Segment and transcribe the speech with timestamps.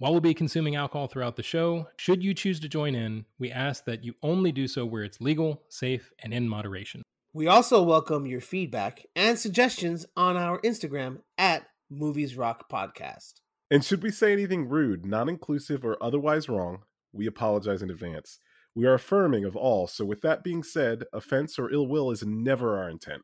[0.00, 3.50] While we'll be consuming alcohol throughout the show, should you choose to join in, we
[3.50, 7.02] ask that you only do so where it's legal, safe, and in moderation.
[7.34, 13.40] We also welcome your feedback and suggestions on our Instagram at Movies Rock Podcast.
[13.72, 18.38] And should we say anything rude, non inclusive, or otherwise wrong, we apologize in advance.
[18.76, 22.22] We are affirming of all, so with that being said, offense or ill will is
[22.24, 23.22] never our intent.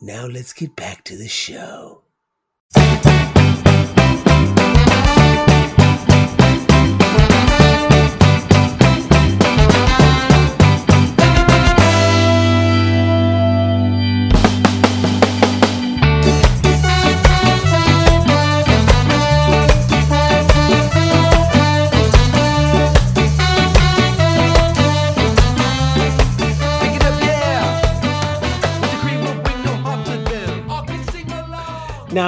[0.00, 2.03] Now let's get back to the show.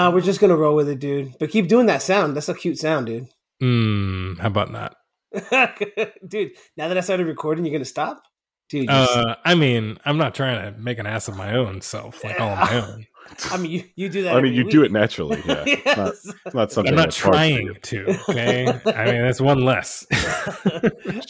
[0.07, 1.35] Nah, we're just gonna roll with it, dude.
[1.41, 2.37] But keep doing that sound.
[2.37, 3.27] That's a cute sound, dude.
[3.61, 4.95] Hmm, how about that?
[6.29, 8.23] dude, now that I started recording, you're gonna stop?
[8.69, 12.23] Dude, Uh, I mean, I'm not trying to make an ass of my own self,
[12.25, 13.07] like all on my own.
[13.51, 14.33] I mean, you, you do that.
[14.37, 15.43] I mean, every you do it naturally.
[15.47, 15.65] Yeah.
[15.67, 18.21] It's, not, it's not something I'm not that's hard for trying to.
[18.31, 20.07] Okay, I mean that's one less.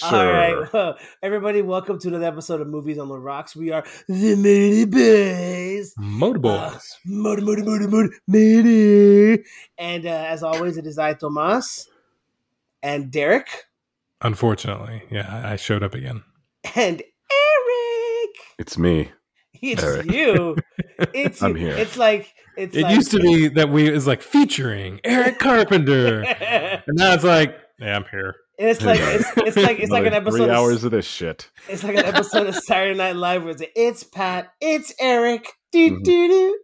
[0.02, 0.70] All right, Sure.
[0.72, 3.54] well, everybody, welcome to another episode of Movies on the Rocks.
[3.56, 5.94] We are the Moody Boys.
[5.98, 6.96] Motor Uh, boys.
[7.06, 9.44] Moody, Moody, Moody, Moody, Moody.
[9.78, 11.88] And uh, as always, it is I, Tomas,
[12.82, 13.48] and Derek,
[14.22, 16.22] Unfortunately, yeah, I I showed up again.
[16.74, 18.30] and Eric.
[18.58, 19.10] It's me.
[19.62, 20.10] It's Eric.
[20.10, 20.56] you.
[21.12, 21.74] It's I'm here.
[21.76, 22.74] It's like it's.
[22.74, 27.24] It like, used to be that we is like featuring Eric Carpenter, and now it's
[27.24, 28.34] like, yeah, I'm here.
[28.58, 30.36] It's like it's, it's like it's like an episode.
[30.38, 31.50] Three of, hours of this shit.
[31.68, 35.46] It's like an episode of Saturday Night Live where it's like, it's Pat, it's Eric.
[35.72, 36.02] Do Mhm.
[36.02, 36.58] do do.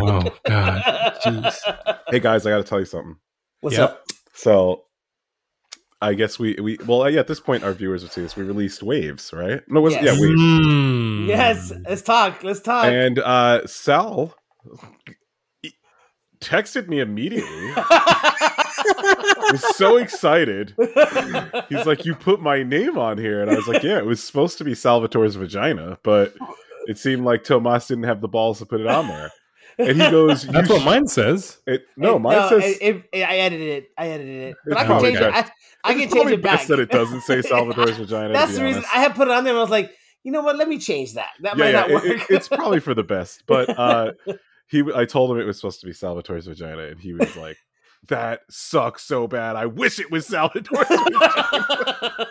[0.00, 0.82] Oh God,
[1.22, 1.98] jeez.
[2.08, 3.16] Hey guys, I got to tell you something.
[3.60, 3.90] What's Yep.
[3.90, 4.04] up?
[4.32, 4.84] So,
[6.02, 8.36] I guess we we well yeah, at this point our viewers would see this.
[8.36, 9.62] We released waves, right?
[9.68, 10.04] No, was Yes.
[10.04, 10.40] yeah waves.
[10.40, 11.28] Mm.
[11.28, 12.42] Yes, let's talk.
[12.42, 12.86] Let's talk.
[12.86, 14.34] And uh Sal
[16.40, 17.72] texted me immediately.
[19.52, 20.74] was so excited.
[21.68, 24.22] He's like, "You put my name on here," and I was like, "Yeah, it was
[24.22, 26.34] supposed to be Salvatore's vagina, but
[26.86, 29.30] it seemed like Tomas didn't have the balls to put it on there."
[29.78, 31.58] And he goes, That's what mine says.
[31.66, 33.90] It, no, mine says it, it- it- I edited it.
[33.96, 35.34] I edited it, but I can probably change it.
[35.34, 35.50] I.
[35.84, 36.58] I can change it back.
[36.58, 38.32] best that it doesn't say Salvatore's vagina.
[38.32, 38.96] That's the reason honest.
[38.96, 39.52] I had put it on there.
[39.52, 39.90] and I was like,
[40.22, 40.54] you know what?
[40.56, 41.30] Let me change that.
[41.40, 42.04] That yeah, might yeah, not work.
[42.04, 43.42] it- it's probably for the best.
[43.48, 44.12] But uh,
[44.68, 47.56] he, I told him it was supposed to be Salvatore's vagina, and he was like,
[48.08, 49.56] "That sucks so bad.
[49.56, 52.28] I wish it was Salvatore's." vagina."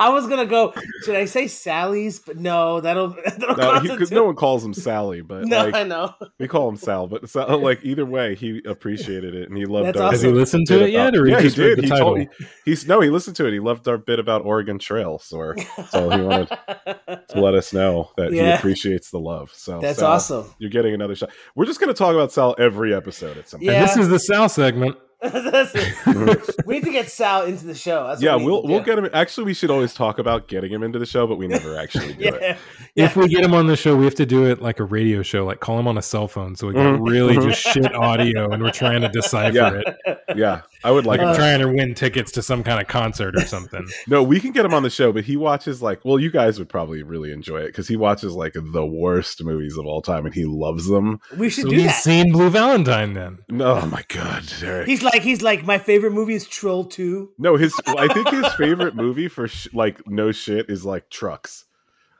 [0.00, 0.72] I was gonna go.
[1.04, 2.18] Should I say Sally's?
[2.20, 5.74] But no, that'll that'll no, because constitute- no one calls him Sally, but No, like
[5.74, 6.14] I know.
[6.38, 7.06] we call him Sal.
[7.06, 9.86] But Sal, like either way, he appreciated it and he loved.
[9.88, 10.12] That's our awesome.
[10.14, 11.78] Has he listened to bit it yet, or yeah, he he just read did.
[11.78, 12.06] the He title?
[12.16, 12.28] told, he,
[12.64, 13.52] he's no, he listened to it.
[13.52, 15.52] He loved our bit about Oregon Trail, so
[15.90, 19.50] so he wanted to let us know that he appreciates the love.
[19.54, 20.54] So That's Sal, awesome.
[20.58, 21.30] You're getting another shot.
[21.54, 23.70] We're just going to talk about Sal every episode at some point.
[23.72, 23.80] Yeah.
[23.80, 24.96] And this is the Sal segment.
[25.32, 26.56] That's it.
[26.66, 28.06] we need to get Sal into the show.
[28.08, 29.08] That's yeah, we need we'll we'll get him.
[29.12, 32.14] Actually, we should always talk about getting him into the show, but we never actually
[32.14, 32.56] do it.
[32.94, 34.84] Yeah, If we get him on the show, we have to do it like a
[34.84, 37.08] radio show, like call him on a cell phone, so we got Mhm.
[37.08, 39.80] really just shit audio, and we're trying to decipher Yeah.
[40.06, 41.18] it, Yeah, I would like.
[41.18, 43.86] like Uh, I'm trying to win tickets to some kind of concert or something.
[44.06, 46.04] no, we can get him on the show, but he watches like.
[46.04, 49.76] Well, you guys would probably really enjoy it because he watches like the worst movies
[49.76, 51.20] of all time, and he loves them.
[51.36, 52.02] we should so do he's that.
[52.02, 53.38] seen Blue Valentine then.
[53.48, 54.86] No, oh my god, Derek.
[54.86, 57.30] He's like he's like my favorite movie is Troll Two.
[57.38, 61.64] No, his I think his favorite movie for sh- like no shit is like Trucks.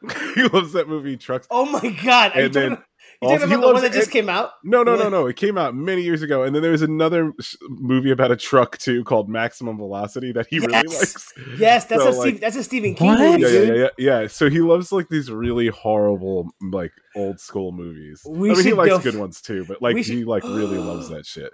[0.34, 1.47] he loves that movie Trucks.
[1.50, 2.32] Oh my god!
[2.34, 2.84] Are you And then about,
[3.22, 4.50] you also talking he about the one that just it- came out?
[4.64, 5.26] No, no, no, no.
[5.26, 8.36] It came out many years ago, and then there was another sh- movie about a
[8.36, 11.32] truck too called Maximum Velocity that he really likes.
[11.58, 13.19] Yes, that's So, a Steve, that's a Stephen King What?
[13.19, 14.26] movie, Yeah, yeah, yeah, yeah, yeah.
[14.26, 18.22] So he loves like these really horrible, like old school movies.
[18.28, 20.78] We I mean, he likes go- good ones too, but like we he like really
[20.78, 21.53] loves that shit.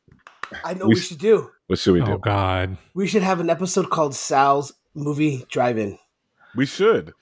[0.64, 1.50] I know We we should do.
[1.66, 2.12] What should we oh, do?
[2.12, 5.98] Oh God, We should have an episode called Sal's Movie Drive-In.
[6.54, 7.12] We should.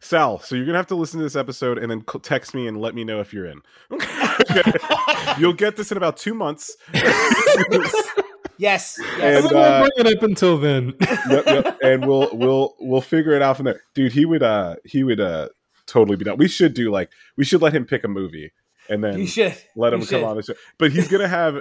[0.00, 2.66] Sal, so you're gonna have to listen to this episode and then c- text me
[2.68, 3.60] and let me know if you're in.
[4.50, 4.72] Okay.
[5.38, 6.76] You'll get this in about two months.
[8.60, 9.42] Yes, And, yes.
[9.50, 10.94] we won't uh, bring it up until then.
[11.30, 11.78] yep, yep.
[11.82, 13.82] And we'll we'll we'll figure it out from there.
[13.94, 15.48] Dude, he would uh he would uh
[15.86, 16.38] totally be down.
[16.38, 18.52] We should do like we should let him pick a movie
[18.88, 20.24] and then you should let him You come should.
[20.24, 20.54] on the show.
[20.78, 21.60] But he's gonna have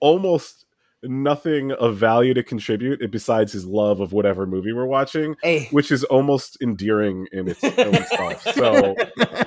[0.00, 0.64] almost
[1.04, 5.90] nothing of value to contribute besides his love of whatever movie we're watching, Hey, which
[5.90, 8.42] is almost endearing in its own stuff.
[8.54, 8.94] So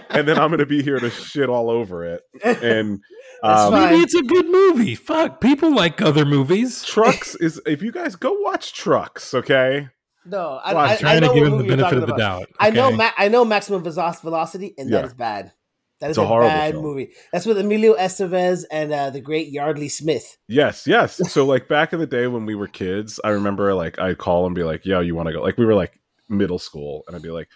[0.09, 2.21] and then I'm gonna be here to shit all over it.
[2.43, 3.01] And
[3.43, 3.73] Um.
[3.73, 4.95] Maybe it's a good movie.
[4.95, 6.83] Fuck, people like other movies.
[6.83, 9.89] Trucks is if you guys go watch Trucks, okay?
[10.25, 12.13] No, I, Well, I'm I, I Trying know to give him the benefit of the
[12.15, 12.17] about.
[12.17, 12.49] doubt.
[12.59, 12.95] I know, okay?
[12.95, 15.05] ma- I know Maximum Velocity, and that Yeah.
[15.05, 15.51] is bad.
[16.05, 16.83] That is It's a a, horrible bad film.
[16.83, 17.09] movie.
[17.33, 20.37] That's with Emilio Estevez and uh, the great Yeardley Smith.
[20.47, 21.19] Yes, yes.
[21.31, 24.45] So like back in the day when we were kids, I remember like I'd call
[24.45, 25.99] and be like, "Yo, you want to go?" Like we were like
[26.29, 27.49] middle school, and I'd be like,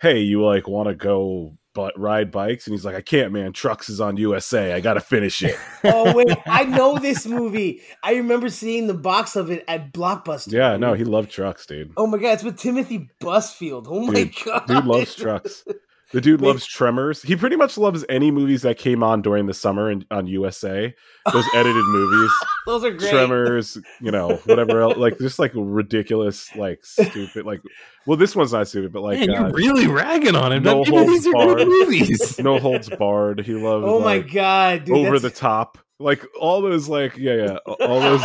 [0.00, 3.52] "Hey, you like want to go but ride bikes?" And he's like, "I can't, man.
[3.52, 4.72] Trucks is on USA.
[4.72, 5.56] I got to finish it."
[5.86, 7.82] Oh wait, I know this movie.
[8.02, 10.52] I remember seeing the box of it at Blockbuster.
[10.52, 11.92] yeah, no, he loved trucks, dude.
[11.96, 13.86] Oh my god, it's with Timothy Busfield.
[13.88, 15.64] Oh my Dude, god, Dude loves trucks.
[16.12, 16.48] The dude Wait.
[16.48, 17.22] loves Tremors.
[17.22, 20.94] He pretty much loves any movies that came on during the summer in, on USA.
[21.32, 22.30] Those edited movies,
[22.66, 23.10] Those are great.
[23.10, 27.60] Tremors, you know, whatever else, like just like ridiculous, like stupid, like.
[28.06, 30.62] Well, this one's not stupid, but like Man, uh, you're really ragging on him.
[30.62, 31.66] No Holds these Barred.
[31.66, 32.38] movies.
[32.38, 33.40] No Holds Barred.
[33.40, 33.84] He loves.
[33.88, 35.06] Oh my like, god, dude!
[35.06, 37.56] over the top, like all those, like yeah, yeah,
[37.86, 38.24] all those.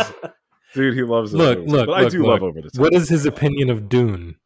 [0.74, 1.32] Dude, he loves.
[1.32, 1.72] Look, movies.
[1.72, 2.28] look, but I do look.
[2.28, 2.80] love over the top.
[2.80, 4.36] What is his opinion of Dune?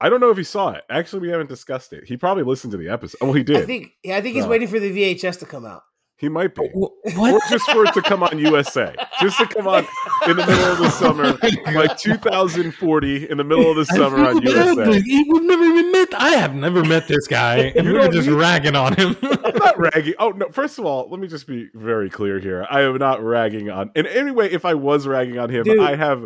[0.00, 0.82] I don't know if he saw it.
[0.90, 2.04] Actually, we haven't discussed it.
[2.06, 3.18] He probably listened to the episode.
[3.22, 3.56] Oh, he did.
[3.56, 4.50] I think, yeah, I think he's No.
[4.50, 5.82] waiting for the VHS to come out.
[6.18, 6.62] he might be.
[6.74, 7.42] Or What?
[7.50, 9.86] just for it to come on USA, just to come on
[10.26, 14.24] in the middle of the summer, oh like 2040, in the middle of the summer
[14.26, 14.86] on USA.
[15.02, 16.08] We've never even met.
[16.14, 18.94] I have never met this guy, and You we were don't just need- ragging on
[18.96, 19.16] him.
[19.22, 20.14] I'm not ragging.
[20.18, 20.48] Oh no!
[20.50, 22.66] First of all, let me just be very clear here.
[22.70, 23.90] I am not ragging on.
[23.94, 25.80] In any way, if I was ragging on him, Dude.
[25.80, 26.24] I have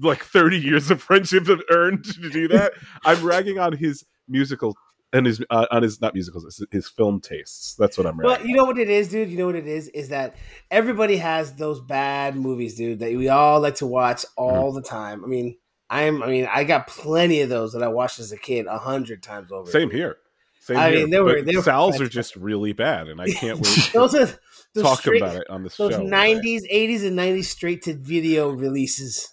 [0.00, 2.72] like 30 years of friendship have earned to do that.
[3.04, 4.76] I'm ragging on his musical
[5.12, 7.74] and his uh, on his not musicals, his, his film tastes.
[7.74, 8.16] That's what I'm.
[8.16, 9.28] But you know what it is, dude.
[9.30, 10.36] You know what it is is that
[10.70, 14.76] everybody has those bad movies, dude, that we all like to watch all Mm-hmm.
[14.76, 15.24] the time.
[15.24, 15.56] I mean,
[15.90, 18.78] I'm, I mean, I got plenty of those that I watched as a kid a
[18.78, 19.70] hundred times over.
[19.70, 20.16] Same here.
[20.60, 21.00] Same I here.
[21.00, 23.92] mean, they were- they were Sal's are just really bad, and I can't wait to
[23.92, 24.26] those are
[24.74, 26.00] those talk straight, about it on this Those show.
[26.00, 29.28] '90s, '80s, and '90s straight to video releases.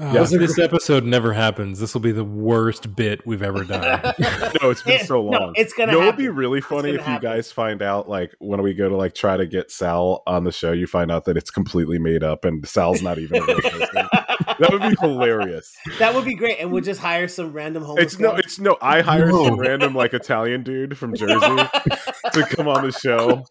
[0.00, 4.00] Uh, if this episode never happens, this will be the worst bit we've ever done.
[4.62, 5.52] No, it's been It- so no, long.
[5.56, 8.34] it's gonna You know, it'd be really funny gonna if you guys find out, like,
[8.38, 11.24] when we go to like try to get Sal on the show, you find out
[11.26, 13.88] that it's completely made up and Sal's not even a real person.
[14.58, 15.74] that would be hilarious.
[15.98, 18.04] That would be great, and we'll just hire some random homeless.
[18.14, 18.38] It's no, guy.
[18.38, 18.76] it's no.
[18.80, 21.34] I hired some random like Italian dude from Jersey
[22.32, 23.44] to come on the show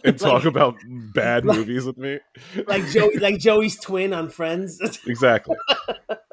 [0.04, 0.76] and talk about
[1.14, 2.18] bad like- movies with me.
[2.66, 4.78] like Joey, like Joey's twin on Friends.
[5.06, 5.56] Exactly.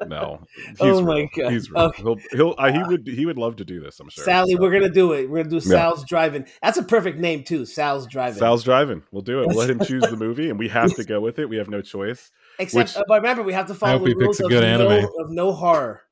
[0.06, 0.40] No.
[0.68, 1.28] He's Oh my real.
[1.36, 1.52] God.
[1.52, 1.82] He's real.
[1.84, 2.02] Okay.
[2.02, 3.98] He'll, he'll, uh, he would, he would love to do this.
[4.00, 4.24] I'm sure.
[4.24, 5.28] Sally, So, we're gonna do it.
[5.28, 5.76] We're gonna do Yeah.
[5.76, 6.46] Sal's Driving.
[6.62, 7.64] That's a perfect name too.
[7.66, 8.38] Sal's Driving.
[8.38, 9.02] Sal's driving.
[9.10, 9.48] We'll do it.
[9.48, 11.48] We'll let him choose the movie, and we have to go with it.
[11.48, 12.30] We have no choice.
[12.58, 14.62] Except, which- uh, but remember, we have to follow the rules picks a of good
[14.78, 16.02] no, of no horror,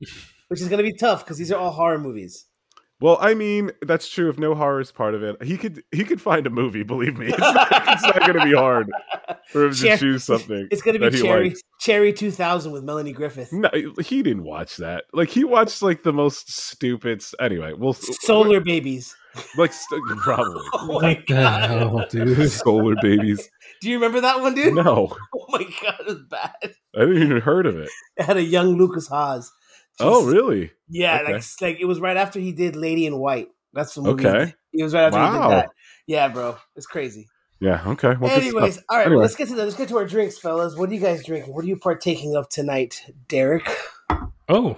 [0.47, 2.45] which is gonna be tough because these are all horror movies.
[3.01, 4.29] Well, I mean, that's true.
[4.29, 6.83] If no horror is part of it, he could he could find a movie.
[6.83, 8.89] Believe me, it's not, not going to be hard
[9.51, 10.67] for him to choose something.
[10.71, 11.61] It's gonna be Cherry likes.
[11.81, 13.51] Cherry 2000 with Melanie Griffith.
[13.51, 13.69] No,
[14.01, 15.03] he didn't watch that.
[15.13, 17.21] Like he watched like the most stupid.
[17.39, 19.13] Anyway, well, Solar Babies.
[19.57, 21.69] like st- probably Oh my what the god!
[21.69, 22.49] hell, dude?
[22.49, 23.49] solar babies.
[23.81, 24.73] Do you remember that one, dude?
[24.73, 26.53] No, Oh my god, it was bad.
[26.95, 27.89] I didn't even heard of it.
[28.15, 29.51] It had a young Lukas Haas.
[29.99, 30.71] Oh, really?
[30.89, 31.33] Yeah, Okay.
[31.33, 33.49] like like it was right after he did Lady in White.
[33.73, 34.27] That's the movie.
[34.27, 34.53] Okay.
[34.73, 35.69] It was right after he did that.
[36.07, 37.27] Yeah, bro, it's crazy.
[37.61, 37.81] Yeah.
[37.87, 38.15] Okay.
[38.19, 39.15] Well, Anyways, all right, Anyway.
[39.15, 40.75] well, let's get to the, let's get to our drinks, fellas.
[40.75, 41.53] What are you guys drinking?
[41.53, 43.67] What are you partaking of tonight, Derek?
[44.49, 44.77] Oh,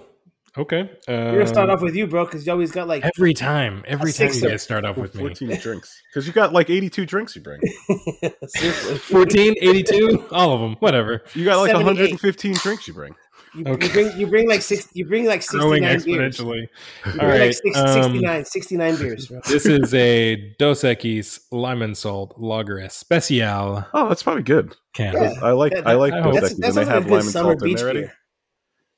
[0.58, 0.90] okay.
[1.08, 3.84] We're gonna start Um, off with you, bro, because you always got like every time.
[3.88, 4.50] Every time you sixer.
[4.50, 5.22] guys start off with me.
[5.22, 7.60] 14 drinks because you got like 82 drinks you bring.
[8.48, 8.98] seriously.
[9.00, 11.24] 14, 82, all of them, whatever.
[11.34, 11.84] You got like 78.
[11.86, 13.16] 115 drinks you bring.
[13.58, 13.88] You, Okay.
[13.88, 16.38] you bring you bring like six you bring like Growing 69 beers.
[16.40, 16.68] exponentially.
[17.16, 19.40] You All like six, um, 69, 69 beers, bro.
[19.48, 24.76] this is a Dos Equis Lemon Salt Lager Especial Oh, that's probably good.
[24.94, 25.14] can.
[25.14, 25.34] Yeah.
[25.42, 27.12] I like That- I like I Dos hope- That's, Equis, and they a have good
[27.12, 28.08] lemon summer salt in there already.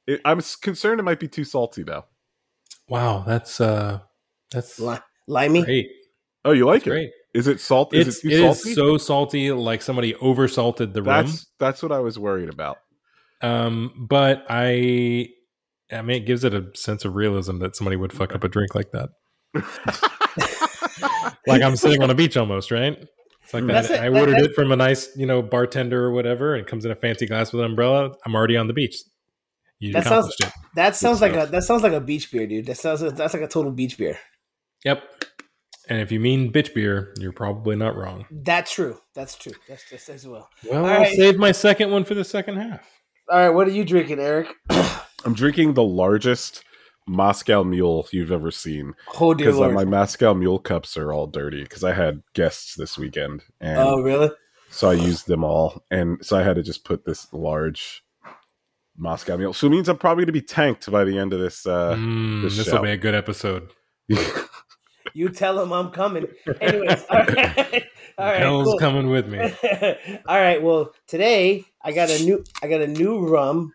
[0.07, 2.05] It, I'm concerned it might be too salty though.
[2.87, 3.99] Wow, that's uh
[4.51, 4.97] that's Li-
[5.27, 5.63] limey.
[5.63, 5.89] great.
[6.43, 6.89] Oh, you like it?
[6.89, 7.11] Great.
[7.35, 7.93] Is it salt?
[7.93, 8.73] Is It's it too it is salty?
[8.73, 11.25] so salty, like somebody oversalted the rum.
[11.27, 12.77] that's that's what I was worried about.
[13.41, 15.29] Um, but I,
[15.91, 18.47] I mean, it gives it a sense of realism that somebody would fuck up a
[18.49, 19.09] drink like that.
[21.47, 22.97] like I'm sitting on a beach almost, right?
[23.43, 23.89] It's like that.
[23.89, 23.99] it.
[23.99, 26.91] I ordered it from a nice, you know, bartender or whatever, and it comes in
[26.91, 28.11] a fancy glass with an umbrella.
[28.25, 28.95] I'm already on the beach.
[29.79, 30.51] You That sounds- it.
[30.75, 32.67] That sounds like a that sounds like a beach beer, dude.
[32.67, 34.19] That sounds that's like a total beach beer.
[34.85, 35.03] Yep.
[35.89, 38.25] And if you mean bitch beer, you're probably not wrong.
[38.29, 38.99] That's true.
[39.15, 39.53] That's true.
[39.67, 40.47] That's just as well.
[40.69, 41.15] Well, All I'll right.
[41.15, 42.87] save my second one for the second half.
[43.31, 44.47] All right, what are you drinking, Eric?
[45.25, 46.63] I'm drinking the largest
[47.07, 49.73] Moscow Mule you've ever seen Oh dear because lord.
[49.75, 54.01] my Moscow Mule cups are all dirty because I had guests this weekend and oh
[54.01, 54.29] really?
[54.69, 58.03] so I used them all, and so I had to just put this large
[58.97, 59.53] Moscow Mule.
[59.53, 61.65] So it means I'm probably going to be tanked by the end of this.
[61.65, 62.83] Uh, Mm, this this will show.
[62.83, 63.69] be a good episode.
[65.15, 66.27] You tell him I'm coming.
[66.61, 67.83] Anyways, all right,
[68.19, 68.79] all right, Hell's cool.
[68.79, 69.39] coming with me.
[70.27, 70.61] all right.
[70.61, 73.73] Well, today I got a new I got a new rum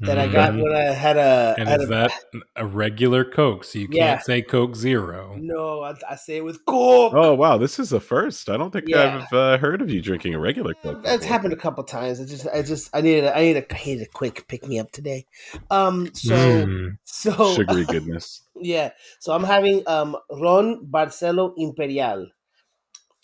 [0.00, 0.62] that I got Mhm.
[0.62, 1.54] when I had a.
[1.56, 2.12] And had is a- that
[2.56, 3.62] a regular Coke?
[3.62, 4.14] So you Yeah.
[4.16, 5.36] can't say Coke Zero.
[5.38, 7.12] No, I, I say it with Coke.
[7.14, 8.50] oh wow, this is a first.
[8.50, 9.22] I don't think Yeah.
[9.24, 11.02] I've uh, heard of you drinking a regular Coke.
[11.04, 11.28] That's before.
[11.32, 12.20] happened a couple times.
[12.20, 14.66] I just, I just, I needed, a, I needed, a, I needed a quick pick
[14.66, 15.26] me up today.
[15.70, 16.98] Um, so, Mm.
[17.04, 18.42] so, Sugary goodness.
[18.56, 18.90] yeah.
[19.20, 22.26] So I'm having um Ron Barcelo Imperial.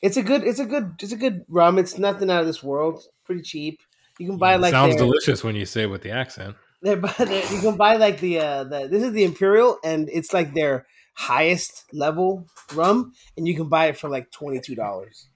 [0.02, 1.78] It's a good, it's a good, it's a good rum.
[1.78, 2.94] It's nothing out of this world.
[2.96, 3.80] It's pretty cheap.
[4.18, 6.56] You can buy like Sounds their- delicious when you say it with the accent.
[6.82, 10.32] They're, they're- you can buy like the uh the this is the imperial and it's
[10.32, 15.28] like their highest level rum and you can buy it for like twenty two dollars.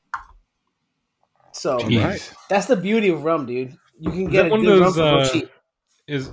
[1.53, 2.33] So Jeez.
[2.49, 3.77] That's the beauty of rum, dude.
[4.01, 5.51] You can get one of those, for uh, cheap.
[6.09, 6.31] Is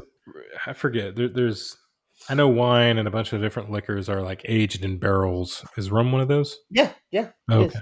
[0.65, 1.15] I forget.
[1.15, 1.75] There, there's
[2.29, 5.63] I know wine and a bunch of different liquors are like aged in barrels.
[5.77, 6.57] Is rum one of those?
[6.69, 7.75] Yeah, yeah, it Oh, is.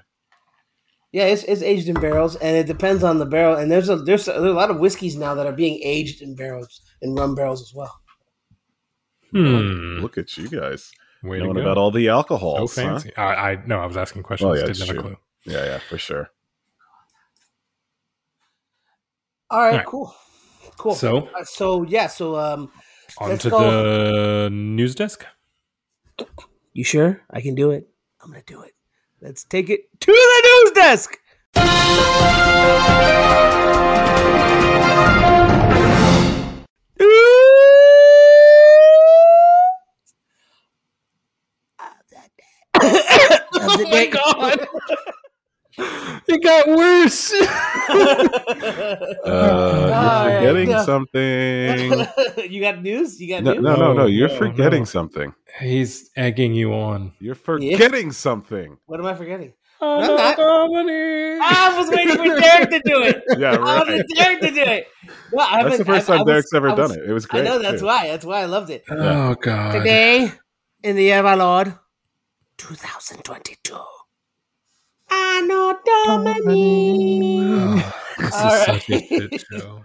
[1.13, 1.17] Okay.
[1.17, 1.25] yeah.
[1.33, 3.55] It's, it's aged in barrels and it depends on the barrel.
[3.55, 6.21] And there's a there's a, there's a lot of whiskeys now that are being aged
[6.21, 7.99] in barrels in rum barrels as well.
[9.31, 9.99] Hmm.
[10.01, 12.75] Look at you guys Way to knowing about all the so alcohols.
[12.75, 12.81] huh?
[12.81, 13.15] fancy.
[13.17, 14.49] I, I no, I was asking questions.
[14.49, 15.17] Oh, yeah, Didn't it's have a clue.
[15.45, 16.29] Yeah, yeah, for sure.
[19.51, 19.85] All right, All right.
[19.85, 20.15] cool,
[20.77, 20.95] cool.
[20.95, 22.71] So Uh, so yeah, so um,
[23.17, 23.59] on to go.
[23.59, 25.25] the news desk.
[26.73, 27.21] You sure?
[27.31, 27.89] I can do it.
[28.21, 28.73] I'm gonna do it.
[29.21, 31.17] Let's take it to the news desk.
[43.61, 44.67] Oh my god!
[46.27, 47.33] it got worse.
[49.29, 50.83] Uh, you're forgetting no.
[50.83, 52.07] something.
[52.51, 53.19] you got news?
[53.19, 53.63] You got No, news?
[53.63, 53.93] no, no, no.
[53.93, 54.85] No, You're no, forgetting no.
[54.85, 55.33] something.
[55.59, 57.13] He's egging you on.
[57.19, 58.77] You're forgetting something.
[58.85, 59.53] What am I forgetting?
[59.81, 60.37] I'm not.
[60.39, 63.23] I was waiting for Derek to do it.
[63.37, 63.87] Yeah, I was right.
[63.87, 64.87] waiting for Derek to do it.
[65.33, 67.09] No, I That's the haven't- first I- I time was- Derek's ever was- done it.
[67.09, 67.41] It was great.
[67.41, 67.85] I know that's too.
[67.85, 68.07] why.
[68.07, 68.83] That's why I loved it.
[68.89, 69.71] Oh god.
[69.73, 70.31] Today,
[70.83, 71.73] in the year of our Lord,
[72.57, 73.77] 2022.
[75.11, 77.83] I know Dominique.
[77.85, 78.65] Oh, this All is right.
[78.65, 79.83] such a shit show.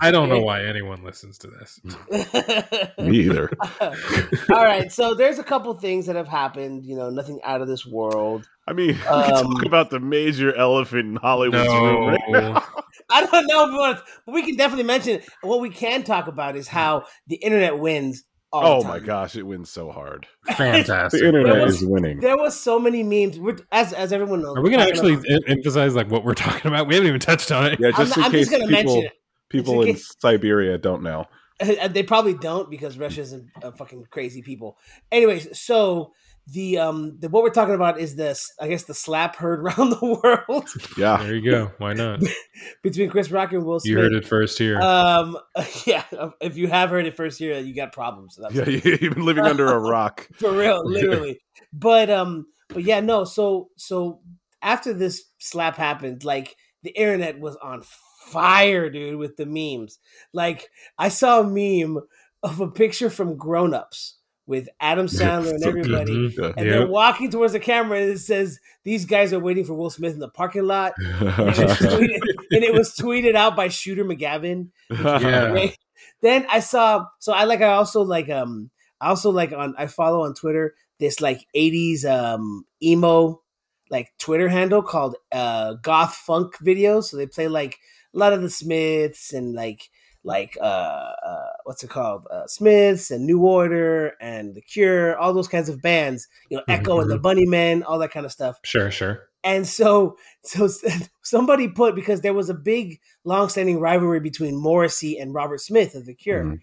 [0.00, 1.80] I don't know why anyone listens to this.
[2.98, 3.50] Me either.
[3.80, 6.84] All right, so there's a couple things that have happened.
[6.84, 8.48] You know, nothing out of this world.
[8.66, 12.52] I mean, we can Um, talk about the major elephant in Hollywood's room right No.
[12.54, 12.62] now.
[13.10, 15.20] I don't know if we want to, but we can definitely mention.
[15.42, 18.24] What we can talk about is how the internet wins.
[18.52, 20.26] All Oh the my gosh, it wins so hard.
[20.56, 21.20] Fantastic.
[21.20, 22.18] The internet was- is winning.
[22.20, 23.38] There was so many memes.
[23.38, 26.68] We're, as as everyone knows, Are we gonna actually em- emphasize like what we're talking
[26.70, 26.88] about?
[26.88, 27.78] We haven't even touched on it.
[27.78, 29.12] Yeah, I'm just in I'm case just gonna people, mention it.
[29.50, 31.26] people Just in in case- Siberia don't know.
[31.90, 34.78] They probably don't because Russia's a, a fucking crazy people.
[35.12, 36.12] Anyways, so
[36.52, 39.90] the um the what we're talking about is this I guess the slap heard around
[39.90, 41.22] the world Yeah.
[41.22, 41.72] There you go.
[41.78, 42.20] Why not?
[42.82, 43.90] between Chris Rock and Will Smith.
[43.90, 44.80] You heard it first here.
[44.80, 45.36] Um
[45.86, 46.04] yeah,
[46.40, 48.36] if you have heard it first here, you got problems.
[48.36, 50.28] So that's Yeah, you've been living under a rock.
[50.38, 51.40] for real, literally.
[51.72, 53.24] But um, but yeah, no.
[53.24, 54.20] So so
[54.62, 57.82] after this slap happened, like the internet was on
[58.26, 59.98] fire, dude, with the memes.
[60.32, 62.00] Like I saw a meme
[62.42, 64.18] of a picture from Grown Ups
[64.50, 66.36] with Adam Sandler and everybody.
[66.36, 69.90] And they're walking towards the camera, and it says, "These guys are waiting for Will
[69.90, 73.68] Smith in the parking lot." And it was tweeted, and it was tweeted out by
[73.68, 74.68] Shooter McGavin.
[74.90, 75.70] Yeah.
[76.22, 79.86] Then I saw so I like I also like um I also like on I
[79.86, 83.40] follow on Twitter this like 80s um emo
[83.90, 87.04] like Twitter handle called uh goth funk videos.
[87.04, 87.78] So they play like
[88.14, 89.88] a lot of the Smiths and like
[90.24, 92.26] like uh, uh what's it called?
[92.32, 96.64] Uh Smiths and New Order and The Cure, all those kinds of bands, you know,
[96.66, 98.58] Echo and the Bunnymen, all that kind of stuff.
[98.64, 99.28] Sure, sure.
[99.44, 100.68] And so, so
[101.22, 106.06] somebody put because there was a big, long-standing rivalry between Morrissey and Robert Smith of
[106.06, 106.58] The Cure, Mhm.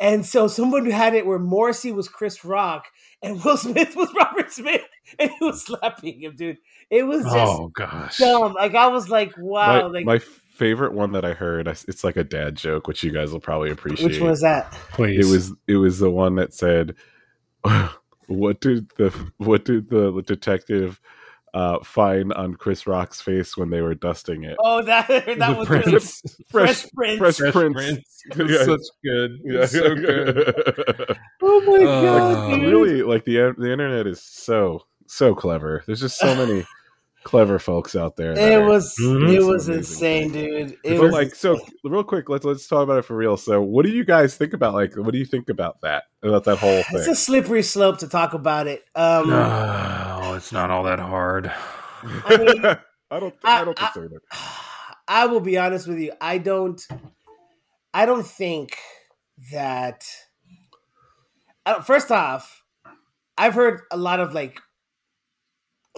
[0.00, 2.86] and so someone had it where Morrissey was Chris Rock
[3.22, 4.82] and Will Smith was Robert Smith,
[5.20, 6.58] and he was slapping him, dude.
[6.90, 8.18] It was just Oh gosh.
[8.18, 8.54] dumb.
[8.54, 10.18] Like I was like, wow, my, like my
[10.60, 13.70] favorite one that I heard, it's like a dad joke, which you guys will probably
[13.70, 14.06] appreciate.
[14.06, 14.70] which was that?
[14.92, 15.26] Please.
[15.26, 16.94] it was it was the one that said,
[18.26, 21.00] "What did the what did the detective
[21.52, 25.54] uh, find on Chris Rock's face when they were dusting it?" Oh, that that the
[25.58, 25.86] was Prince.
[25.86, 27.18] really- Fresh, Fresh Prince.
[27.18, 27.74] Fresh, Fresh Prince.
[27.74, 28.06] Prince.
[28.36, 28.64] Yeah.
[28.64, 29.38] such good.
[29.44, 29.64] Yeah.
[29.66, 31.16] so good.
[31.42, 32.68] Oh my Uh, god, dude.
[32.70, 35.82] really, like the the internet is so so clever.
[35.86, 36.66] There's just so many
[37.22, 38.32] Clever folks out there.
[38.32, 39.32] It are- was Mhm.
[39.34, 40.70] it was Amazing insane, dude.
[40.84, 43.60] It but was like so real quick let's let's talk about it for real so
[43.60, 46.56] what do you guys think about like what do you think about that about that
[46.56, 48.84] whole it's a slippery slope to talk about it.
[48.94, 51.52] Um, No, it's not all that hard.
[52.02, 52.64] I mean,
[53.10, 54.22] I don't i, I- don't I- think so either.
[55.06, 56.12] I will be honest with you.
[56.20, 56.80] I don't.
[57.92, 58.76] I don't think
[59.52, 60.04] that.
[61.66, 62.62] I don't- First off,
[63.36, 64.60] I've heard a lot of like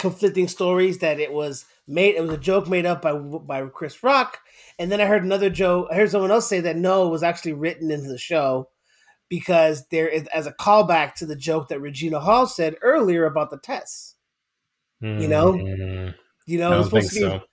[0.02, 2.14] conflicting stories that it was made.
[2.16, 4.38] It was a joke made up by by Chris Rock,
[4.78, 5.88] and then I heard another joke.
[5.90, 8.68] I heard someone else say that no, it was actually written into the show
[9.30, 13.50] because there is as a callback to the joke that Regina Hall said earlier about
[13.50, 14.16] the tests.
[15.00, 15.54] You know?
[15.54, 16.14] Mm,
[16.46, 17.44] You know, was don't think supposed to be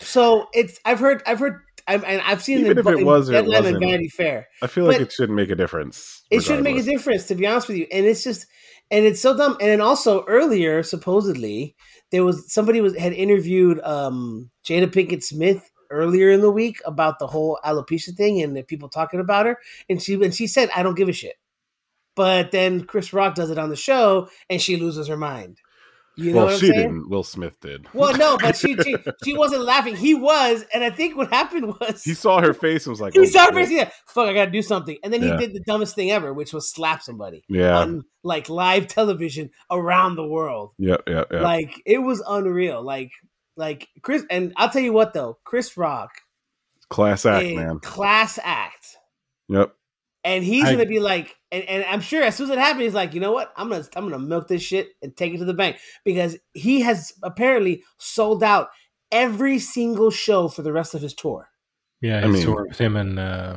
[0.00, 0.04] so.
[0.04, 3.06] so it's I've heard I've heard I'm, and I've seen Even it if it in
[3.06, 4.46] was or it wasn't, Vanity Fair.
[4.60, 7.34] i feel like But- it shouldn't make a difference It shouldn't make a difference, to
[7.34, 7.86] be honest with you.
[7.90, 8.46] And it's just
[8.90, 9.56] and it's so dumb.
[9.60, 11.76] And then also earlier, supposedly
[12.10, 17.18] there was somebody was had interviewed um Jada Pinkett Smith earlier in the week about
[17.18, 20.70] the whole alopecia thing and the people talking about her, and she and she said
[20.74, 21.36] I don't give a shit.
[22.16, 25.60] But then Chris Rock does it on the show, and she loses her mind.
[26.18, 26.80] You know well she saying?
[26.80, 29.94] didn't will smith did Well, no, but she, she she wasn't laughing.
[29.96, 33.12] He was, and I think what happened was he saw her face and was like
[33.14, 33.70] he oh, saw her face.
[33.70, 34.98] Yeah, fuck, I gotta do something.
[35.04, 35.38] And then Yeah.
[35.38, 39.50] he did the dumbest thing ever, which was slap somebody yeah on like live television
[39.70, 40.72] around the world.
[40.78, 42.82] yeah yeah yeah Like it was unreal.
[42.82, 43.12] Like
[43.56, 46.10] like Chris, and I'll tell you what though, Chris Rock,
[46.90, 48.96] class act man class act,
[49.48, 49.72] yep
[50.24, 52.82] and he's I- gonna be like, and, and I'm sure as soon as it happens,
[52.84, 55.38] he's like, you know what, I'm gonna I'm gonna milk this shit and take it
[55.38, 58.68] to the bank because he has apparently sold out
[59.10, 61.48] every single show for the rest of his tour.
[62.00, 63.56] Yeah, I mean- tour with him and uh,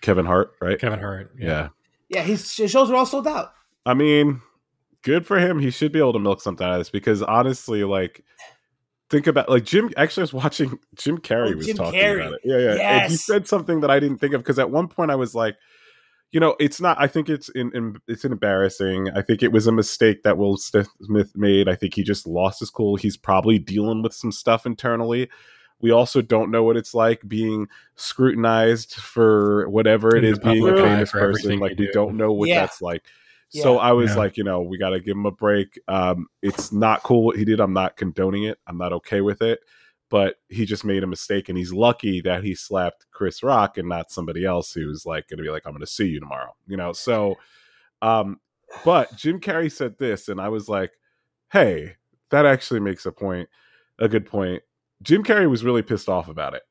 [0.00, 1.32] kevin hart right Kevin Hart.
[1.38, 1.68] yeah
[2.08, 3.52] Yeah, his, his shows are all sold out.
[3.86, 4.40] I mean,
[5.02, 5.58] good for him.
[5.58, 8.24] He should be able to milk something out of this because honestly, like,
[9.10, 9.90] think about like Jim.
[9.96, 12.20] Actually, I was watching Jim Carrey Oh, was Jim talking Carrey.
[12.20, 12.40] about it.
[12.44, 13.00] Yeah, yeah.
[13.02, 15.34] And he said something that I didn't think of because at one point I was
[15.34, 15.56] like,
[16.32, 16.96] you know, it's not.
[17.00, 19.08] I think it's in, in it's embarrassing.
[19.14, 20.88] I think it was a mistake that Will Smith
[21.36, 21.68] made.
[21.68, 22.96] I think he just lost his cool.
[22.96, 25.28] He's probably dealing with some stuff internally.
[25.80, 30.66] We also don't know what it's like being scrutinized for whatever it In is being
[30.68, 31.58] a famous person.
[31.58, 31.92] Like we do.
[31.92, 32.60] don't know what Yeah.
[32.60, 33.02] that's like.
[33.50, 33.80] So Yeah.
[33.80, 34.16] I was Yeah.
[34.16, 35.78] like, you know, we got to give him a break.
[35.86, 37.60] Um, it's not cool what he did.
[37.60, 38.58] I'm not condoning it.
[38.66, 39.60] I'm not okay with it.
[40.14, 43.88] But he just made a mistake, and he's lucky that he slapped Chris Rock and
[43.88, 46.54] not somebody else who's like going to be like, "I'm going to see you tomorrow."
[46.68, 46.92] You know.
[46.92, 47.34] So,
[48.00, 48.38] um,
[48.84, 50.92] but Jim Carrey said this, and I was like,
[51.50, 51.96] "Hey,
[52.30, 53.48] that actually makes a point,
[53.98, 54.62] a good point."
[55.02, 56.62] Jim Carrey was really pissed off about it.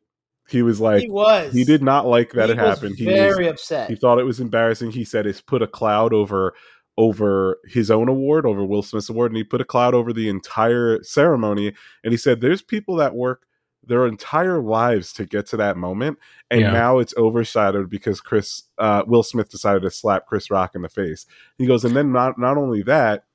[0.48, 1.52] He was like, he was.
[1.52, 2.96] he did not like that He it happened.
[2.98, 3.90] He was very upset.
[3.90, 4.92] he thought it was embarrassing.
[4.92, 6.54] He said it's put a cloud over
[6.98, 10.30] over his own award, over Will Smith's award, and he put a cloud over the
[10.30, 11.74] entire ceremony.
[12.04, 13.48] And he said there's people that work
[13.86, 16.18] their entire lives to get to that moment,
[16.50, 16.72] and Yeah.
[16.72, 20.90] now it's overshadowed because Chris uh, Will Smith decided to slap Chris Rock in the
[20.90, 21.26] face.
[21.58, 23.26] He goes, and then not not only that,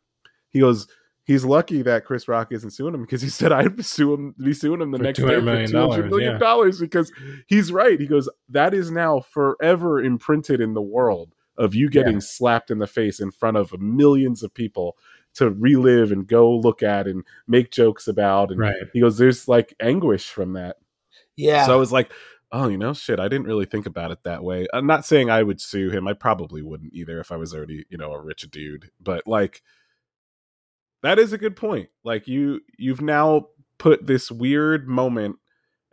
[0.51, 0.87] he goes.
[1.25, 4.55] He's lucky that Chris Rock isn't suing him because he said I'd sue him, be
[4.55, 6.38] suing him the For next day $200 for two hundred million yeah.
[6.38, 7.12] dollars because
[7.47, 8.01] he's right.
[8.01, 12.79] He goes, that is now forever imprinted in the world of you getting slapped in
[12.79, 14.97] the face in front of millions of people
[15.35, 18.51] to relive and go look at and make jokes about.
[18.51, 18.77] And Right.
[18.94, 20.77] he goes, there's like anguish from that.
[21.37, 21.66] yeah.
[21.66, 22.11] So I was like,
[22.51, 24.66] oh, you know, shit, I didn't really think about it that way.
[24.73, 26.09] I'm not saying I would sue him.
[26.09, 28.90] I probably wouldn't either if I was already, you know, a rich dude.
[29.01, 29.62] But like,
[31.03, 31.88] that is a good point.
[32.05, 35.37] Like you, you've now put this weird moment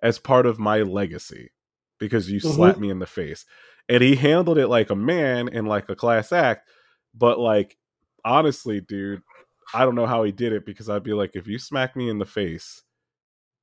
[0.02, 1.52] as part of my legacy
[2.00, 2.54] because you Mhm.
[2.56, 3.46] slapped me in the face,
[3.90, 6.70] and he handled it like a man and like a class act.
[7.14, 7.78] But like,
[8.24, 9.22] honestly, dude,
[9.74, 12.10] I don't know how he did it because I'd be like, if you smack me
[12.10, 12.82] in the face.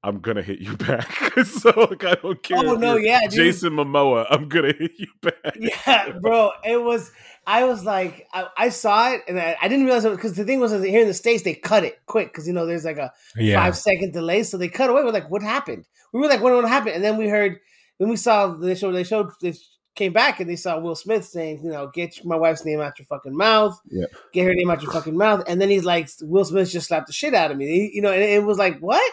[0.04, 1.12] I'm gonna hit you back.
[1.44, 2.58] so like, I don't care.
[2.58, 3.34] Oh, no, you're yeah, dude.
[3.34, 4.26] Jason Momoa.
[4.30, 5.56] I'm gonna hit you back.
[5.56, 6.50] yeah, bro.
[6.64, 7.12] It was.
[7.46, 10.44] I was like, I, I saw it, and I, I didn't realize it because the
[10.44, 12.84] thing was that here in the states they cut it quick because you know there's
[12.84, 13.62] like a Yeah.
[13.62, 15.04] five second delay, so they cut away.
[15.04, 15.86] We're like, what happened?
[16.12, 16.96] We were like, what, what happened?
[16.96, 17.60] And then we heard
[17.98, 19.54] when we saw they showed they showed they
[19.94, 22.98] came back and they saw Will Smith saying, you know, get my wife's name out
[22.98, 24.06] your fucking mouth, Yeah.
[24.32, 27.06] get her name out your fucking mouth, and then he's like, Will Smith just slapped
[27.08, 29.12] the shit out of me, He- you know, and it was like what?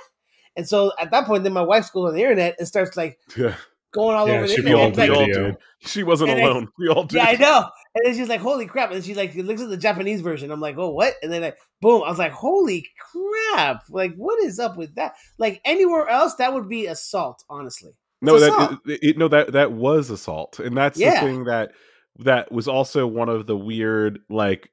[0.55, 3.17] And so at that point, then my wife goes on the internet and starts like
[3.37, 3.55] Yeah,
[3.91, 4.95] going all Yeah, over the she all, internet.
[4.95, 5.43] pulled we the like, all video.
[5.51, 5.57] did.
[5.81, 6.67] She wasn't And I- alone.
[6.77, 7.17] we all did.
[7.17, 7.65] yeah, I know.
[7.95, 10.51] And then she's like, "Holy crap!" And she's like, looks at the Japanese version.
[10.51, 12.03] I'm like, "Oh, what?" And then, like, boom!
[12.03, 15.13] I was like, "Holy crap!" Like, what is up with that?
[15.39, 17.43] Like, anywhere else, that would be assault.
[17.49, 21.21] Honestly, no, that it, it- no that that was assault, and that's Yeah.
[21.21, 21.71] the thing that
[22.19, 24.71] that was also one of the weird like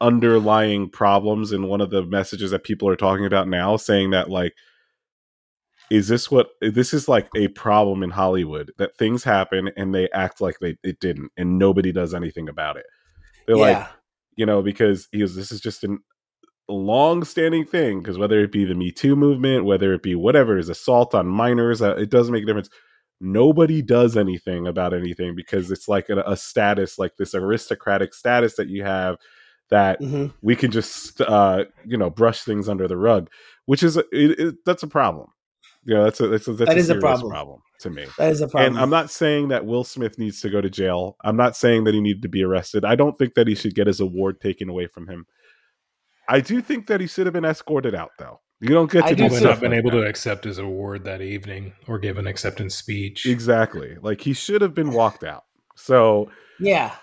[0.00, 4.30] underlying problems in one of the messages that people are talking about now, saying that
[4.30, 4.52] like,
[5.90, 10.08] is this what this is like a problem in Hollywood that things happen and they
[10.10, 12.86] act like they it didn't and nobody does anything about it.
[13.46, 13.86] They're like,
[14.36, 15.98] you know, because he was, this is just an
[16.68, 20.58] long standing thing because whether it be the Me Too movement, whether it be whatever
[20.58, 22.68] is assault on minors, uh, it doesn't make a difference.
[23.20, 28.56] Nobody does anything about anything because it's like a, a status, like this aristocratic status
[28.56, 29.16] that you have
[29.70, 30.32] that Mhm.
[30.40, 33.28] we can just, uh, you know, brush things under the rug,
[33.66, 35.28] which is it, it, that's a problem.
[35.84, 37.30] You know, that's a that's a, that's That a is a problem.
[37.30, 38.06] problem to me.
[38.18, 38.74] That is a problem.
[38.74, 41.16] And I'm not saying that Will Smith needs to go to jail.
[41.24, 42.84] I'm not saying that he needed to be arrested.
[42.84, 45.26] I don't think that he should get his award taken away from him.
[46.28, 48.40] I do think that he should have been escorted out, though.
[48.60, 49.44] You don't get to do do He would too.
[49.44, 49.96] not stuff been like able that.
[50.02, 53.24] to accept his award that evening or give an acceptance speech.
[53.26, 53.96] Exactly.
[54.02, 55.44] Like he should have been walked out.
[55.76, 56.94] So, yeah.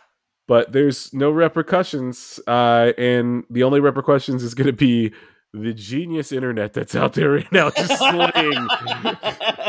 [0.47, 5.13] but there's no repercussions, uh, and the only repercussions is going to be
[5.53, 8.67] the genius internet that's out there right now, just slaying,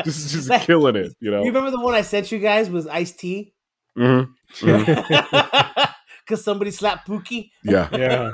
[0.05, 1.12] just just Like, killing it.
[1.20, 1.38] You know.
[1.44, 3.55] You remember the one I sent you guys was Ice-T?
[3.96, 4.29] Mhm.
[4.59, 5.88] Mhm.
[6.27, 7.51] Because somebody slapped Pookie?
[7.62, 7.89] Yeah.
[7.93, 8.33] yeah.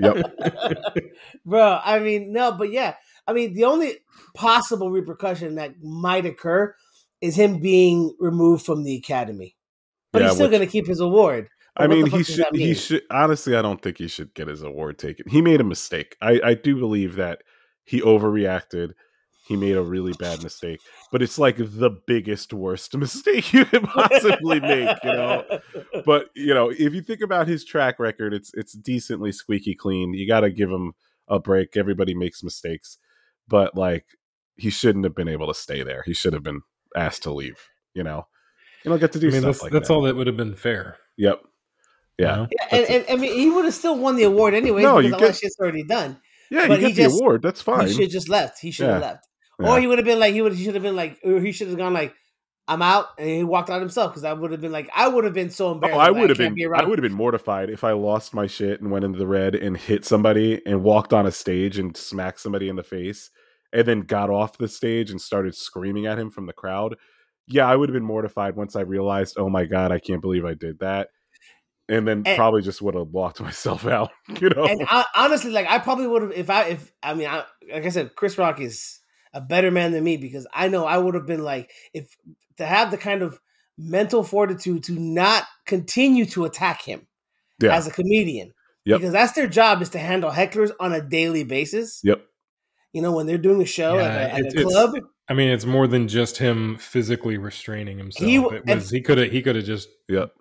[0.00, 0.38] Yep.
[1.44, 2.94] Bro, I mean, no, but yeah.
[3.26, 3.98] I mean, the only
[4.34, 6.74] possible repercussion that might occur
[7.20, 9.56] is him being removed from the academy.
[10.12, 11.48] But Yeah, he's still going to keep his award.
[11.76, 12.38] I But what mean, he should.
[12.38, 13.02] that He should.
[13.10, 15.28] Honestly, I don't think he should get his award taken.
[15.28, 16.16] He made a mistake.
[16.20, 17.42] I, I do believe that
[17.84, 18.92] he overreacted.
[19.50, 23.82] He made a really bad mistake, but it's like the biggest, worst mistake you could
[23.82, 24.96] possibly make.
[25.02, 25.44] You know.
[26.06, 30.14] But you know, if you think about his track record, it's it's decently squeaky clean.
[30.14, 30.92] You got to give him
[31.26, 31.76] a break.
[31.76, 32.96] Everybody makes mistakes,
[33.48, 34.06] but like
[34.56, 36.04] he shouldn't have been able to stay there.
[36.06, 36.60] He should have been
[36.96, 37.58] asked to leave.
[37.92, 38.28] You know,
[38.84, 39.94] you don't get to do I mean, stuff that's, like that's that.
[39.94, 40.96] all that would have been fair.
[41.16, 41.42] Yep.
[42.18, 42.46] Yeah.
[42.52, 45.08] Yeah, and, and I mean, he would have still won the award anyway No, because
[45.08, 46.20] you all get- that shit's already done.
[46.50, 47.42] Yeah, But you he get just- the award.
[47.42, 47.86] That's fine.
[47.86, 48.58] He should have just left.
[48.60, 49.26] He should have left,
[49.60, 49.70] Yeah.
[49.74, 50.52] or he would have been like he would.
[50.54, 52.14] He should have been like, or he should have gone like,
[52.68, 54.12] "I'm out," and he walked out himself.
[54.12, 55.98] Because I would have been like, I would have been so Oh, embarrassed.
[56.00, 56.54] I would have been.
[56.54, 59.26] be I would have been mortified if I lost my shit and went into the
[59.26, 63.30] red and hit somebody and walked on a stage and smacked somebody in the face
[63.72, 66.96] and then got off the stage and started screaming at him from the crowd.
[67.46, 70.44] Yeah, I would have been mortified once I realized, oh my god, I can't believe
[70.44, 71.08] I did that,
[71.88, 74.10] and then And- probably just would have walked myself out.
[74.40, 77.26] You know, And I, honestly, like I probably would have if I if I mean,
[77.26, 78.99] I, like I said, Chris Rock is
[79.32, 82.16] a better man than me because I know I would have been like if
[82.56, 83.40] to have the kind of
[83.78, 87.06] mental fortitude to not continue to attack him
[87.60, 88.52] yeah, as a comedian
[88.86, 88.98] Yep.
[89.00, 92.00] because that's their job is to handle hecklers on a daily basis.
[92.02, 92.22] yep,
[92.92, 94.94] You know when they're doing a show Yeah, at a, at it's- a club.
[95.28, 98.28] I mean, it's more than just him physically restraining himself.
[98.28, 100.32] He w- it was he could have he could have just yep.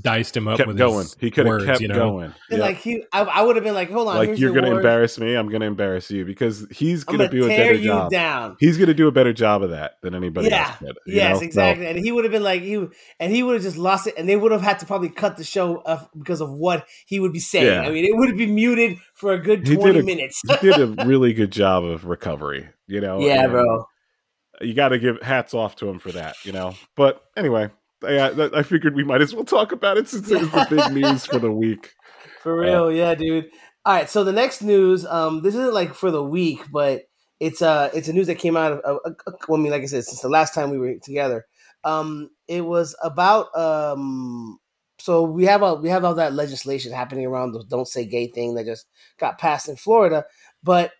[0.00, 0.98] Diced him up Kept with going.
[1.00, 1.94] his He could have kept you know?
[1.94, 2.24] going.
[2.50, 2.60] And Yep.
[2.60, 4.78] like he, I, I would have been like, hold on, like you're gonna award.
[4.78, 8.10] embarrass me, I'm gonna embarrass you because he's gonna gonna do a better you job.
[8.10, 8.56] down.
[8.58, 10.68] He's gonna do a better job of that than anybody Yeah.
[10.68, 10.96] else did.
[11.06, 11.38] you Yes, know?
[11.40, 11.86] So- exactly.
[11.86, 14.26] And he would have been like you, and he would have just lost it, and
[14.28, 17.32] they would have had to probably cut the show off because of what he would
[17.34, 17.66] be saying.
[17.66, 17.82] Yeah.
[17.82, 20.40] I mean, it would have been muted for a good He twenty a- minutes.
[20.48, 22.68] he did a really good job of recovery.
[22.86, 23.84] You know, yeah, and bro.
[24.62, 26.36] You got to give hats off to him for that.
[26.44, 27.68] You know, but anyway,
[28.06, 30.92] I, I figured we might as well talk about it since it was the big
[30.92, 31.94] news for the week.
[32.42, 33.50] For real, yeah, dude.
[33.84, 37.02] All right, so the next news, um, this isn't like for the week, but
[37.38, 39.82] it's uh it's a news that came out of uh, uh, well, I mean, like
[39.82, 41.46] I said, since the last time we were together.
[41.84, 44.58] Um, it was about um
[44.98, 48.26] so we have all we have all that legislation happening around the don't say gay
[48.28, 48.86] thing that just
[49.18, 50.24] got passed in Florida,
[50.62, 50.92] but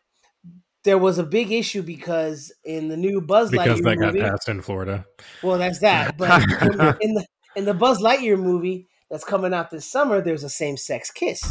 [0.87, 4.21] there was a big issue because in the new Buzz because Lightyear that got movie,
[4.21, 5.05] passed in Florida.
[5.43, 6.17] well, that's that.
[6.19, 10.23] But in the, in the in the Buzz Lightyear movie that's coming out this summer,
[10.23, 11.43] there's a same sex kiss.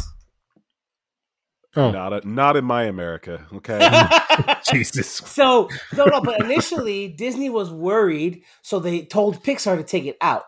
[1.76, 3.46] Oh, Not a, not in my America.
[3.52, 3.78] Okay,
[4.72, 5.08] Jesus!
[5.08, 6.22] so no, no.
[6.22, 10.44] But initially, Disney was worried, so they told Pixar to take it out.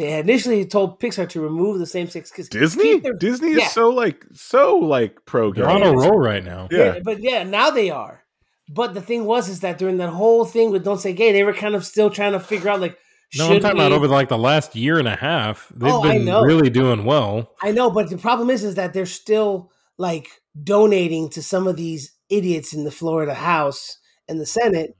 [0.00, 2.48] They had initially told Pixar to remove the same sex kiss.
[2.48, 3.00] Disney.
[3.00, 3.64] Their- Disney yeah.
[3.66, 5.60] is so like so like pro gay.
[5.60, 6.68] They're on a roll right now.
[6.70, 6.98] Yeah.
[7.04, 8.22] but yeah, now they are.
[8.68, 11.42] But the thing was, is that during that whole thing with "Don't Say Gay," they
[11.44, 12.96] were kind of still trying to figure out, like,
[13.36, 15.70] No, I'm talking we- about over like the last year and a half.
[15.74, 16.42] They've Oh, I been know.
[16.42, 17.50] really doing well.
[17.62, 20.28] I know, but the problem is, is that they're still like
[20.62, 24.96] donating to some of these idiots in the Florida House and the Senate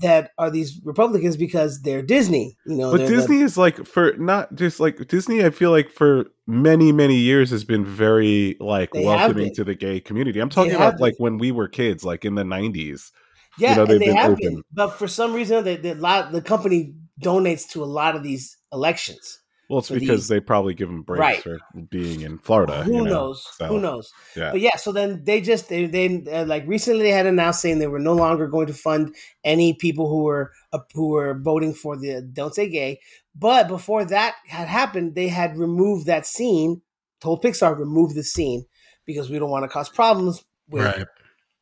[0.00, 2.56] that are these Republicans because they're Disney.
[2.66, 5.44] You know, But they're the- Disney is like for not just like Disney.
[5.44, 9.74] I feel like for many many years has been very like They welcoming to the
[9.74, 10.40] gay community.
[10.40, 13.10] I'm talking have about like when we were kids, like in the 90s.
[13.58, 14.38] yeah, know, they've and they been have open.
[14.54, 18.22] been, but for some reason, they, they, lot, the company donates to a lot of
[18.22, 19.39] these elections.
[19.70, 21.42] Well, it's because they probably give them breaks Right.
[21.42, 21.58] for
[21.90, 22.82] being in Florida.
[22.82, 23.10] Who you know?
[23.10, 23.46] knows?
[23.56, 24.12] So, Who knows?
[24.36, 24.50] Yeah.
[24.50, 27.78] But yeah, so then they just they, they uh, like recently they had announced saying
[27.78, 31.72] they were no longer going to fund any people who were uh, who were voting
[31.72, 32.98] for the Don't Say Gay.
[33.36, 36.82] But before that had happened, they had removed that scene.
[37.20, 38.64] Told Pixar remove the scene
[39.06, 41.06] because we don't want to cause problems with Right.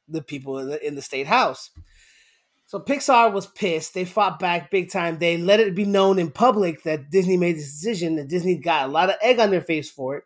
[0.09, 1.71] the people in the, in the state house.
[2.68, 3.94] So Pixar was pissed.
[3.94, 5.16] They fought back big time.
[5.18, 8.16] They let it be known in public that Disney made this decision.
[8.16, 10.24] That Disney got a lot of egg on their face for it.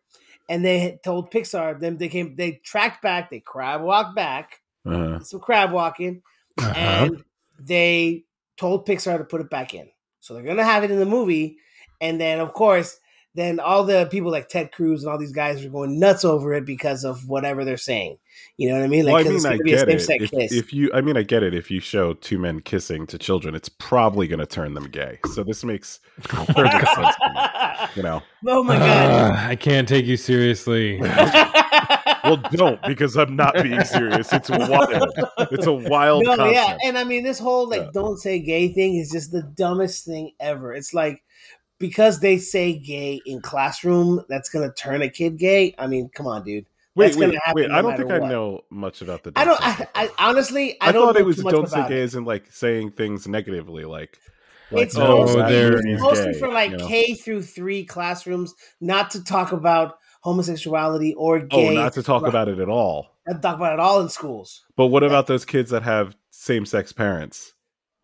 [0.50, 5.20] And they told Pixar them they came they tracked back, they crab walked back, Uh-huh.
[5.20, 6.22] some crab walking,
[6.59, 6.72] Uh-huh.
[6.76, 7.24] and
[7.61, 8.24] they
[8.57, 9.88] told Pixar to put it back in.
[10.18, 11.59] So they're gonna have it in the movie,
[12.00, 12.98] and then of course,
[13.35, 16.53] then all the people like Ted Cruz and all these guys are going nuts over
[16.55, 18.18] it because of whatever they're saying.
[18.59, 19.07] You know what I mean?
[19.07, 20.01] well, I 'cause mean, it's I gonna be get it.
[20.01, 20.53] same-sex If, kiss.
[20.53, 21.55] if you, I mean, I get it.
[21.55, 25.18] If you show two men kissing to children, it's probably going to turn them gay.
[25.33, 27.16] So this makes perfect sense.
[27.16, 29.11] To me, you know, oh my god!
[29.33, 30.99] Uh, I can't take you seriously.
[32.25, 34.33] well, don't because I'm not being serious.
[34.33, 35.09] It's wild.
[35.51, 36.55] It's a wild no, concept.
[36.55, 37.90] yeah, and I mean this whole like Yeah.
[37.92, 40.73] don't say gay thing is just the dumbest thing ever.
[40.75, 41.23] It's like
[41.83, 45.75] because they say gay in classroom, that's gonna turn a kid gay.
[45.77, 46.64] I mean, come on, dude.
[46.95, 47.68] wait, that's wait, wait.
[47.68, 49.33] no I don't matter think I know much about the.
[49.37, 49.61] I don't.
[49.61, 51.88] I, I honestly, I, I don't thought know it was too much don't say about
[51.90, 52.05] gay it.
[52.05, 54.16] as in like saying things negatively, like
[54.71, 56.87] like It's Oh, mostly, they're- it's mostly gay, for like you know?
[56.87, 61.47] K through three classrooms, not to talk about homosexuality or gay.
[61.51, 61.75] Oh, gay.
[61.75, 62.29] not to talk Right.
[62.29, 63.09] about it at all.
[63.27, 64.64] Not to talk about it all in schools.
[64.77, 67.51] But what about those kids that have same-sex parents?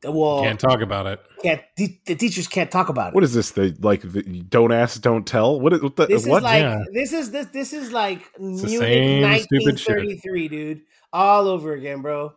[0.05, 1.21] Well, Can't talk about it.
[1.43, 3.15] can't the, the teachers can't talk about it.
[3.15, 3.51] What is this?
[3.51, 5.61] The like the, don't ask, don't tell.
[5.61, 6.39] What is what the, This what?
[6.39, 6.85] is like Yeah.
[6.93, 9.97] this is this this is like Munich same stupid shit.
[9.97, 10.81] 1933, dude,
[11.13, 12.33] all over again, bro.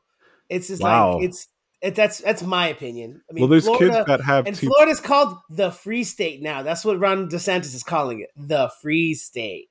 [0.49, 1.15] It's just Wow.
[1.17, 1.47] like it's
[1.81, 3.21] it, that's that's my opinion.
[3.29, 4.67] I mean, well, there's Florida, kids that have and two.
[4.67, 6.61] Florida's called the Free State now.
[6.63, 9.69] That's what Ron DeSantis is calling it, the Free State.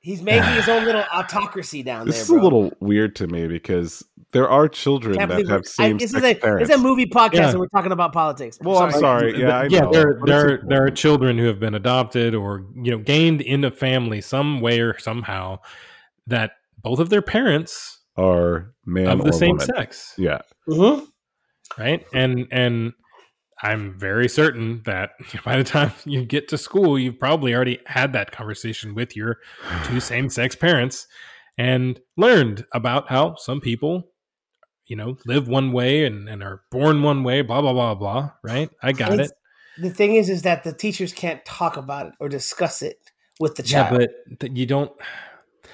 [0.00, 2.12] He's making his own little autocracy down there.
[2.12, 2.40] This is bro.
[2.40, 6.04] a little weird to me because there are children that have we're- I- this sex
[6.04, 6.68] is a parents.
[6.70, 7.50] it's a movie podcast Yeah.
[7.50, 8.58] and we're talking about politics.
[8.62, 9.38] well, I'm sorry.
[9.40, 12.90] Yeah, I yeah, know, there there there are children who have been adopted or you
[12.92, 15.58] know gained in a family some way or somehow
[16.26, 19.66] that both of their parents are man of the or same woman.
[19.66, 21.06] sex, Yeah, Mhm.
[21.78, 22.04] right?
[22.14, 22.92] And and
[23.62, 25.10] I'm very certain that
[25.44, 29.38] by the time you get to school, you've probably already had that conversation with your
[29.84, 31.06] two same sex parents
[31.56, 34.10] and learned about how some people,
[34.86, 38.30] you know, live one way and, and are born one way, blah, blah, blah, blah.
[38.44, 38.70] Right?
[38.82, 39.34] I got It's- it.
[39.80, 42.98] The thing is, is that the teachers can't talk about it or discuss it
[43.38, 43.98] with the Yeah, child.
[44.00, 44.90] but th- you don't.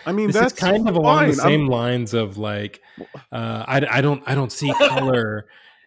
[0.05, 1.41] I mean This that's is kind of along the fine.
[1.41, 2.83] I'm- same lines of like,
[3.33, 5.47] uh, I, I don't I don't see color,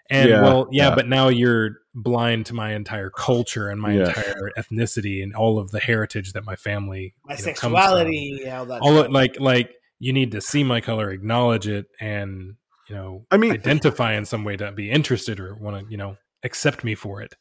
[0.10, 0.96] and Yeah, well, yeah, yeah.
[0.96, 4.08] but now you're blind to my entire culture and my Yeah.
[4.08, 7.72] entire ethnicity and all of the heritage that my family, My you know, comes from.
[7.74, 8.82] sexuality, all that.
[8.82, 12.56] all of, like like you need to see my color, acknowledge it, and
[12.88, 15.98] you know, I mean, identify in some way to be interested or want to you
[15.98, 17.36] know accept me for it.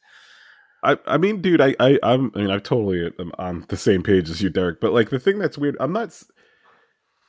[0.83, 4.03] I, I mean, dude, I, I, I'm, I mean, I totally am on the same
[4.03, 4.79] page as you, Derek.
[4.79, 6.19] But like, the thing that's weird, I'm not.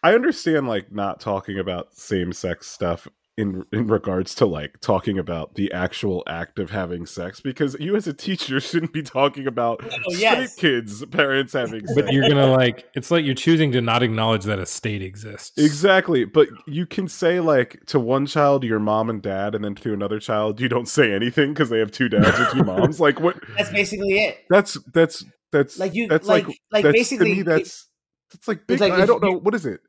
[0.02, 5.16] I understand like not talking about same sex stuff in in regards to like talking
[5.16, 9.46] about the actual act of having sex because you as a teacher shouldn't be talking
[9.46, 10.54] about Oh, straight yes.
[10.56, 11.92] kids parents having sex.
[11.94, 15.56] But you're gonna like it's like you're choosing to not acknowledge that a state exists.
[15.56, 19.74] Exactly, but you can say like to one child your mom and dad, and then
[19.76, 22.98] to another child you don't say anything because they have two dads or two moms.
[23.00, 23.36] Like what?
[23.56, 24.38] That's basically it.
[24.50, 27.42] That's that's that's Like you- That's like- like like that's, basically, to me.
[27.42, 27.86] That's
[28.34, 28.80] It's like big.
[28.80, 29.80] like I don't know what is it.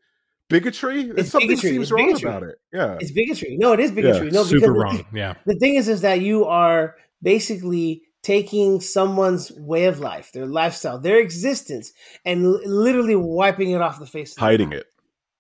[0.50, 1.12] Bigotry?
[1.16, 2.30] It's Something bigotry, seems it's wrong bigotry.
[2.30, 2.56] about it.
[2.74, 2.98] Yeah.
[3.00, 3.58] It's bigotry.
[3.60, 4.28] No, it is bigotry.
[4.28, 5.06] Yeah, no, super because wrong.
[5.14, 5.36] Yeah.
[5.46, 11.00] The thing is, is that you are basically taking someone's way of life, their lifestyle,
[11.00, 11.94] their existence,
[12.26, 14.34] and l- literally wiping it off the face.
[14.34, 14.86] Of Hiding it.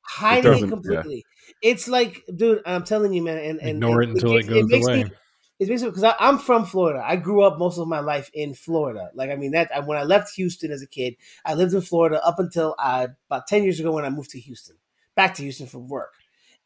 [0.01, 1.25] hiding it, doesn't- completely.
[1.61, 4.85] It's like, dude, I'm telling you, man, and, and Ignore it until it goes makes
[4.87, 5.03] away.
[5.05, 5.11] Me,
[5.59, 7.03] it's basically because I'm from Florida.
[7.05, 9.09] I grew up most of my life in Florida.
[9.13, 11.81] Like, I mean, that I, when I left Houston as a kid, I lived in
[11.81, 14.77] Florida up until I, about ten years ago when I moved to Houston,
[15.19, 16.13] back to Houston for work,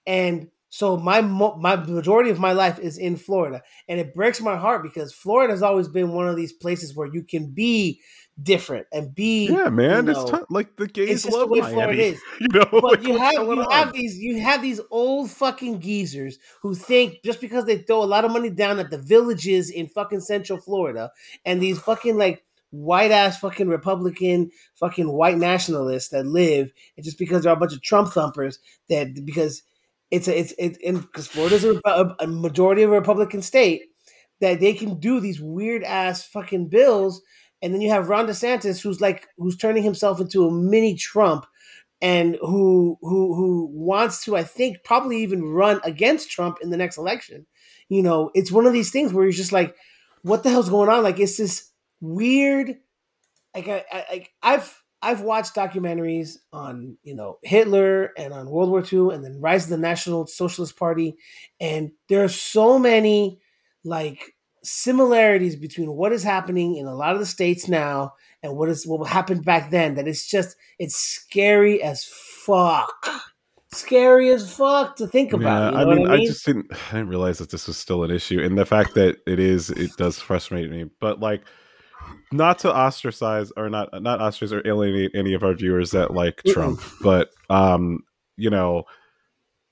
[0.06, 4.42] and so my mo- my majority of my life is in Florida, and it breaks
[4.42, 8.00] my heart because Florida has always been one of these places where you can be
[8.42, 10.06] different and be Yeah, man.
[10.06, 11.72] you It's t- like the gays the love Miami.
[11.72, 12.22] Florida is.
[12.40, 13.68] You know, but like, you have you on?
[13.72, 18.06] have these you have these old fucking geezers who think just because they throw a
[18.06, 21.12] lot of money down at the villages in fucking Central Florida
[21.46, 27.20] and these fucking like white ass fucking Republican fucking white nationalists that live and just
[27.20, 28.60] because they're a bunch of Trump thumpers
[28.90, 29.62] that because
[30.10, 33.84] it's a, it's it and because Florida's a, a majority of a Republican state
[34.42, 37.22] that they can do these weird ass fucking bills
[37.64, 41.46] and then you have Ron DeSantis, who's like who's turning himself into a mini Trump,
[42.02, 46.78] and who who who wants to, I think, probably even run against Trump in the
[46.78, 47.48] next election.
[47.88, 49.74] You know, it's one of these things where you're just like,
[50.24, 51.04] what the hell's going on?
[51.04, 51.72] Like, it's this
[52.04, 52.76] weird.
[53.56, 58.82] Like, I, I, I've I've watched documentaries on you know Hitler and on World War
[58.82, 61.16] II and then Rise of the National Socialist Party,
[61.60, 63.40] and there are so many
[63.84, 68.70] like similarities between what is happening in a lot of the states now and what
[68.70, 72.94] is what happened back then that it's just it's scary as fuck
[73.74, 76.92] scary as fuck to think about you know I mean, I, i just didn't, I
[76.92, 79.92] didn't realize that this was still an issue, and the fact that it is, it
[79.98, 80.86] does frustrate me.
[81.00, 81.42] But like,
[82.32, 86.42] not to ostracize or not not ostracize or alienate any of our viewers that like
[86.48, 88.00] Trump, but um,
[88.38, 88.86] you know,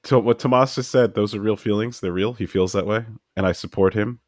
[0.03, 1.99] to what Tomas just said, those are real feelings.
[1.99, 2.33] They're real.
[2.33, 4.19] He feels that way, and I support him.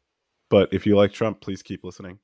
[0.50, 2.18] But if you like Trump, please keep listening.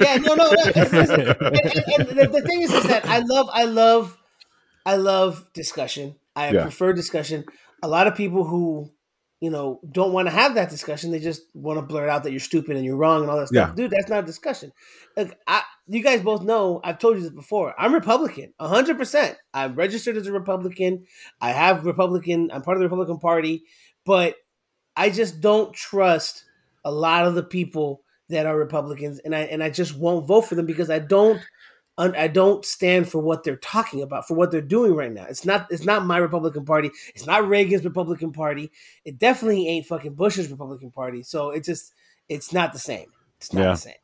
[0.00, 1.08] yeah no no, no it's- it's-
[1.98, 4.16] and, and the, the thing is, is that I love, I love,
[4.86, 6.14] I love discussion.
[6.36, 6.62] I Yeah.
[6.62, 7.44] prefer discussion.
[7.82, 8.90] A lot of people who,
[9.44, 11.10] you know, don't want to have that discussion.
[11.10, 13.48] They just want to blurt out that you're stupid and you're wrong and all that
[13.48, 13.68] stuff.
[13.68, 13.74] Yeah.
[13.74, 14.72] Dude, that's not a discussion.
[15.18, 16.80] Look, I, you guys both know.
[16.82, 17.74] I've told you this before.
[17.78, 19.36] I'm Republican, hundred percent.
[19.52, 21.04] I'm registered as a Republican.
[21.42, 22.50] I have Republican.
[22.50, 23.64] I'm part of the Republican Party,
[24.06, 24.36] but
[24.96, 26.44] I just don't trust
[26.82, 30.46] a lot of the people that are Republicans, and I and I just won't vote
[30.46, 31.38] for them because I don't
[31.96, 35.26] I don't stand for what they're talking about, for what they're doing right now.
[35.28, 36.90] It's not it's not my Republican Party.
[37.14, 38.72] It's not Reagan's Republican Party.
[39.04, 41.22] It definitely ain't fucking Bush's Republican Party.
[41.22, 41.92] So it just
[42.28, 43.12] it's not the same.
[43.38, 43.70] It's not Yeah.
[43.70, 43.94] the same.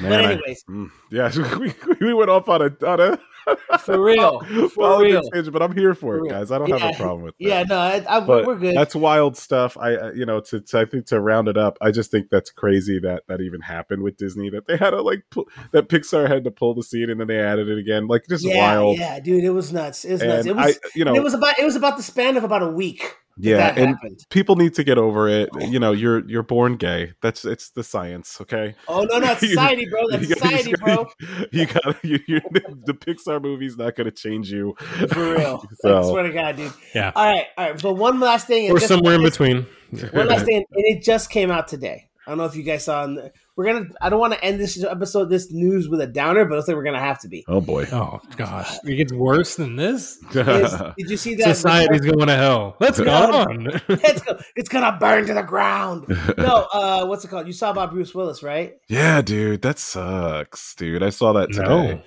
[0.00, 3.18] Man, but I- anyways, mm, yeah, we, we went off on a on a
[3.80, 5.30] for real, for politics real.
[5.30, 6.50] tangent, but I'm here for For it, guys.
[6.50, 7.44] I don't have a problem with that.
[7.44, 8.76] Yeah, no, I, I, we're good.
[8.76, 9.76] that's wild stuff.
[9.78, 12.50] I, you know, to, to I think to round it up, I just think that's
[12.50, 14.50] crazy that that even happened with Disney.
[14.50, 17.28] That they had to like pull, that Pixar had to pull the scene and then
[17.28, 18.06] they added it again.
[18.06, 18.98] Like just yeah, wild.
[18.98, 20.04] yeah, dude, it was nuts.
[20.04, 20.46] It was nuts.
[20.46, 22.62] It was, I, you know, it was about it was about the span of about
[22.62, 23.16] a week.
[23.38, 24.26] That yeah, that and happened.
[24.30, 25.48] people need to get over it.
[25.60, 27.12] You know, you're you're born gay.
[27.22, 28.38] That's it's the science.
[28.40, 28.74] Okay.
[28.88, 30.02] Oh no, no, it's You- society, bro.
[30.10, 31.08] That's You gotta- society, bro.
[31.52, 32.40] You got you, you,
[32.84, 34.74] the Pixar movie's not going to change you.
[35.08, 35.64] For real.
[35.84, 36.72] I swear to God, dude.
[36.94, 37.12] Yeah.
[37.14, 37.82] All right, all right.
[37.82, 39.66] but one last thing, and Or just- somewhere in between.
[40.12, 40.64] One last thing, and
[40.96, 42.08] it just came out today.
[42.26, 43.04] I don't know if you guys saw.
[43.04, 43.86] On we're gonna.
[44.00, 46.76] I don't want to end this episode, this news with a downer, but I think
[46.76, 47.44] we're gonna have to be.
[47.48, 47.86] oh boy.
[47.92, 50.16] Oh gosh, it gets worse than this.
[50.32, 51.56] Is- did you see that?
[51.56, 52.76] Society's going to hell.
[52.80, 53.26] Let's go Yeah.
[53.26, 53.66] on.
[53.88, 56.06] It's, go, it's gonna burn to the ground.
[56.38, 57.46] No, uh, what's it called?
[57.48, 58.74] You saw about Bruce Willis, right?
[58.88, 61.02] yeah, dude, that sucks, dude.
[61.02, 61.64] I saw that today.
[61.68, 62.00] no.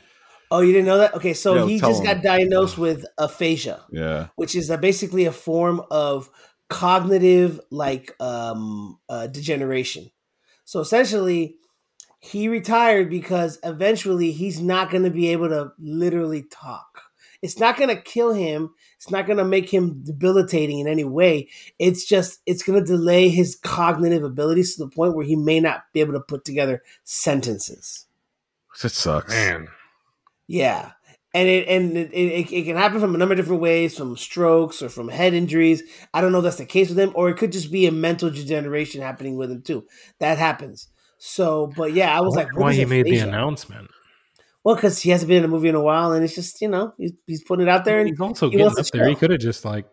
[0.54, 1.14] Oh, you didn't know that?
[1.16, 2.06] Okay, so No, he just him.
[2.06, 3.84] got diagnosed with aphasia.
[3.92, 4.28] Yeah.
[4.36, 6.30] which is uh basically a form of
[6.70, 10.10] cognitive like um uh, degeneration
[10.72, 11.58] so essentially
[12.22, 17.02] he retired because eventually he's not going to be able to literally talk
[17.42, 21.04] it's not going to kill him it's not going to make him debilitating in any
[21.04, 25.36] way it's just it's going to delay his cognitive abilities to the point where he
[25.36, 28.06] may not be able to put together sentences
[28.82, 29.28] That sucks.
[29.28, 29.68] Man.
[30.48, 30.92] yeah.
[31.34, 34.17] And it and it, it, it can happen from a number of different ways, from
[34.17, 35.82] strokes or from head injuries.
[36.13, 37.91] I don't know if that's the case with him, or it could just be a
[37.91, 39.86] mental degeneration happening with him too.
[40.20, 40.89] That happens.
[41.20, 43.28] So, but yeah, I was like, why is he made the aphasia?
[43.28, 43.89] announcement.
[44.63, 46.67] Well, because he hasn't been in a movie in a while, and it's just you
[46.67, 49.08] know he's, he's putting it out there, and He's also he getting up there.
[49.08, 49.86] He could have just like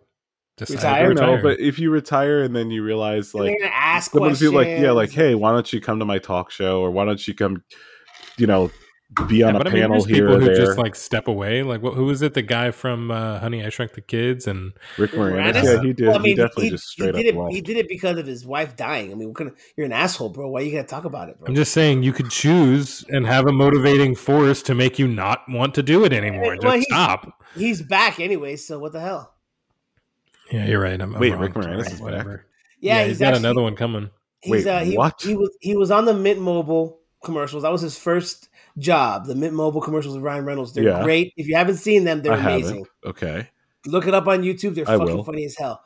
[0.58, 1.10] decided Retire?
[1.10, 4.54] I don't know, but if you retire and then you realize like ask someone's questions.
[4.54, 7.26] like, yeah, like, hey, why don't you come to my talk show or why don't
[7.26, 7.62] you come,
[8.36, 8.70] you know,
[9.26, 10.54] be on Yeah, a but I mean, panel there's here people or who there.
[10.66, 11.62] just like step away.
[11.62, 12.34] Like, what, who was it?
[12.34, 15.64] The guy from uh, Honey, I Shrunk the Kids, and Rick Moranis, Moranis?
[15.64, 16.06] yeah, he did.
[16.08, 17.38] Well, I mean, he definitely he, just he straight did up it.
[17.38, 17.54] left.
[17.54, 19.10] He did it because of his wife dying.
[19.10, 20.50] I mean, what kind of, you're an asshole, bro.
[20.50, 21.48] Why you gotta talk about it, bro?
[21.48, 25.40] I'm just saying you could choose and have a motivating force to make you not
[25.48, 26.54] want to do it anymore.
[26.56, 27.42] Just Well, he- stop.
[27.54, 29.34] He's back anyway, so what the hell?
[30.52, 31.00] Yeah, you're right.
[31.00, 31.40] I'm, I'm Wait, wrong.
[31.40, 32.00] Rick Moranis Sorry, is back?
[32.00, 32.46] whatever.
[32.80, 34.10] Yeah, Yeah, he's, he's got actually, another one coming.
[34.40, 35.20] He's, Wait, uh, he, what?
[35.22, 37.62] he was he was on the Mint Mobile commercials.
[37.62, 39.26] That was his first job.
[39.26, 40.72] The Mint Mobile commercials with Ryan Reynolds.
[40.72, 41.02] They're Yeah.
[41.02, 41.32] great.
[41.36, 42.62] If you haven't seen them, they're I haven't.
[42.62, 42.86] amazing.
[43.04, 43.48] Okay.
[43.86, 44.74] Look it up on YouTube.
[44.74, 45.24] They're I fucking will.
[45.24, 45.82] funny as hell.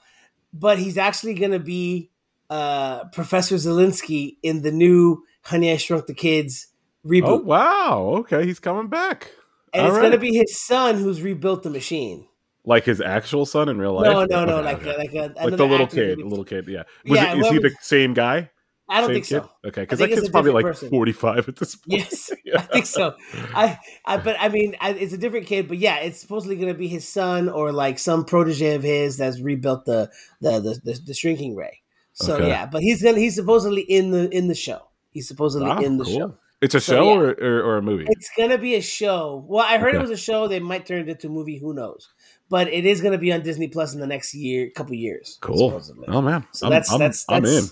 [0.53, 2.11] But he's actually gonna be
[2.51, 6.69] uh, Professor Szalinski in the new Honey I Shrunk the Kids
[7.07, 8.15] reboot, Oh wow.
[8.21, 9.31] Okay, he's coming back.
[9.73, 10.03] and all it's right.
[10.03, 12.27] gonna be his son who's rebuilt the machine.
[12.65, 14.05] Like his actual son in real life.
[14.05, 14.97] No, no, no, Okay, like okay.
[14.97, 16.67] like a like the little kid, the little kid.
[16.69, 16.83] Yeah.
[17.07, 18.51] Was Yeah, it, is he the same guy?
[18.89, 19.43] I don't think kid?
[19.43, 19.51] so.
[19.65, 20.91] Okay, because that it's kid's probably like person.
[20.91, 22.01] forty-five at this point.
[22.03, 23.15] Yes, I think so.
[23.55, 25.69] I, I, but I mean, I, it's a different kid.
[25.69, 29.17] But yeah, it's supposedly going to be his son or like some protege of his
[29.17, 30.11] that's rebuilt the
[30.41, 31.81] the the, the, the shrinking ray.
[32.13, 32.49] So Okay.
[32.49, 34.89] yeah, but he's gonna he's supposedly in the in the show.
[35.11, 36.19] He's supposedly Ah, in the cool.
[36.19, 36.35] show.
[36.61, 37.19] It's a So, show yeah.
[37.19, 38.05] or, or or a movie.
[38.09, 39.45] It's gonna be a show.
[39.49, 40.47] Well, I heard it was a show.
[40.49, 41.59] They might turn it into a movie.
[41.59, 42.09] Who knows?
[42.51, 45.39] But it is gonna be on Disney Plus in the next year, couple years.
[45.41, 45.71] Cool.
[45.71, 46.07] supposedly.
[46.09, 47.65] Oh man, So I'm, that's I'm, that's I'm in.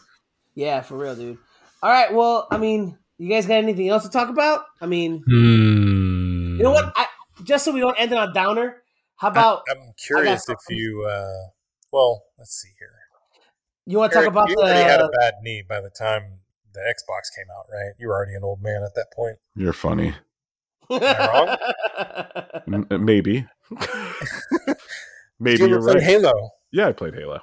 [0.60, 1.38] Yeah, for real, dude.
[1.82, 4.64] All right, well, I mean, you guys got anything else to talk about?
[4.80, 6.56] I mean, Hmm.
[6.58, 6.92] you know what?
[6.94, 7.06] I,
[7.42, 8.82] just so we don't end it on a downer,
[9.16, 11.06] how about I, am curious if you.
[11.08, 11.48] Uh,
[11.90, 12.92] well, let's see here.
[13.86, 15.18] you want to talk about you already had a the?
[15.20, 16.40] bad knee by the time
[16.74, 17.94] the Xbox came out, right?
[17.98, 19.38] You were already an old man at that point.
[19.56, 20.14] You're funny.
[20.90, 21.56] I
[22.72, 23.46] M- maybe.
[25.40, 26.02] Maybe you you're right.
[26.02, 26.50] Halo?
[26.70, 27.40] Yeah, I played Halo.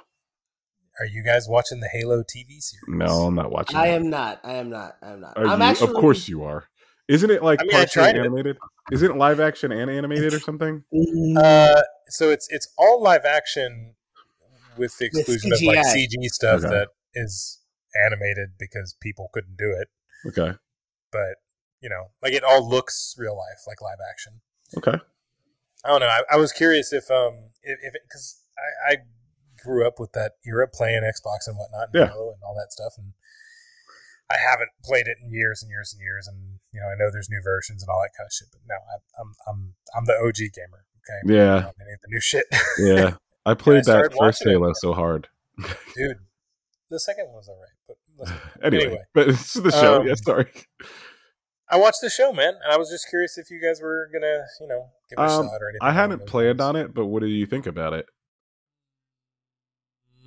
[1.00, 2.82] Are you guys watching the Halo TV series?
[2.88, 3.76] No, I'm not watching.
[3.76, 3.94] I it.
[3.96, 4.40] am not.
[4.44, 4.96] I am not.
[5.02, 5.36] I am not.
[5.36, 5.66] Are I'm you?
[5.66, 5.88] actually.
[5.90, 6.64] Of course you are.
[7.08, 8.20] Isn't it like I mean, partially tried it.
[8.20, 8.58] animated?
[8.90, 10.84] Isn't it live action and animated or something?
[10.92, 13.94] Mm, Uh, so it's it's all live action
[14.76, 16.68] with the With exclusion of like CG stuff Okay.
[16.68, 17.60] that is
[18.06, 19.88] animated because people couldn't do it.
[20.28, 20.56] Okay.
[21.12, 21.36] But
[21.80, 24.40] you know, like it all looks real life, like live action.
[24.76, 24.98] Okay.
[25.84, 26.06] I don't know.
[26.08, 28.40] I, I was curious if um if because
[28.88, 28.96] I, I
[29.62, 32.10] grew up with that era playing Xbox and whatnot, and Yeah.
[32.12, 33.12] And all that stuff, and
[34.30, 37.10] I haven't played it in years and years and years, and you know I know
[37.10, 40.04] there's new versions and all that kind of shit, but no, I, I'm I'm I'm
[40.04, 40.84] the OG gamer.
[41.00, 41.60] Okay, Yeah.
[41.62, 42.44] don't need the new shit,
[42.78, 43.16] Yeah.
[43.46, 44.42] I played that first.
[44.44, 45.28] Halo so hard.
[45.96, 46.18] dude.
[46.90, 47.70] The second one was alright,
[48.18, 48.28] but
[48.64, 49.02] Anyway, Anyway.
[49.14, 50.00] but it's the show.
[50.00, 50.50] Um, yeah, sorry.
[51.70, 54.44] I watched the show, man, and I was just curious if you guys were gonna,
[54.60, 55.80] you know, give it a Um, shot or anything.
[55.82, 56.68] I hadn't planned lines.
[56.68, 58.06] on it, but what do you think about it?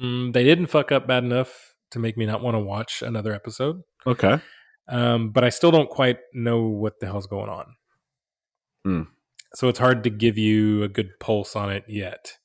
[0.02, 3.34] Mm, they didn't fuck up bad enough to make me not want to watch another
[3.34, 3.82] episode.
[4.08, 4.39] Okay.
[4.88, 7.66] Um, but I still don't quite know what the hell's going on.
[8.84, 9.02] Hmm.
[9.54, 12.38] So it's hard to give you a good pulse on it yet.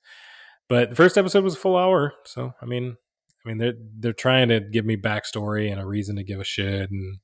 [0.68, 2.96] But the first episode was a full hour, so I mean,
[3.44, 6.44] I mean they're they're trying to give me backstory and a reason to give a
[6.44, 7.18] shit and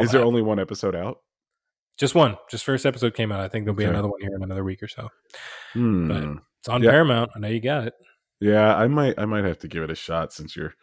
[0.00, 1.18] Is there only one episode out?
[1.98, 2.36] just one?
[2.50, 3.40] Just first episode came out.
[3.40, 3.90] I think there'll be Okay.
[3.92, 5.08] another one here in another week or so.
[5.74, 6.10] Hmm.
[6.60, 6.90] It's on Yeah.
[6.90, 7.30] Paramount.
[7.36, 7.94] I know you got it.
[8.40, 9.18] Yeah, I might.
[9.18, 10.74] I might have to give it a shot since you're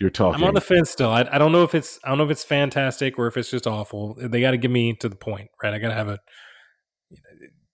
[0.00, 0.42] you're talking.
[0.42, 1.10] I'm on the fence still.
[1.10, 3.50] I, I don't know if it's I don't know if it's fantastic or if it's
[3.50, 4.16] just awful.
[4.20, 5.74] They got to get me to the point, right?
[5.74, 6.18] I got to have a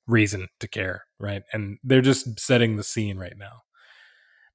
[0.06, 1.42] reason to care, right?
[1.52, 3.62] And they're just setting the scene right now.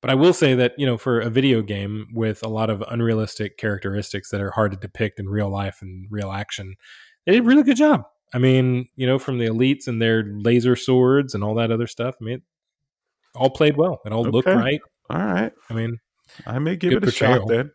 [0.02, 2.84] But I will say that you know, for a video game with a lot of
[2.90, 6.76] unrealistic characteristics that are hard to depict in real life and real action,
[7.26, 8.04] they did a really good job.
[8.34, 11.88] I mean, you know, from the elites and their laser swords and all that other
[11.88, 12.16] stuff.
[12.22, 12.42] I mean,
[13.36, 14.02] all played well.
[14.06, 14.80] It all looked right.
[15.10, 16.00] All right, I mean,
[16.46, 17.72] I may give it a shot then.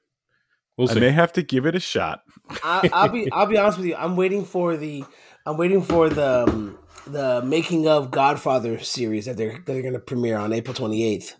[0.76, 1.00] we'll I see.
[1.00, 2.20] may have to give it a shot.
[2.64, 3.94] I, I'll be I'll be honest with you.
[3.96, 5.04] I'm waiting for the
[5.46, 9.94] I'm waiting for the um, the making of Godfather series that they're that they're going
[9.94, 11.34] to premiere on April 28th.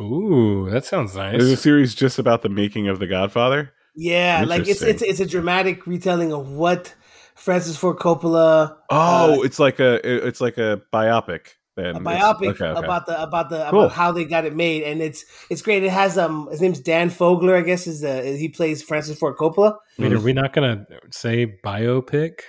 [0.00, 1.32] Ooh, that sounds nice.
[1.38, 3.72] There's a series just about the making of The Godfather.
[3.96, 6.94] Yeah, like it's it's it's a dramatic retelling of what
[7.36, 11.54] Francis Ford Coppola Oh, Uh, it's like a it's like a biopic.
[11.76, 12.84] Then a biopic okay, okay.
[12.84, 13.84] about the about the Cool.
[13.84, 15.82] about how they got it made, and it's it's great.
[15.82, 19.36] It has um his name's Dan Fogler, I guess is the he plays Francis Ford
[19.36, 19.76] Coppola.
[19.98, 22.40] I mean, are we not going to say biopic?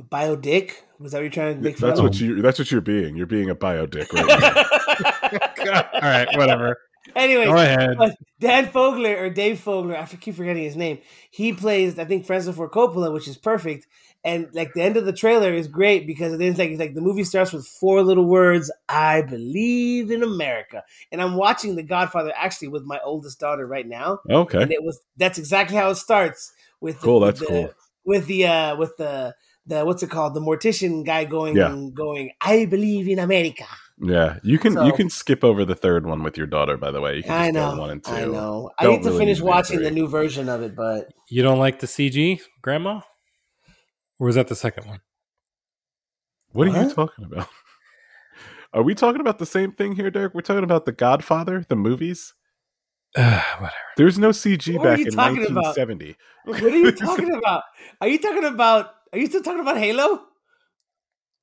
[0.00, 2.04] Biodick was that what you're trying to make fun That's of?
[2.04, 2.42] what you.
[2.42, 3.16] That's what you're being.
[3.16, 5.86] You're being a biodick right.
[5.94, 6.76] All right, whatever.
[7.16, 7.96] Anyways, Go ahead.
[7.98, 10.98] But Dan Fogler or Dave Fogler, I keep forgetting his name.
[11.30, 13.86] He plays, I think, Francis Ford Coppola, which is perfect.
[14.24, 17.02] And like the end of the trailer is great because it's like it's like the
[17.02, 22.32] movie starts with four little words: "I believe in America." And I'm watching The Godfather
[22.34, 24.62] actually with my oldest daughter right now, Okay.
[24.62, 26.50] and it was that's exactly how it starts
[26.80, 27.70] with the, Cool, that's the- cool.
[28.06, 29.34] with the uh with the
[29.66, 31.76] the what's it called the mortician guy going Yeah.
[31.94, 33.66] going I believe in America.
[33.98, 36.76] Yeah, you can So- you can skip over the third one with your daughter.
[36.76, 38.10] By the way, you can I just go know, one and two.
[38.12, 38.70] I know.
[38.78, 39.84] I Don't need to really finish need watching three.
[39.84, 43.00] the new version of it, but You don't like the CG, Grandma?
[44.18, 45.00] Or was that the second one?
[46.52, 47.48] What are you talking about?
[48.72, 50.34] Are we talking about the same thing here, Derek?
[50.34, 52.34] We're talking about The Godfather, the movies.
[53.16, 53.70] whatever.
[53.96, 55.76] There's no CG What back you in talking about?
[55.76, 56.16] 1970.
[56.44, 57.62] what are you talking about?
[58.00, 58.90] Are you talking about?
[59.12, 60.22] Are you still talking about Halo?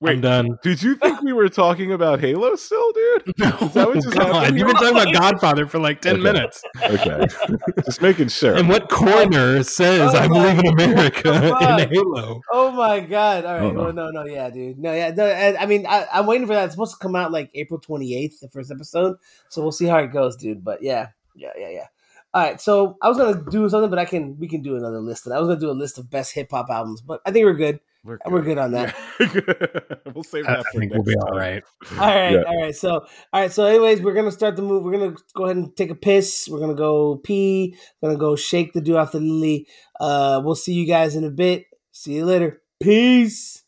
[0.02, 0.58] Wait, I'm done.
[0.64, 3.34] Did you think we were talking about Halo still, dude?
[3.38, 4.58] No, that what just God, happened?
[4.58, 6.24] you've been talking about Godfather for like 10 Okay.
[6.24, 6.64] minutes.
[6.84, 7.28] Okay,
[7.86, 8.56] just making sure.
[8.56, 12.41] And what corner says, Oh I believe in America in Halo?
[12.52, 13.45] Oh my god!
[13.45, 13.84] All right, Oh, no.
[13.84, 15.12] well, no, no, yeah, dude, no, yeah.
[15.12, 16.66] No, I, I mean, I, I'm waiting for that.
[16.66, 19.18] It's supposed to come out like April 28th, the first episode.
[19.49, 20.64] So we'll see how it goes, dude.
[20.64, 21.86] But yeah, yeah, yeah, yeah.
[22.34, 24.99] All right, so I was gonna do something, but I can we can do another
[24.99, 25.26] list.
[25.28, 27.45] And I was gonna do a list of best hip hop albums, but I think
[27.45, 27.80] we're good.
[28.04, 28.95] We're good on that.
[30.16, 31.38] we'll save that I for think next we'll be all time.
[31.38, 31.64] right.
[31.91, 32.43] All right, Yeah.
[32.47, 32.76] all right.
[32.76, 33.52] So, all right.
[33.52, 34.84] So, anyways, we're gonna start the move.
[34.84, 36.47] We're gonna go ahead and take a piss.
[36.52, 37.76] We're gonna go pee.
[38.02, 39.68] We're gonna go shake the dew off the lily.
[39.99, 41.66] Uh, we'll see you guys in a bit.
[41.91, 42.62] See you later.
[42.82, 43.61] Peace.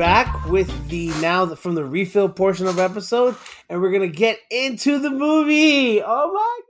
[0.00, 3.36] Back with the now the, from the refill portion of episode,
[3.68, 6.02] and we're gonna get into the movie.
[6.02, 6.60] Oh my!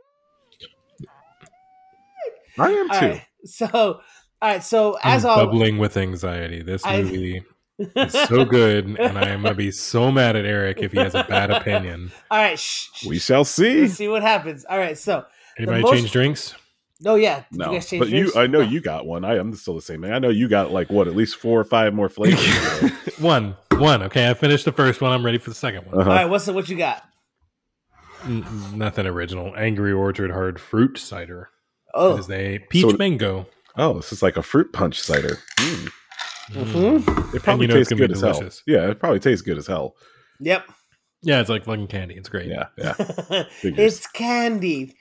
[2.57, 2.66] God.
[2.66, 3.07] I am All too.
[3.07, 4.01] right, so, all
[4.43, 6.61] right, so as I'm always, bubbling with anxiety.
[6.62, 7.45] This I- movie
[7.78, 11.14] is so good, and I am gonna be so mad at Eric if he has
[11.14, 12.11] a bad opinion.
[12.33, 13.83] all right, shh, shh, We shall see.
[13.83, 14.64] Let's see what happens.
[14.68, 15.24] All right, so
[15.57, 16.55] Anybody most- change drinks?
[17.01, 18.30] No, yeah, Did No, you guys change but you.
[18.36, 19.24] I know you got one.
[19.24, 20.12] I am still the same man.
[20.12, 22.90] I know you got like what, at least four or five more flavors.
[23.18, 24.03] one, one.
[24.05, 25.11] Okay, I finished the first one.
[25.12, 26.01] I'm ready for the second one.
[26.01, 26.11] Uh-huh.
[26.11, 27.03] All right, what's the, what you got?
[28.24, 28.44] N-
[28.74, 29.55] nothing original.
[29.57, 31.48] Angry Orchard Hard Fruit Cider.
[31.94, 33.46] Oh, It is a peach So- mango.
[33.76, 35.38] Oh, this is like a fruit punch cider.
[35.59, 35.88] Mm.
[36.51, 37.34] mhm.
[37.34, 38.42] It probably you know tastes good as hell.
[38.66, 39.94] Yeah, it probably tastes good as hell.
[40.40, 40.64] yep.
[41.22, 42.14] Yeah, it's like fucking candy.
[42.16, 42.46] It's great.
[42.48, 42.94] Yeah, yeah.
[43.62, 44.96] it's candy.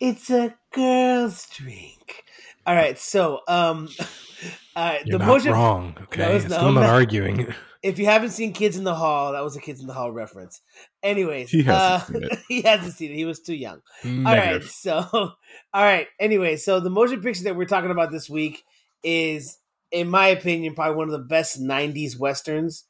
[0.00, 2.24] It's a girl's drink.
[2.66, 3.88] All right, so um,
[4.76, 5.52] all right, You're the not motion.
[5.52, 5.96] wrong.
[6.02, 7.54] Okay, No, it's still not- not, I'm not- arguing.
[7.80, 10.10] If you haven't seen Kids in the Hall, that was a Kids in the Hall
[10.10, 10.60] reference.
[11.00, 12.38] Anyways, He hasn't uh, seen it.
[12.48, 13.14] he hasn't seen it.
[13.14, 13.82] He was too young.
[14.04, 15.36] All right, so all
[15.72, 16.08] right.
[16.18, 18.64] Anyway, so the motion picture that we're talking about this week
[19.04, 19.58] is,
[19.92, 22.82] in my opinion, probably one of the best '90s westerns,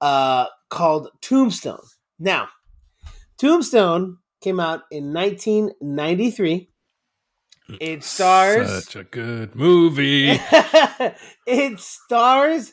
[0.00, 1.86] uh, called Tombstone.
[2.18, 2.48] Now,
[3.38, 6.68] Tombstone came out in 1993.
[7.80, 8.84] It stars.
[8.84, 10.30] Such a good movie.
[11.46, 12.72] it stars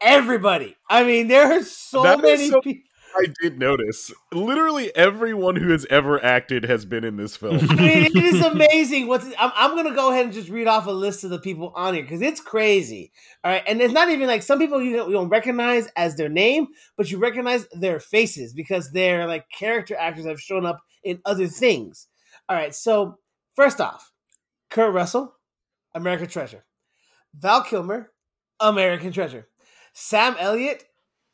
[0.00, 0.76] everybody.
[0.88, 2.87] I mean, there are so That many so- people.
[3.16, 4.12] I did notice.
[4.32, 7.58] Literally everyone who has ever acted has been in this film.
[7.70, 9.06] I mean, it is amazing.
[9.06, 11.72] What's I'm, I'm gonna go ahead and just read off a list of the people
[11.74, 13.12] on here because it's crazy.
[13.44, 16.16] All right, and it's not even like some people you don't, you don't recognize as
[16.16, 20.66] their name, but you recognize their faces because they're like character actors that have shown
[20.66, 22.08] up in other things.
[22.48, 23.18] All right, so
[23.54, 24.12] first off,
[24.70, 25.34] Kurt Russell,
[25.94, 26.64] American Treasure,
[27.34, 28.12] Val Kilmer,
[28.60, 29.48] American Treasure,
[29.92, 30.84] Sam Elliott,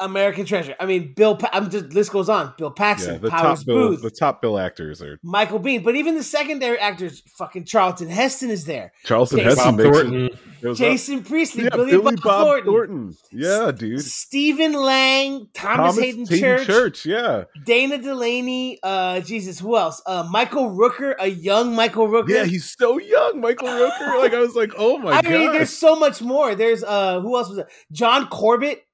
[0.01, 0.75] American Treasure.
[0.81, 1.37] I mean, Bill.
[1.37, 2.53] Pa- I'm just list goes on.
[2.59, 5.85] Bill Paxton, yeah, the Powers top bill, Booth, the top bill actors are Michael Biehn,
[5.85, 8.93] but even the secondary actors, fucking Charlton Heston is there.
[9.05, 9.77] Charlton Jason Heston.
[9.77, 10.31] Bob Thornton.
[10.61, 10.85] goes up.
[10.85, 13.15] Jason Priestley, yeah, Billy, Billy, Bob, Bob, Thornton, Thornton.
[13.31, 14.01] Yeah, dude.
[14.03, 20.03] Stephen Lang, Thomas, Haden, Church, Yeah, Dana Delany, uh, Jesus, who else?
[20.07, 22.31] Uh, Michael Rooker, a young Michael Rooker.
[22.31, 22.45] yeah.
[22.45, 24.19] He's so young, Michael Rooker.
[24.19, 25.31] Like I was like, oh my I god.
[25.31, 26.55] mean, there's so much more.
[26.57, 27.67] There's uh, who else was it?
[27.93, 28.85] John Corbett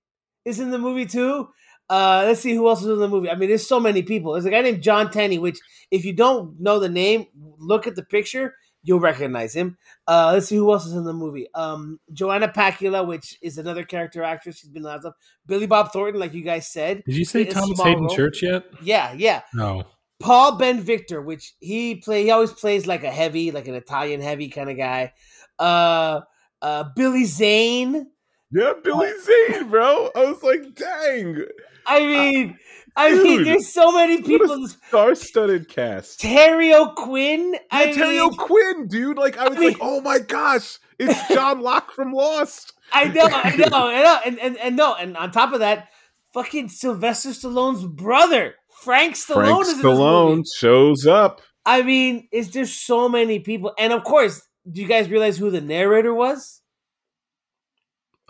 [0.45, 1.49] is in the movie too.
[1.89, 3.29] Uh, let's see who else is in the movie.
[3.29, 4.33] I mean, there's so many people.
[4.33, 5.59] There's a guy named Jon Tenney, which
[5.91, 7.27] if you don't know the name,
[7.59, 9.77] look at the picture, you'll recognize him.
[10.07, 11.49] Uh, let's see who else is in the movie.
[11.55, 14.59] Um, Joanna Pacula, which is another character actress.
[14.59, 15.15] She's been lots of
[15.47, 17.03] Billy Bob Thornton, like you guys said.
[17.05, 18.15] Did you say Thomas Haden role.
[18.15, 18.67] Church yet?
[18.83, 19.43] Yeah, yeah.
[19.53, 19.83] No.
[20.21, 24.21] Paul Ben Victor, which he play, he always plays like a heavy, like an Italian
[24.21, 25.13] heavy kind of guy.
[25.59, 26.21] Uh,
[26.63, 28.07] uh, Billy Zane.
[28.53, 30.11] Yeah, Billy Zane, bro.
[30.15, 31.45] I was like, dang,
[31.87, 32.59] I mean,
[32.97, 34.67] I mean, there's so many people.
[34.69, 36.21] star-studded cast.
[36.21, 37.57] Terry O'Quinn.
[37.71, 39.17] I Yeah, Terry mean, O'Quinn, dude.
[39.17, 42.73] Like I was I mean- like, oh my gosh, it's John Locke from Lost.
[42.93, 45.89] I know, I know, I know, and, and and no, and on top of that,
[46.35, 51.41] fucking Sylvester Stallone's brother, Frank Stallone, Frank is in this Stallone shows up.
[51.65, 55.51] I mean, is there so many people, and of course, do you guys realize who
[55.51, 56.60] the narrator was?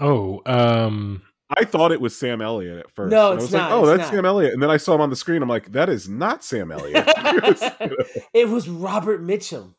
[0.00, 1.22] Oh, um,
[1.56, 3.10] I thought it was Sam Elliott at first.
[3.10, 4.14] No, And I it's was not, like, oh, that's not.
[4.14, 4.54] Sam Elliott.
[4.54, 5.42] And then I saw him on the screen.
[5.42, 7.04] I'm like, that is not Sam Elliott.
[8.34, 9.74] it was Robert Mitchum.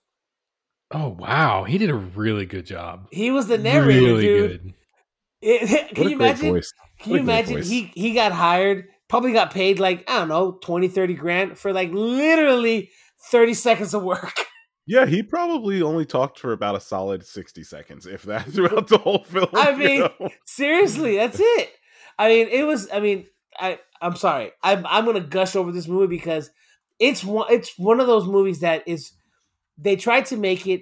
[0.93, 3.07] oh wow, he did a really good job.
[3.11, 4.49] He was the narrator, really dude.
[4.63, 4.73] good.
[5.41, 6.49] It- can what you a great imagine?
[6.51, 6.73] voice.
[6.99, 7.69] Can What you imagine voice.
[7.69, 11.73] he he got hired, probably got paid like, I don't know, 20, 30 grand for
[11.73, 12.91] like literally
[13.31, 14.33] 30 seconds of work.
[14.87, 18.97] Yeah, he probably only talked for about a solid 60 seconds, if that, throughout the
[18.97, 19.49] whole film.
[19.53, 20.29] I you mean, know?
[20.45, 21.69] Seriously, that's it.
[22.17, 23.27] I mean, it was I mean,
[23.59, 24.51] I I'm sorry.
[24.63, 26.49] I'm I'm gonna gush over this movie because
[26.99, 29.11] it's one it's one of those movies that is
[29.77, 30.81] they tried to make it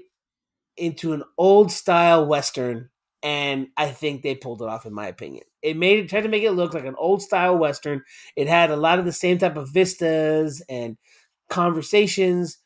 [0.78, 2.90] into an old style western
[3.22, 5.44] and I think they pulled it off in my opinion.
[5.62, 8.04] it made it tried to make it look like an old style western.
[8.36, 10.98] It had a lot of the same type of vistas and
[11.50, 12.58] conversations,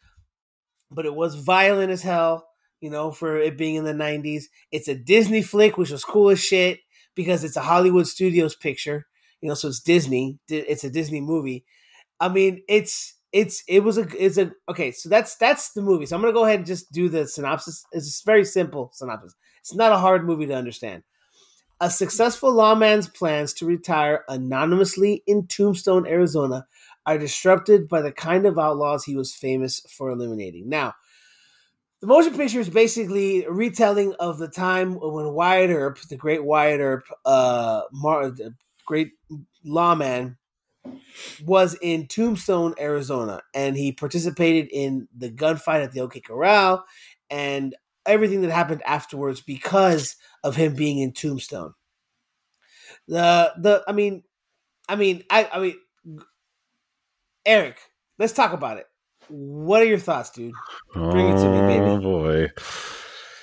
[0.93, 2.47] but it was violent as hell.
[2.81, 6.29] You know, for it being in the '90s, it's a Disney flick, which was cool
[6.29, 6.79] as shit
[7.15, 9.07] because it's a Hollywood Studios picture.
[9.41, 10.39] You know, so it's Disney.
[10.49, 11.65] It's a Disney movie.
[12.19, 14.91] I mean, it's it's it was a it's a okay.
[14.91, 16.05] So that's that's the movie.
[16.05, 17.85] So I'm gonna go ahead and just do the synopsis.
[17.91, 19.35] It's a very simple synopsis.
[19.61, 21.03] It's not a hard movie to understand.
[21.79, 26.65] A successful lawman's plans to retire anonymously in Tombstone, Arizona,
[27.05, 30.69] are disrupted by the kind of outlaws he was famous for eliminating.
[30.69, 30.93] Now,
[32.01, 36.43] the motion picture is basically a retelling of the time when Wyatt Earp, the great
[36.43, 38.53] Wyatt Earp, uh, Mar- the
[38.85, 39.11] great
[39.63, 40.37] lawman,
[41.45, 46.83] was in Tombstone, Arizona, and he participated in the gunfight at the OK Corral
[47.29, 47.75] and
[48.05, 51.73] everything that happened afterwards because of him being in Tombstone.
[53.07, 54.23] The the I mean,
[54.89, 55.75] I mean, I I mean,
[57.45, 57.77] Eric,
[58.19, 58.87] let's talk about it.
[59.29, 60.53] What are your thoughts, dude?
[60.93, 61.85] Bring it to me, baby.
[61.85, 62.51] Oh boy.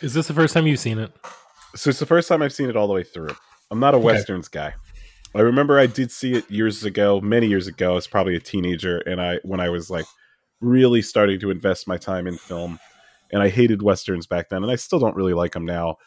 [0.03, 1.13] Is this the first time you've seen it?
[1.75, 3.35] So it's the first time I've seen it all the way through.
[3.71, 4.07] I'm not a Okay.
[4.07, 4.75] westerns guy.
[5.35, 7.93] I remember I did see it years ago, many years ago.
[7.93, 10.07] I was probably a teenager, and I when I was like
[10.61, 12.81] really starting to invest my time in film,
[13.31, 15.99] and I hated westerns back then, and I still don't really like them now.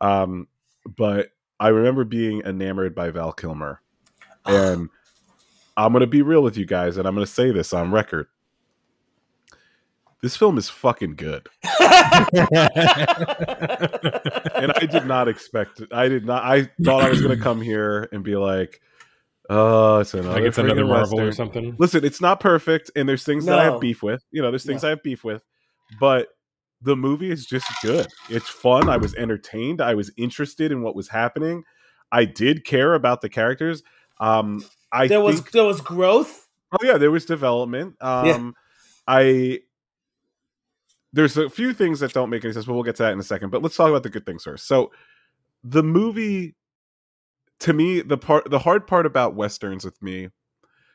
[0.00, 0.48] Um,
[0.96, 1.28] but
[1.60, 3.80] I remember being enamored by Val Kilmer,
[4.46, 4.88] and
[5.76, 8.26] I'm gonna be real with you guys, and I'm gonna say this on record.
[10.22, 11.48] This film is fucking good.
[11.80, 12.46] and
[14.72, 15.92] I did not expect it.
[15.92, 16.44] I did not.
[16.44, 18.80] I thought I was going to come here and be like,
[19.50, 21.74] "Oh, it's another, like it's another friggin' Marvel or something.
[21.76, 24.22] Listen, it's not perfect, and there's things that I have beef with.
[24.30, 24.88] You know, there's things No.
[24.88, 25.42] I have beef with,
[25.98, 26.28] but
[26.82, 28.06] the movie is just good.
[28.30, 28.88] It's fun.
[28.88, 29.80] I was entertained.
[29.80, 31.64] I was interested in what was happening.
[32.12, 33.82] I did care about the characters.
[34.20, 36.48] Um, I there was think there was growth.
[36.72, 37.96] Oh yeah, there was development.
[38.00, 38.50] Um Yeah.
[39.08, 39.60] I
[41.12, 43.18] there's a few things that don't make any sense, but we'll get to that in
[43.18, 43.50] a second.
[43.50, 44.66] But let's talk about the good things first.
[44.66, 44.92] So
[45.62, 46.54] the movie
[47.60, 50.28] to me, the part the hard part about westerns with me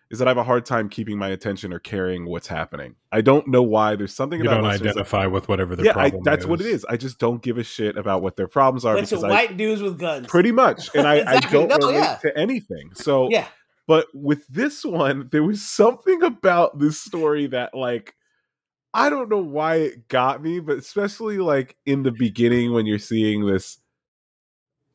[0.09, 2.95] is that I have a hard time keeping my attention or caring what's happening.
[3.11, 3.95] I don't know why.
[3.97, 6.45] There's something You about don't westerns that- identify with whatever the yeah, I, problem that's
[6.45, 6.85] what it is.
[6.89, 9.29] I just don't give a shit about what their problems are Bunch of because I
[9.29, 10.27] white dudes with guns.
[10.27, 11.37] pretty much, and I, Exactly.
[11.37, 12.15] I don't No, relate yeah.
[12.21, 12.91] to anything.
[12.95, 13.47] So yeah.
[13.87, 18.13] But with this one, there was something about this story that, like,
[18.93, 22.99] I don't know why it got me, but especially like in the beginning when you're
[22.99, 23.77] seeing this,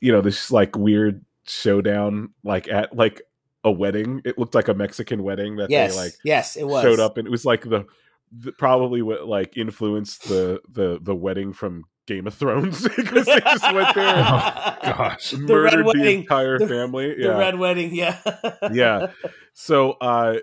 [0.01, 3.23] you know, this like weird showdown, like at like
[3.65, 4.21] a wedding.
[4.25, 5.95] It looked like a Mexican wedding that Yes.
[5.95, 6.83] they like yes, it was.
[6.83, 7.87] showed up, and it was like the,
[8.33, 13.41] the probably what like influenced the the the wedding from Game of Thrones because they
[13.41, 15.31] just went there and Gosh.
[15.31, 16.21] The red murdered the wedding.
[16.23, 17.15] entire The- family.
[17.15, 18.19] The red wedding, yeah.
[18.73, 19.09] Yeah.
[19.55, 20.39] so uh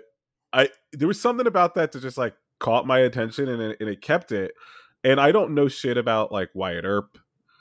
[0.52, 3.88] i there was something about that that just like caught my attention and it, and
[3.88, 4.52] it kept it
[5.04, 7.18] and i don't know shit about like wyatt earp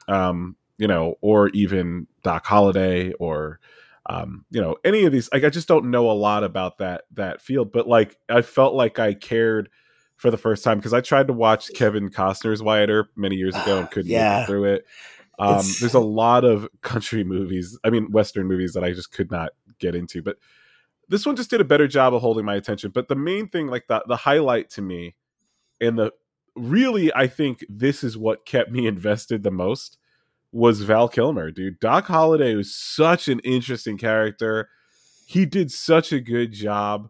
[0.08, 3.60] um you know or even doc holliday or
[4.10, 7.04] um you know any of these like i just don't know a lot about that
[7.14, 9.70] that field but like i felt like i cared
[10.20, 13.56] for the first time because i tried to watch kevin costner's wyatt earp many years
[13.56, 14.42] ago and couldn't Yeah.
[14.42, 14.86] get through it
[15.40, 19.32] um there's a lot of country movies i mean western movies that i just could
[19.32, 20.38] not get into but
[21.08, 22.92] this one just did a better job of holding my attention.
[22.92, 25.16] But the main thing, like the the highlight to me,
[25.82, 26.12] and the
[26.56, 29.98] really, I think this is what kept me invested the most
[30.52, 31.80] was Val Kilmer, dude.
[31.80, 34.70] Doc Holliday was such an interesting character.
[35.26, 37.10] He did such a good job.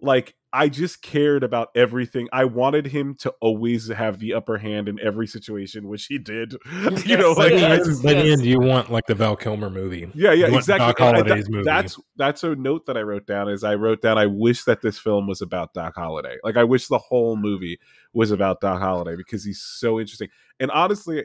[0.00, 2.28] Like I just cared about everything.
[2.32, 6.54] I wanted him to always have the upper hand in every situation, which he did.
[7.04, 8.38] you know, Yes, like By the, just- the yes.
[8.38, 10.10] end, you want like the Val Kilmer movie.
[10.14, 10.86] yeah, yeah, You exactly.
[10.86, 11.64] Doc And I- Holliday's that- movie.
[11.64, 13.48] That's that's a note that I wrote down.
[13.50, 14.16] Is I wrote down.
[14.16, 16.36] I wish that this film was about Doc Holliday.
[16.42, 17.78] Like I wish the whole movie
[18.14, 20.28] was about Doc Holliday because he's so interesting.
[20.58, 21.24] And honestly,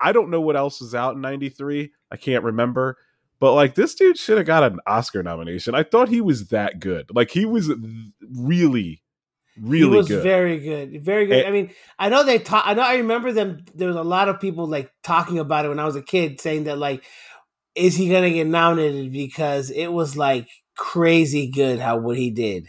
[0.00, 1.92] I don't know what else was out in '93.
[2.10, 2.96] I can't remember.
[3.40, 5.74] But like this dude should have got an Oscar nomination.
[5.74, 7.10] I thought he was that good.
[7.12, 7.72] Like he was
[8.30, 9.02] really,
[9.58, 10.22] really he was good.
[10.22, 11.44] very good, very good.
[11.44, 11.48] Eh.
[11.48, 12.64] I mean, I know they talk.
[12.66, 13.64] I know I remember them.
[13.74, 16.40] There was a lot of people like talking about it when I was a kid,
[16.40, 17.02] saying that like,
[17.74, 22.68] is he gonna get nominated because it was like crazy good how what he did.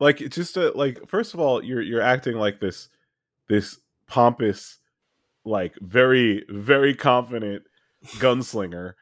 [0.00, 2.88] like it's just a, like first of all you're you're acting like this
[3.48, 4.78] this pompous
[5.44, 7.62] like very very confident
[8.16, 8.94] gunslinger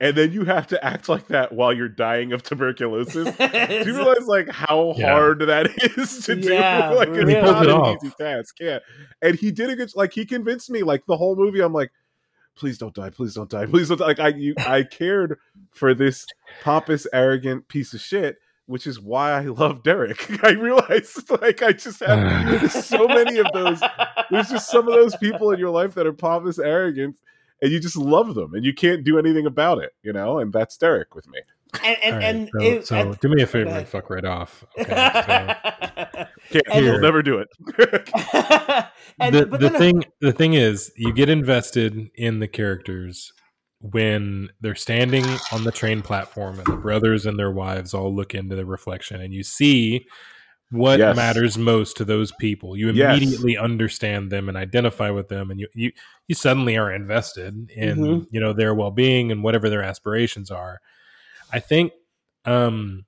[0.00, 3.44] and then you have to act like that while you're dying of tuberculosis do
[3.84, 5.10] you realize like how Yeah.
[5.12, 5.66] hard that
[5.98, 8.04] is to do Yeah, like for it's not He pulled it an off.
[8.04, 8.78] easy task yeah
[9.22, 11.90] and he did a good like he convinced me like the whole movie i'm like
[12.56, 14.06] please don't die, please don't die, please don't die.
[14.06, 15.38] Like I you I cared
[15.70, 16.26] for this
[16.64, 20.42] pompous, arrogant piece of shit, which is why I love Derek.
[20.44, 23.80] I realized like I just have so many of those.
[24.32, 27.16] There's just some of those people in your life that are pompous, arrogant,
[27.62, 30.38] and you just love them, and you can't do anything about it, you know.
[30.38, 31.40] And that's Derek with me.
[31.84, 34.10] and and, All right, and so, it- so and- do me a favor and fuck
[34.10, 34.64] right off.
[34.78, 34.94] Okay, so-
[36.50, 37.48] Can't, And- we'll never do it.
[39.20, 43.32] and the, but the then thing the thing is you get invested in the characters
[43.80, 48.34] when they're standing on the train platform and the brothers and their wives all look
[48.34, 50.04] into the reflection and you see
[50.70, 51.16] what Yes.
[51.16, 53.16] matters most to those people you Yes.
[53.18, 55.90] immediately understand them and identify with them and you you,
[56.26, 58.26] you suddenly are invested in Mhm.
[58.30, 60.80] you know their well-being and whatever their aspirations are
[61.52, 61.92] i think
[62.44, 63.06] um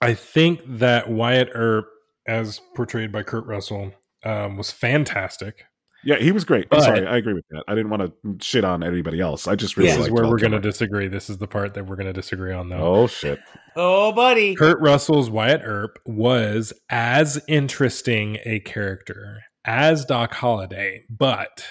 [0.00, 1.88] i think that wyatt earp
[2.26, 3.92] as portrayed by kurt russell
[4.24, 5.64] um, was fantastic
[6.04, 6.68] Yeah, he was great.
[6.70, 7.64] I'm sorry, I agree with that.
[7.66, 9.48] I didn't want to shit on anybody else.
[9.48, 11.08] I just really this is where Val we're going to disagree.
[11.08, 12.76] This is the part that we're going to disagree on, though.
[12.76, 13.40] Oh shit!
[13.76, 21.64] oh buddy Kurt Russell's Wyatt Earp was as interesting a character as Doc Holliday, but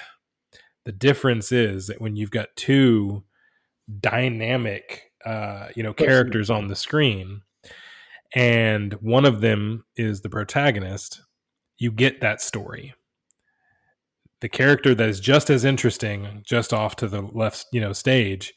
[0.86, 3.23] the difference is that when you've got two
[3.99, 7.41] dynamic, uh, you know, characters on the screen,
[8.36, 11.21] and one of them is the protagonist,
[11.78, 12.93] you get that story.
[14.41, 18.53] The character that is just as interesting, just off to the left, you know, stage,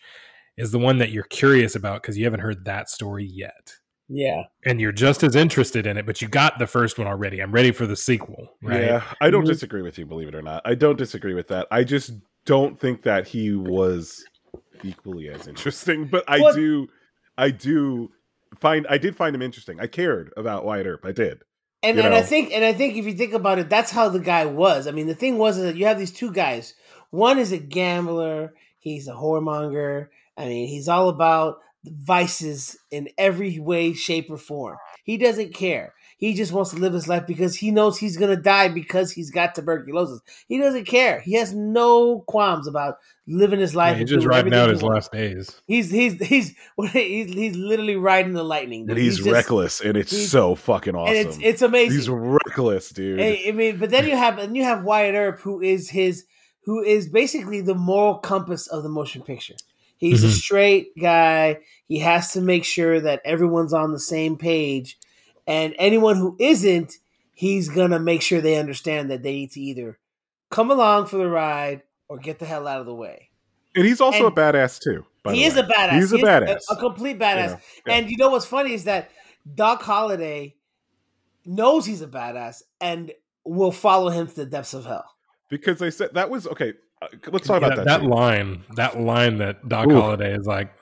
[0.56, 3.72] is the one that you're curious about because you haven't heard that story yet
[4.12, 7.40] yeah and you're just as interested in it, but you got the first one already.
[7.40, 8.82] I'm ready for the sequel, right?
[8.82, 9.50] Yeah, I don't Mhm.
[9.52, 10.04] disagree with you.
[10.04, 11.68] Believe it or not, I don't disagree with that.
[11.70, 12.10] I just
[12.44, 14.24] don't think that he was
[14.82, 16.06] equally as interesting.
[16.06, 16.88] But I Well- do,
[17.38, 18.10] I do
[18.58, 19.78] find I did find him interesting.
[19.78, 21.04] I cared about Wyatt Earp.
[21.06, 21.44] I did.
[21.82, 24.08] And you and I think and I think if you think about it, that's how
[24.08, 24.86] the guy was.
[24.86, 26.74] I mean, the thing was is that you have these two guys.
[27.10, 28.54] One is a gambler.
[28.78, 30.08] He's a whoremonger.
[30.36, 34.76] I mean, he's all about vices in every way, shape, or form.
[35.04, 35.94] He doesn't care.
[36.20, 39.30] He just wants to live his life because he knows he's gonna die because he's
[39.30, 40.20] got tuberculosis.
[40.48, 41.20] He doesn't care.
[41.20, 43.96] He has no qualms about living his Yeah, life.
[43.98, 45.60] he's just riding out his last days.
[45.66, 46.54] He's he's he's
[46.92, 48.80] he's he's literally riding the lightning.
[48.82, 48.98] And dude.
[48.98, 51.16] he's, just- reckless, and it's so fucking awesome.
[51.16, 51.96] and it's it's amazing.
[51.96, 53.18] he's reckless, dude.
[53.20, 56.26] I, I mean, but then you have and you have Wyatt Earp, who is his,
[56.66, 59.54] who is basically the moral compass of the motion picture.
[59.96, 60.32] He's a Mhm.
[60.32, 61.60] straight guy.
[61.88, 64.98] He has to make sure that everyone's on the same page,
[65.50, 66.94] and anyone who isn't,
[67.34, 69.98] he's gonna make sure they understand that they need to either
[70.50, 73.28] come along for the ride or get the hell out of the way.
[73.76, 75.04] And he's also and- a badass too.
[75.22, 75.60] by he the is way.
[75.60, 75.92] a badass.
[75.92, 76.58] He's a He is badass.
[76.70, 77.50] a, complete badass.
[77.50, 77.92] Yeah, yeah.
[77.94, 79.10] And you know what's funny is that
[79.54, 80.56] Doc Holliday
[81.46, 83.12] knows he's a badass and
[83.44, 85.04] will follow him to the depths of hell.
[85.48, 86.74] because they said that was okay.
[87.02, 87.86] uh, Let's talk Yeah, about that.
[87.86, 88.08] that too.
[88.08, 88.64] line.
[88.76, 90.00] That line that Doc Ooh.
[90.00, 90.72] Holliday is like,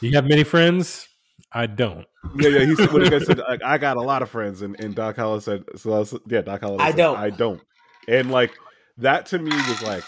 [0.00, 1.08] "You have many friends?
[1.54, 2.64] I don't." Yeah, yeah.
[2.66, 4.94] He said when the guy said, like, "I got a lot of friends," and, and
[4.94, 7.16] Doc Holliday said, "So I was- yeah, Doc Holliday, I said, don't.
[7.18, 7.60] I don't,"
[8.08, 8.52] and like
[8.98, 10.04] that to me was like,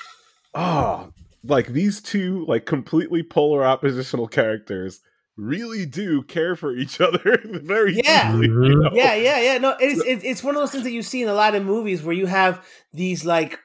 [0.54, 1.10] oh,
[1.44, 5.00] like these two like completely polar oppositional characters
[5.36, 8.32] really do care for each other very Yeah.
[8.32, 8.48] deeply.
[8.48, 8.68] Mhm.
[8.68, 8.90] You know?
[8.94, 9.58] Yeah, yeah, yeah.
[9.58, 11.64] No, it's, it's it's one of those things that you see in a lot of
[11.64, 13.58] movies where you have these like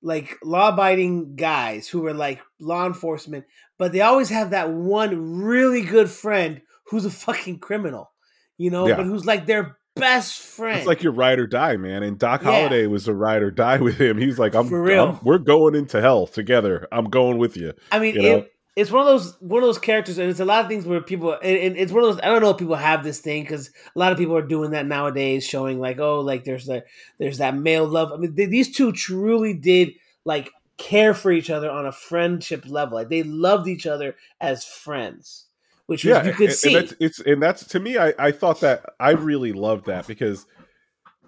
[0.00, 3.44] like law abiding guys who are like law enforcement,
[3.78, 6.62] but they always have that one really good friend
[6.92, 8.12] who's a fucking criminal,
[8.58, 8.94] you know, Yeah.
[8.96, 10.78] but who's like their best friend.
[10.78, 12.02] It's like your ride or die, man.
[12.02, 12.52] And Doc Yeah.
[12.52, 14.16] Holliday was a ride or die with him.
[14.18, 15.04] He's like, I'm, For real.
[15.04, 16.86] I'm- we're going into hell together.
[16.92, 17.72] I'm going with you.
[17.90, 18.36] I mean, you know?
[18.38, 20.86] it, it's one of those one of those characters, and it's a lot of things
[20.86, 21.32] where people.
[21.42, 22.20] And, and it's one of those.
[22.22, 24.70] I don't know if people have this thing because a lot of people are doing
[24.70, 26.86] that nowadays, showing like, oh, like there's that
[27.18, 28.12] there's that male love.
[28.12, 29.90] I mean, th- these two truly did
[30.24, 32.96] like care for each other on a friendship level.
[32.96, 35.44] Like they loved each other as friends,
[35.92, 36.74] which was, you could and, see.
[36.74, 37.98] And that's, it's and that's to me.
[37.98, 40.46] I I thought that I really loved that because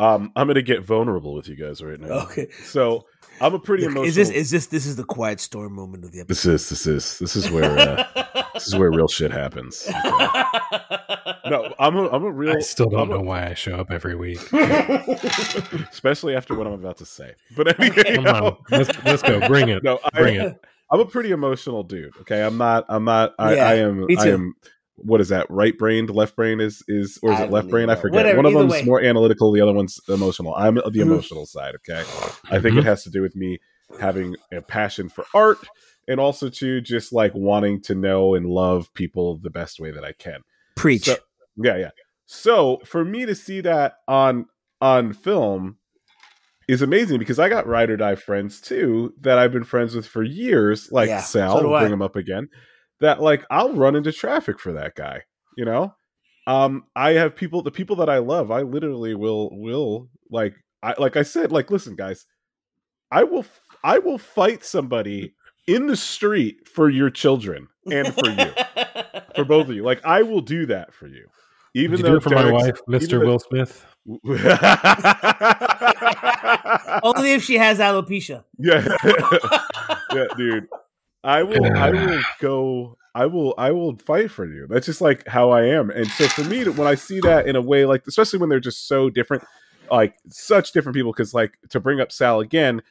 [0.01, 2.25] um I'm gonna get vulnerable with you guys right now.
[2.25, 3.07] okay, So
[3.41, 4.05] I'm a pretty emotional.
[4.05, 6.53] is this is this this is the quiet storm moment of the episode?
[6.53, 9.89] this is this is this is where uh, this is where real shit happens.
[11.47, 12.57] No, I'm a I'm a real.
[12.57, 14.41] I still don't I'm a- know why I show up every week.
[15.93, 17.35] especially after what I'm about to say.
[17.55, 19.47] But anyway, Come on, let's, let's go.
[19.47, 19.83] Bring it.
[19.83, 20.65] no, I, Bring it.
[20.95, 22.13] I'm a pretty emotional dude.
[22.23, 22.85] Okay, I'm not.
[22.89, 23.35] I'm not.
[23.39, 24.07] I, Yeah, I am.
[24.19, 24.55] I am.
[24.97, 25.47] What is that?
[25.51, 27.91] Right brained, left brain is is or is I it left brain?
[27.91, 28.15] I forget.
[28.15, 28.83] Whatever, One of them's way.
[28.85, 29.51] more analytical.
[29.53, 30.55] The other one's emotional.
[30.55, 31.03] I'm the Mhm.
[31.03, 31.75] emotional side.
[31.77, 32.05] Okay,
[32.51, 33.59] I think it has to do with me
[34.01, 35.59] having a passion for art
[36.07, 40.05] and also to just like wanting to know and love people the best way that
[40.05, 40.43] I can.
[40.77, 41.05] Preach.
[41.07, 41.17] So-
[41.57, 41.91] Yeah, yeah.
[42.27, 44.47] So for me to see that on
[44.81, 45.79] on film
[46.69, 50.07] is amazing because I got ride or die friends too that I've been friends with
[50.07, 51.81] for years, like Yeah, Sal, so do we'll I.
[51.81, 52.49] bring him up again.
[53.01, 55.23] That like I'll run into traffic for that guy,
[55.57, 55.95] you know.
[56.47, 60.95] Um, I have people, the people that I love, I literally will will like I
[60.99, 62.27] like I said, like listen, guys,
[63.11, 63.45] I will
[63.83, 65.35] I will fight somebody
[65.67, 68.53] in the street for your children and for you,
[69.35, 69.83] for both of you.
[69.83, 71.27] Like I will do that for you,
[71.75, 73.25] even Would you though do it for my wife, Mr.
[73.25, 73.85] Will Smith.
[77.03, 78.45] Only if she has alopecia.
[78.59, 78.87] yeah.
[80.15, 80.69] Yeah dude.
[81.25, 84.67] I will i will go i will i will fight for you.
[84.69, 85.91] That's just like how i am.
[85.91, 88.61] And so for me when i see that in a way like especially when they're
[88.61, 89.43] just so different
[89.91, 92.83] like such different people because like to bring up sal again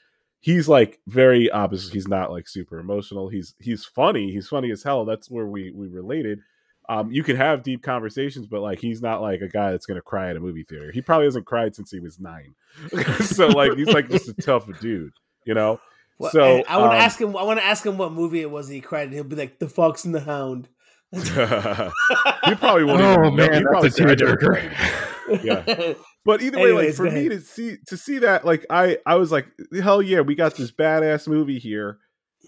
[0.43, 3.29] he's like very opposite he's not like super emotional.
[3.29, 4.31] He's he's funny.
[4.31, 5.05] He's funny as hell.
[5.05, 6.41] That's where we we related
[6.89, 10.01] um, you can have deep conversations, but like he's not like a guy that's gonna
[10.01, 10.91] cry at a movie theater.
[10.91, 12.55] He probably hasn't cried since he was nine.
[13.21, 15.13] so like he's like just a tough dude,
[15.45, 15.79] you know.
[16.19, 17.35] Well, So, I want to um, ask him.
[17.35, 18.67] I want to ask him what movie it was.
[18.67, 20.69] That he cried, and he'll be like, "The Fox and the Hound."
[21.11, 23.01] he probably won't.
[23.01, 23.31] Oh, even know.
[23.31, 25.93] man, He'd probably that's a say, "I tearjerker." Yeah.
[26.25, 27.31] But either way, like for me ahead.
[27.31, 29.45] to see to see that, like I I was like,
[29.81, 31.97] hell yeah, we got this badass movie here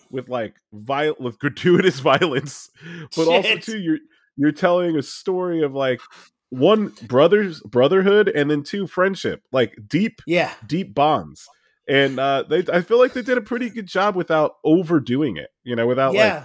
[0.09, 2.69] with like viol- with gratuitous violence,
[3.17, 3.97] but also too you're
[4.37, 6.01] you're telling a story of like
[6.49, 11.47] one brothers brotherhood and then two friendship, like deep yeah, deep bonds.
[11.87, 15.51] And uh they I feel like they did a pretty good job without overdoing it,
[15.63, 16.43] you know, without like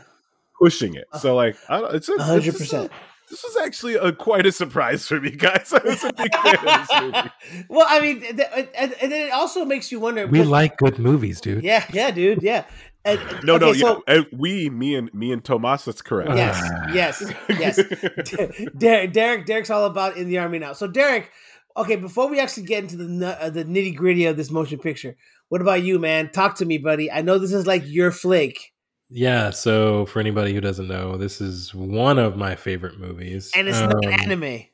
[0.58, 1.06] pushing it.
[1.18, 2.92] So like I don't, it's a, a hundred percent
[3.30, 5.72] this was actually a quite a surprise for me, guys.
[5.72, 7.66] I was a big fan of this movie.
[7.68, 10.26] well, I mean, th- th- and, and then it also makes you wonder.
[10.26, 11.62] We like good movies, dude.
[11.62, 12.64] yeah, yeah, dude, yeah.
[13.04, 14.22] And- No, no, so- yeah.
[14.32, 15.84] we, me, and me and Tomas.
[15.86, 16.30] That's correct.
[16.34, 16.92] Yes, Ah.
[16.92, 17.76] yes, yes.
[18.78, 20.72] Derek, Derek, Derek's all about in the army now.
[20.74, 21.30] So, Derek,
[21.76, 25.16] okay, before we actually get into the uh, the nitty gritty of this motion picture,
[25.48, 26.30] what about you, man?
[26.30, 27.10] Talk to me, buddy.
[27.10, 28.72] I know this is like your flick,
[29.08, 33.50] Yeah, so for anybody who doesn't know, this is one of my favorite movies.
[33.56, 34.64] and it's not Um, anime.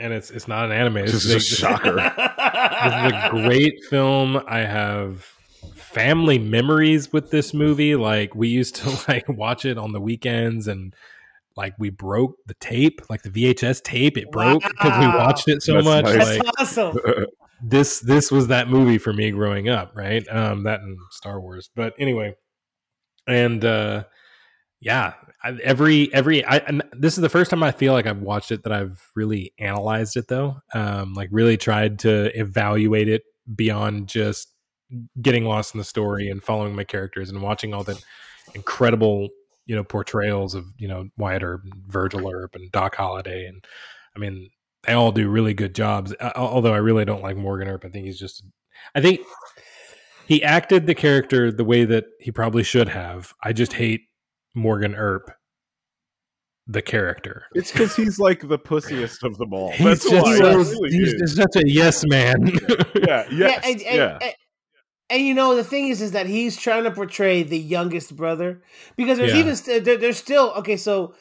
[0.00, 0.98] And it's it's not an anime.
[0.98, 1.94] It's, This is a is a, shocker.
[1.96, 4.40] this is a great film.
[4.46, 5.26] I have
[5.88, 7.96] family memories with this movie.
[7.96, 10.94] Like we used to like watch it on the weekends and
[11.56, 14.16] like we broke the tape, like the VHS tape.
[14.16, 16.04] It broke because we watched it so That's much.
[16.04, 16.16] nice.
[16.16, 16.98] That's Like awesome.
[17.62, 20.24] this this was that movie for me growing up, right?
[20.28, 21.70] Um that and Star Wars.
[21.74, 22.34] But anyway,
[23.26, 24.04] and uh
[24.80, 28.20] yeah, I, every every I and this is the first time I feel like I've
[28.22, 30.58] watched it that I've really analyzed it though.
[30.74, 33.22] Um like really tried to evaluate it
[33.56, 34.52] beyond just
[35.20, 38.00] getting lost in the story and following my characters and watching all the
[38.54, 39.28] incredible
[39.66, 43.64] you know portrayals of you know Wyatt Earp, Virgil Earp, and Doc Holliday, and
[44.16, 44.50] I mean
[44.86, 46.14] they all do really good jobs.
[46.18, 47.84] Uh, although I really don't like Morgan Earp.
[47.84, 48.42] I think he's just
[48.94, 49.20] I think
[50.26, 53.32] he acted the character the way that he probably should have.
[53.42, 54.02] I just hate
[54.54, 55.30] Morgan Earp,
[56.66, 57.44] the character.
[57.54, 59.70] It's because he's like the pussiest of them all.
[59.72, 60.36] He's That's just why.
[60.38, 62.52] so- It really he's just such a yes man.
[62.94, 64.18] yeah, yes, and, and, yeah.
[64.22, 64.32] and,
[65.10, 68.62] and you know the thing is, is that he's trying to portray the youngest brother
[68.96, 69.40] because there's Yeah.
[69.40, 70.76] even st- there, there's still okay.
[70.76, 71.14] So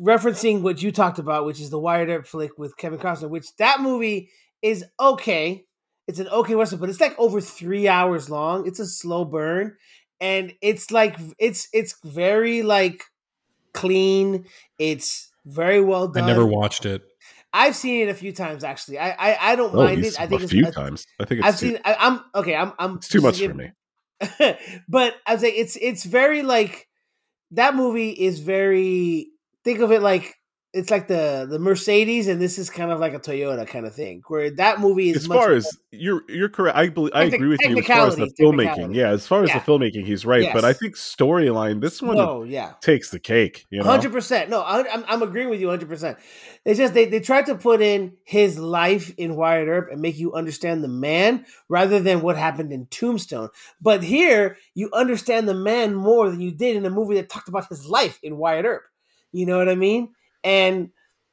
[0.00, 3.54] referencing what you talked about, which is the Wyatt Earp flick with Kevin Costner, which
[3.56, 4.30] that movie
[4.62, 5.64] is okay.
[6.06, 8.66] It's an okay western, but it's like over three hours long.
[8.66, 9.76] It's a slow burn,
[10.20, 13.04] and it's like it's it's very like
[13.72, 14.44] clean.
[14.78, 16.24] It's very well done.
[16.24, 17.02] I never watched it.
[17.54, 18.98] I've seen it a few times actually.
[18.98, 20.20] I I, I don't Oh, mind it.
[20.20, 21.06] I think it's a few times.
[21.20, 21.78] I think it's I've too, seen.
[21.84, 22.56] I, I'm okay.
[22.56, 22.72] I'm.
[22.78, 22.96] I'm.
[22.96, 23.70] it's too much for me.
[24.88, 26.88] but I was like, it's it's very like
[27.52, 29.28] that movie is very.
[29.62, 30.34] Think of it like
[30.74, 33.94] it's like the the Mercedes, and this is kind of like a Toyota kind of
[33.94, 34.22] thing.
[34.26, 37.48] Where that movie is As much far as you're you're correct, I believe I agree
[37.48, 38.92] with you as far as the filmmaking.
[38.94, 39.60] Yeah, as far as Yeah.
[39.60, 40.52] the filmmaking, he's right.
[40.52, 43.66] But I think storyline, this one no, yeah, takes the cake.
[43.70, 44.50] You know, hundred percent.
[44.50, 46.18] No, I, I'm I'm agreeing with you hundred percent.
[46.64, 50.18] It's just they they tried to put in his life in Wyatt Earp and make
[50.18, 53.50] you understand the man rather than what happened in Tombstone.
[53.80, 57.48] But here you understand the man more than you did in a movie that talked
[57.48, 58.82] about his life in Wyatt Earp.
[59.30, 60.13] You know what I mean?
[60.44, 60.90] And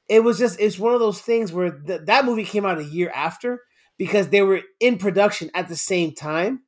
[0.09, 2.83] it was just it's one of those things where th- that movie came out a
[2.83, 3.61] year after
[3.97, 6.61] because they were in production at the same time,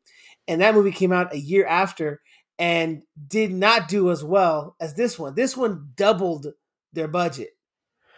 [0.48, 2.22] and that movie came out a year after
[2.60, 5.34] and did not do as well as this one.
[5.36, 6.48] This one doubled
[6.94, 7.50] their budget.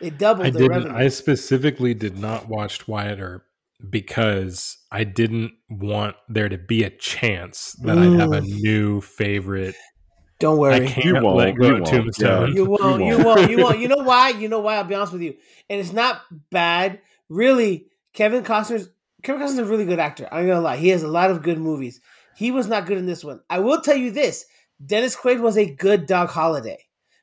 [0.02, 0.84] They doubled I their didn't.
[0.84, 0.98] revenue.
[0.98, 3.46] I specifically did not watch Wyatt Earp
[3.90, 9.76] because I didn't want there to be a chance that I'd have a new favorite.
[10.40, 10.88] Don't I worry.
[10.88, 12.48] can't You let won't, go you of won't, Tombstone.
[12.50, 12.54] yeah.
[12.56, 13.02] You won't.
[13.04, 13.26] You You won't.
[13.40, 13.52] won't.
[13.52, 13.80] You won't.
[13.80, 14.30] You know why?
[14.30, 14.76] You know why?
[14.76, 15.36] I'll be honest with you.
[15.70, 16.22] And it's not
[16.52, 17.88] bad, really.
[18.14, 18.90] Kevin Costner's
[19.24, 20.28] Kevin Costner's a really good actor.
[20.32, 20.78] I'm gonna lie.
[20.78, 22.02] He has a lot of good movies.
[22.36, 23.40] He was not good in this one.
[23.50, 24.46] I will tell you this:
[24.86, 26.80] Dennis Quaid was a good Doc Holliday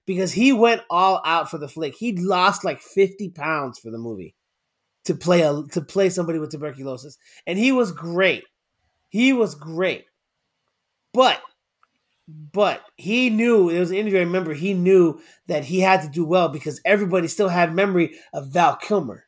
[0.06, 1.94] because he went all out for the flick.
[1.94, 4.34] He lost like 50 pounds for the movie
[5.04, 8.44] to play a to play somebody with tuberculosis, and he was great.
[9.10, 10.06] He was great,
[11.12, 11.40] but
[12.28, 14.18] but he knew it was an interview.
[14.20, 18.18] I remember he knew that he had to do well because everybody still had memory
[18.32, 19.24] of Val Kilmer.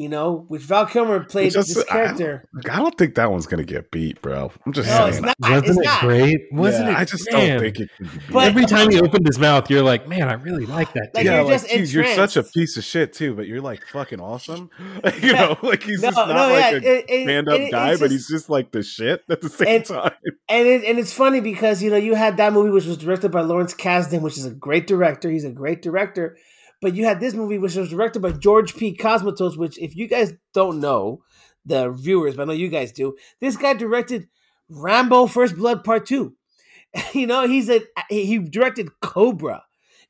[0.00, 2.48] You know, which Val Kilmer played Just- this I don't- character.
[2.70, 4.50] I don't think that one's gonna get beat, bro.
[4.64, 5.08] I'm just No, saying.
[5.10, 5.36] it's not.
[5.40, 6.00] Wasn't it's it not.
[6.00, 6.38] great?
[6.52, 6.98] Wasn't Yeah, it?
[6.98, 7.48] I just man.
[7.50, 8.32] don't think it can be beat.
[8.32, 11.10] But- Every time he opened his mouth, you're like, man, I really like that.
[11.14, 13.60] Like, yeah, you're like, just geez, you're such a piece of shit too, but you're
[13.60, 14.70] like fucking awesome.
[15.20, 15.32] you Yeah.
[15.32, 17.60] know, like he's No, just not no, like yeah, a it- it- stand up it-
[17.64, 20.12] it's guy, but he's just like the shit at the same And- time.
[20.48, 23.30] and it, and it's funny because you know you had that movie which was directed
[23.32, 25.30] by Lawrence Kasdan, which is a great director.
[25.30, 26.38] He's a great director,
[26.80, 28.96] but you had this movie which was directed by George P.
[28.96, 29.56] Cosmatos.
[29.56, 31.22] Which, if you guys don't know,
[31.64, 33.16] the viewers, but I know you guys do.
[33.40, 34.28] This guy directed
[34.68, 36.34] Rambo: First Blood Part Two.
[37.12, 39.64] you know, he's a he directed Cobra,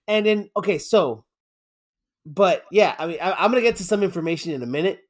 [0.06, 1.24] and then okay, so,
[2.24, 5.00] but yeah, I mean, I, I'm gonna get to some information in a minute,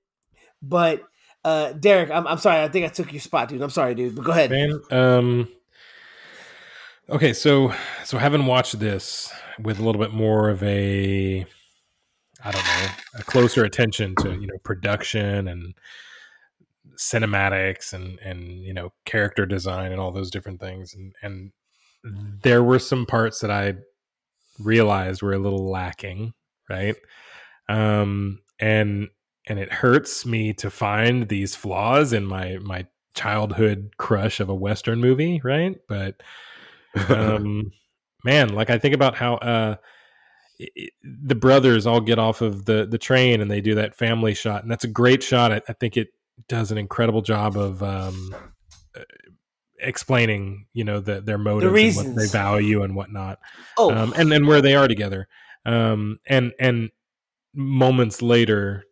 [0.62, 1.02] but.
[1.42, 2.62] Uh, Derek, I'm, I'm sorry.
[2.62, 3.62] I think I took your spot, dude.
[3.62, 4.14] I'm sorry, dude.
[4.14, 4.50] But go ahead.
[4.50, 5.48] Man, um,
[7.11, 11.44] okay, so so having watched this with a little bit more of a,
[12.44, 15.74] I don't know, a closer attention to you know production and
[16.96, 21.52] cinematics and and you know character design and all those different things and and
[22.42, 23.74] there were some parts that I
[24.58, 26.32] realized were a little lacking,
[26.68, 26.96] right?
[27.68, 29.08] Um, and
[29.46, 34.54] and it hurts me to find these flaws in my my childhood crush of a
[34.54, 35.76] western movie, right?
[35.88, 36.22] But
[37.09, 37.72] um
[38.24, 39.76] man, like I think about how uh
[41.03, 44.62] the brothers all get off of the the train and they do that family shot
[44.62, 45.53] and that's a great shot.
[45.53, 46.09] I, I think it
[46.49, 48.34] does an incredible job of um
[48.97, 49.03] uh,
[49.78, 53.38] explaining, you know, the, their motives and what they value and whatnot
[53.78, 55.28] Oh, um, and and where they are together.
[55.64, 56.91] Um, and and
[57.55, 58.84] moments later,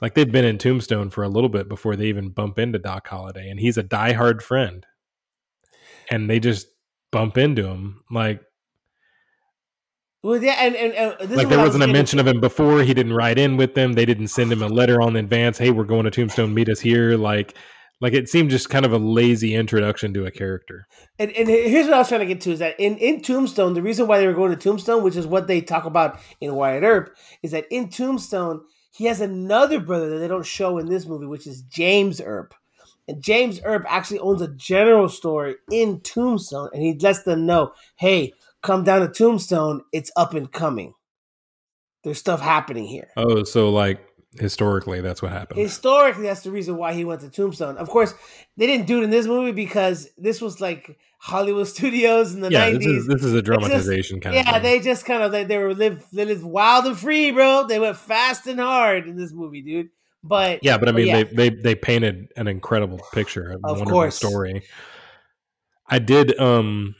[0.00, 3.06] like they'd been in Tombstone for a little bit before they even bump into Doc
[3.08, 4.86] Holliday, and he's a diehard friend,
[6.10, 6.66] and they just
[7.12, 8.40] bump into him like
[10.22, 12.20] well, yeah, and and, and this like there I was wasn't a mention to.
[12.20, 12.82] of him before.
[12.82, 13.94] He didn't write in with them.
[13.94, 15.58] They didn't send him a letter on the advance.
[15.58, 16.54] Hey, we're going to Tombstone.
[16.54, 17.16] Meet us here.
[17.16, 17.56] Like
[18.02, 20.86] like it seemed just kind of a lazy introduction to a character.
[21.20, 23.74] And, and here's what I was trying to get to is that in, in Tombstone,
[23.74, 26.54] the reason why they were going to Tombstone, which is what they talk about in
[26.56, 30.86] Wyatt Earp, is that in Tombstone, he has another brother that they don't show in
[30.86, 32.54] this movie, which is James Earp.
[33.08, 37.72] And James Earp actually owns a general store in Tombstone, and he lets them know,
[37.96, 38.32] hey,
[38.62, 40.94] come down to Tombstone, it's up and coming.
[42.04, 43.08] There's stuff happening here.
[43.16, 44.00] Oh, so like
[44.38, 45.60] historically, that's what happened.
[45.60, 47.76] Historically, that's the reason why he went to Tombstone.
[47.76, 48.14] Of course,
[48.56, 52.50] they didn't do it in this movie because this was like Hollywood Studios in the
[52.50, 52.86] yeah, nineties.
[52.86, 55.32] this is this is a It's just- dramatization kind of yeah, they just kind of
[55.32, 57.66] they, they were live they lived wild and free, bro.
[57.66, 59.90] They went fast and hard in this movie, dude.
[60.24, 61.24] But Yeah, but I mean, yeah.
[61.24, 64.14] they, they they painted an incredible picture, a Of wonderful course.
[64.16, 64.62] story.
[65.88, 66.38] I did.
[66.38, 66.94] Um,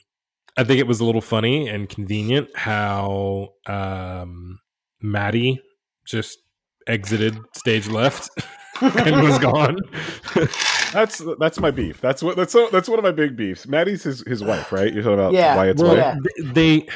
[0.57, 4.59] I think it was a little funny and convenient how um,
[5.01, 5.61] Mattie
[6.05, 6.39] just
[6.87, 8.29] exited stage left
[8.83, 9.79] and was gone.
[10.93, 12.03] That's that's my beef.
[12.03, 13.67] That's what that's that's one of my big beefs.
[13.67, 14.93] Mattie's his his wife, right?
[14.93, 15.57] You're talking about Yeah.
[15.57, 15.99] Wyatt's well, wife.
[15.99, 16.17] yeah.
[16.53, 16.89] they, they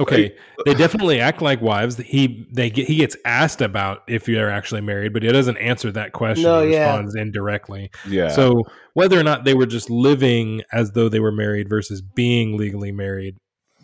[0.00, 0.36] okay.
[0.58, 1.96] Uh, they definitely act like wives.
[1.96, 5.90] He they get he gets asked about if you're actually married, but he doesn't answer
[5.92, 6.44] that question.
[6.44, 6.86] No, he yeah.
[6.86, 7.90] responds indirectly.
[8.08, 8.28] Yeah.
[8.28, 8.62] So
[8.94, 12.92] whether or not they were just living as though they were married versus being legally
[12.92, 13.36] married,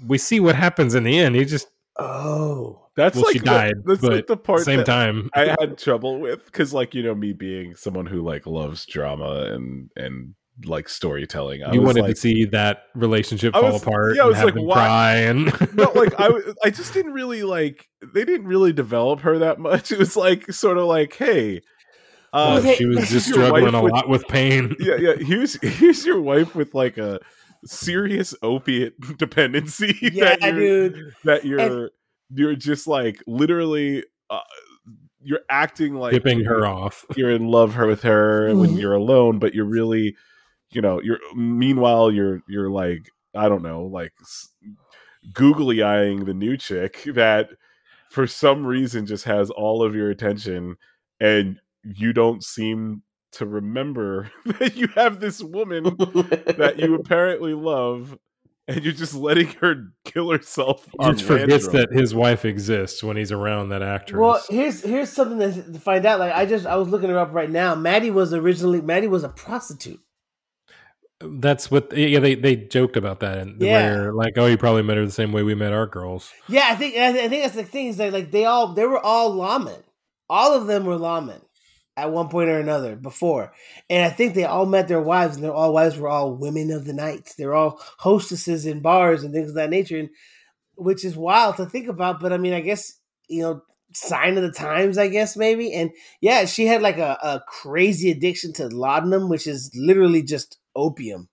[0.06, 1.34] we see what happens in the end.
[1.36, 4.84] He just oh, that's well, like she the- died, that's but like the part same
[4.84, 5.30] time.
[5.34, 9.52] I had trouble with because, like, you know, me being someone who like loves drama
[9.52, 10.34] and and
[10.64, 11.62] like storytelling.
[11.62, 14.26] I you was wanted like, to see that relationship I fall was- apart yeah, I
[14.26, 16.30] and was like, why- cry and no, like I,
[16.64, 17.88] I just didn't really like.
[18.14, 19.90] They didn't really develop her that much.
[19.92, 21.60] It was like sort of like, hey,
[22.32, 24.74] uh, hey, she was just struggling a with- lot with pain.
[24.78, 25.14] yeah, yeah.
[25.16, 27.20] Here's here's your wife with like a
[27.64, 29.96] serious opiate dependency.
[30.02, 31.14] yeah, that you're, dude.
[31.24, 31.90] that you're
[32.34, 34.40] you're just like literally uh,
[35.20, 37.04] you're acting like Tipping her off.
[37.16, 38.80] you're in love her with her when Mhm.
[38.80, 40.16] you're alone but you're really
[40.74, 44.12] you know you're meanwhile you're you're like i don't know like
[45.32, 47.50] googly eyeing the new chick that
[48.10, 50.76] for some reason just has all of your attention
[51.20, 53.02] and you don't seem
[53.32, 58.18] to remember that you have this woman that you apparently love
[58.68, 60.88] and you're just letting her kill herself.
[61.00, 64.20] He just forgets that his wife exists when he's around that actress.
[64.20, 66.20] Well, here's here's something to to find out.
[66.20, 67.74] Like I just I was looking her up right now.
[67.74, 70.00] Mattie was originally Mattie was a prostitute.
[71.24, 73.72] That's what yeah they they joked about that and Yeah.
[73.72, 76.32] where like oh you probably met her the same way we met our girls.
[76.48, 78.98] Yeah, I think I think that's the thing is that like they all they were
[79.00, 79.82] all lawmen.
[80.28, 81.42] All of them were lawmen
[81.96, 83.52] at one point or another before,
[83.90, 86.70] and I think they all met their wives, and their all wives were all women
[86.70, 87.34] of the night.
[87.36, 90.08] They're all hostesses in bars and things of that nature, and
[90.76, 92.20] which is wild to think about.
[92.20, 92.98] But I mean, I guess
[93.28, 93.62] you know,
[93.94, 95.72] sign of the times, I guess maybe.
[95.72, 100.58] And yeah, she had like a, a crazy addiction to laudanum, which is literally just
[100.76, 101.28] opium,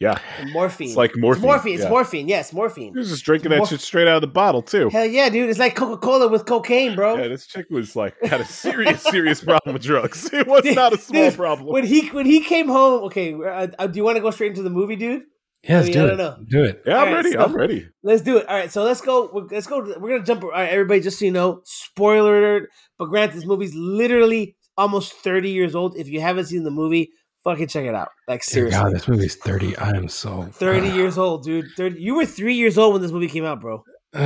[0.00, 0.88] Yeah, and morphine.
[0.88, 1.42] it's like It's morphine.
[1.42, 1.74] morphine.
[1.74, 1.88] It's yeah.
[1.88, 2.28] morphine.
[2.28, 2.92] Yes, morphine.
[2.92, 4.88] He was just drinking that Mor- shit straight out of the bottle too.
[4.90, 5.48] Hell yeah, dude!
[5.48, 7.16] It's like Coca Cola with cocaine, bro.
[7.16, 10.30] Yeah, this chick was like had a serious, serious problem with drugs.
[10.32, 11.72] It was not a small Dude, problem.
[11.72, 13.34] When he when he came home, okay.
[13.34, 15.22] Uh, uh, do you want to go straight into the movie, dude?
[15.62, 16.08] Yes, I mean, do I it.
[16.08, 16.36] don't know.
[16.48, 16.82] Do it.
[16.86, 17.32] yeah, I'm Alright, ready.
[17.32, 17.88] so- I'm ready.
[18.04, 18.48] Let's do it.
[18.48, 19.46] All right, so let's go.
[19.50, 19.80] Let's go.
[19.98, 20.44] We're gonna jump.
[20.44, 22.68] All right, everybody, just so you know, spoiler alert.
[22.98, 25.96] But granted, this movie's literally almost thirty years old.
[25.96, 27.10] If you haven't seen the movie,
[27.46, 28.08] fucking check it out.
[28.28, 29.76] Like Dear seriously, God, this movie's thirty.
[29.76, 31.66] I am so thirty years old, dude.
[31.76, 32.00] Thirty.
[32.00, 33.82] You were three years old when this movie came out, bro.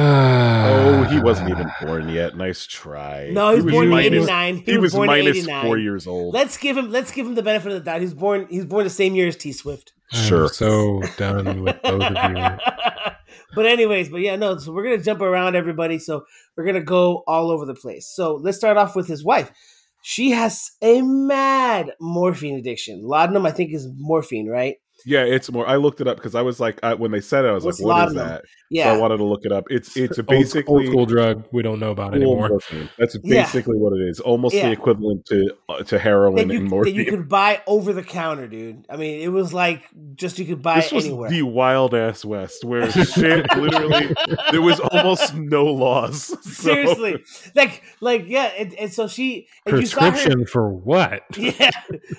[0.73, 2.37] Oh, he wasn't even born yet.
[2.37, 3.31] Nice try.
[3.33, 4.57] No, he was born in '89.
[4.57, 5.65] He, He was, was born in '89.
[5.65, 6.33] four years old.
[6.33, 6.91] Let's give him.
[6.93, 8.01] Let's give him the benefit of the doubt.
[8.01, 8.47] He's born.
[8.51, 9.93] He was born the same year as T Swift.
[10.13, 10.49] I'm Sure.
[10.49, 12.59] so done with both of you.
[13.55, 14.59] but anyways, but yeah, no.
[14.59, 15.99] So we're gonna jump around everybody.
[15.99, 16.25] So
[16.57, 18.07] we're gonna go all over the place.
[18.07, 19.51] So let's start off with his wife.
[20.03, 23.03] She has a mad morphine addiction.
[23.05, 24.77] Laudanum, I think, is morphine, right?
[25.05, 25.67] Yeah, it's more.
[25.67, 27.65] I looked it up because I was like, I, when they said it, I was
[27.65, 28.41] What's like, "What is laudanum?
[28.73, 29.65] that?" So I wanted to look it up.
[29.71, 32.49] It's it's a basically old school drug we don't know about cool anymore.
[32.51, 32.89] morphine.
[32.99, 33.43] That's Yeah.
[33.43, 34.21] basically what it is.
[34.21, 34.67] Almost Yeah.
[34.67, 36.95] the equivalent to uh, to heroin That you, and that morphine.
[36.95, 38.87] you could buy over the counter, dude.
[38.89, 41.31] I mean, it was like just you could buy this was anywhere.
[41.31, 44.15] the wild ass west where shit literally
[44.53, 46.35] there was almost no laws.
[46.61, 47.25] So- Seriously,
[47.57, 51.23] like, like, yeah, and, and so she and you saw her- Prescription for what?
[51.37, 51.71] Yeah,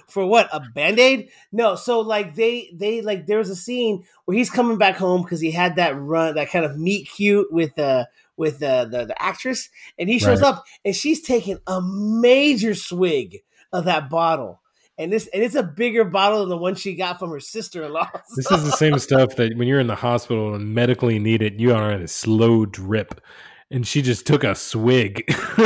[0.07, 0.49] for what?
[0.51, 1.29] A band aid?
[1.51, 1.75] No.
[1.75, 5.39] So like they they like there was a scene where he's coming back home because
[5.39, 8.05] he had that run that kind of meet cute with uh
[8.38, 9.69] with uh, the the actress,
[9.99, 10.49] and he shows Right.
[10.49, 13.39] up and she's taking a major swig
[13.72, 14.61] of that bottle.
[14.97, 17.84] And this and it's a bigger bottle than the one she got from her sister
[17.84, 18.09] in law.
[18.36, 21.59] This is the same stuff that when you're in the hospital and medically need it,
[21.59, 23.22] you are in a slow drip.
[23.69, 25.24] And she just took a swig.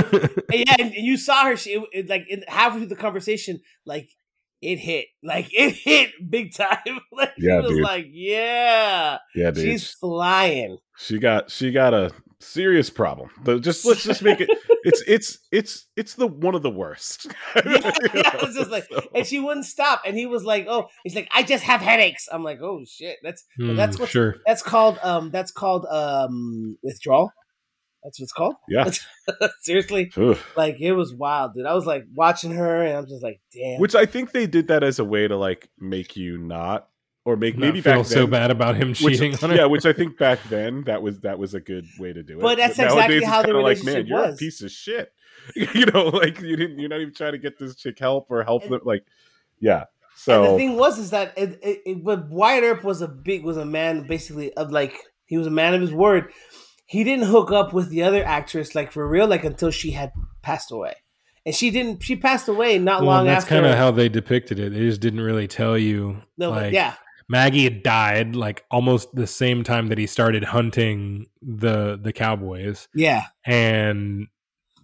[0.52, 1.58] yeah, and, and you saw her.
[1.58, 4.10] She it, it, like in, halfway through the conversation, like
[4.62, 6.78] it hit, like it hit big time.
[7.12, 7.84] like Yeah, she was dude.
[7.84, 9.64] like, yeah, yeah, dude.
[9.64, 10.78] she's flying.
[10.98, 13.30] she got she got a serious problem.
[13.44, 14.50] But just let's just make it.
[14.88, 17.26] It's it's it's it's the one of the worst.
[17.56, 20.04] yeah, yeah, I was just like, So- and she wouldn't stop.
[20.06, 23.18] And he was like, "Oh, he's like, I just have headaches." I'm like, "Oh shit,
[23.24, 24.36] that's Hmm, that's what sure.
[24.46, 25.00] that's called.
[25.02, 27.32] Um, that's called um withdrawal.
[28.06, 28.56] That's what it's called.
[28.70, 28.90] yeah.
[29.62, 30.38] Seriously, Ugh.
[30.56, 31.66] like it was wild, dude.
[31.66, 33.80] I was like watching her, and I'm just like, damn.
[33.82, 36.88] Which I think they did that as a way to like make you not
[37.26, 39.56] or make Not maybe feel back so bad about him Which, cheating on her.
[39.56, 42.38] yeah, which I think back then that was that was a good way to do
[42.40, 42.42] it.
[42.44, 44.70] But that's nowadays exactly it's how the kinda like, man, relationship you're a piece of
[44.72, 45.12] shit.
[45.56, 46.78] you know, like you didn't.
[46.80, 48.82] You're not even trying to get this chick help or help And- them.
[48.86, 49.04] Like,
[49.60, 49.78] yeah.
[49.78, 53.08] And So the thing was is that it, it, it, but Wyatt Earp was a
[53.08, 54.96] big was a man basically of like
[55.26, 56.32] he was a man of his word.
[56.86, 60.12] He didn't hook up with the other actress like for real like until she had
[60.42, 60.96] passed away,
[61.46, 62.04] and she didn't.
[62.04, 63.56] She passed away not well, long that's after.
[63.56, 64.74] That's kind of how they depicted it.
[64.74, 66.22] They just didn't really tell you.
[66.38, 66.96] no, like, yeah,
[67.28, 72.88] Maggie had died like almost the same time that he started hunting the the cowboys,
[72.94, 73.24] yeah.
[73.46, 74.28] and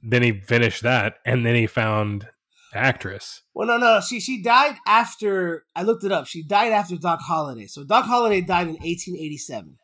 [0.01, 2.27] then he finished that, and then he found
[2.73, 3.43] the actress.
[3.53, 6.25] Well, no, no, she she died after I looked it up.
[6.25, 7.67] She died after Doc Holliday.
[7.67, 9.77] So Doc Holliday died in 1887.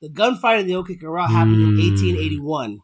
[0.00, 0.96] The gunfight in the O.K.
[0.96, 1.78] Corral happened in Hmm.
[1.80, 2.80] 1881,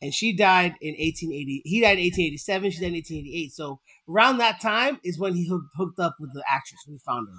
[0.00, 1.62] and she died in 1880.
[1.64, 2.70] He died in 1887.
[2.70, 3.52] She died in 1888.
[3.52, 7.28] So around that time is when he hooked, hooked up with the actress We found
[7.28, 7.38] her.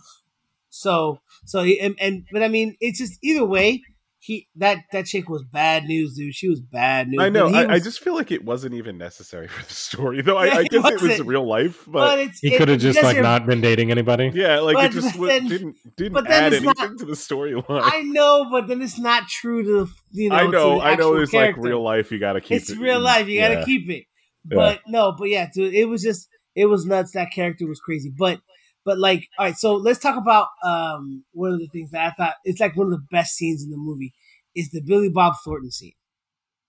[0.70, 3.84] So so and, and but I mean it's just either way.
[4.26, 6.34] He that that chick was bad news, dude.
[6.34, 7.20] She was bad news.
[7.20, 7.52] I know.
[7.52, 10.38] But he I, I just feel like it wasn't even necessary for the story, though.
[10.38, 12.80] I, Yeah, I it guess it was real life, but but, it's He could have
[12.80, 14.32] just like not been dating anybody.
[14.34, 17.06] yeah, like but it just then- didn't didn't but then add it's anything not- to
[17.06, 17.82] the storyline.
[17.84, 20.36] I know, but then it's not true to the you know.
[20.38, 20.92] I to know, the I know.
[20.94, 21.62] actual There's character.
[21.62, 22.12] like real life.
[22.14, 22.80] You got to keep It's it.
[22.80, 23.28] real life.
[23.28, 23.66] You got to yeah.
[23.66, 24.06] keep it.
[24.50, 24.56] Yeah.
[24.56, 27.12] But no, but yeah, dude, it was just it was nuts.
[27.12, 28.10] That character was crazy.
[28.18, 28.40] But
[28.86, 32.12] but like, all right, so let's talk about um one of the things that I
[32.12, 34.14] thought it's like one of the best scenes in the movie
[34.56, 35.94] is the Billy Bob Thornton scene.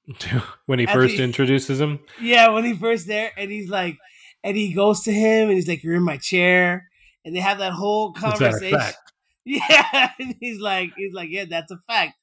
[0.67, 2.01] when he first introduces him.
[2.21, 3.97] Yeah, when he first there, and he's like,
[4.43, 6.89] and he goes to him, and he's like, "You're in my chair,"
[7.25, 8.75] and they have that whole that conversation.
[8.75, 8.99] effect?
[9.47, 12.15] Yeah, and he's like, he's like, yeah, that's a fact.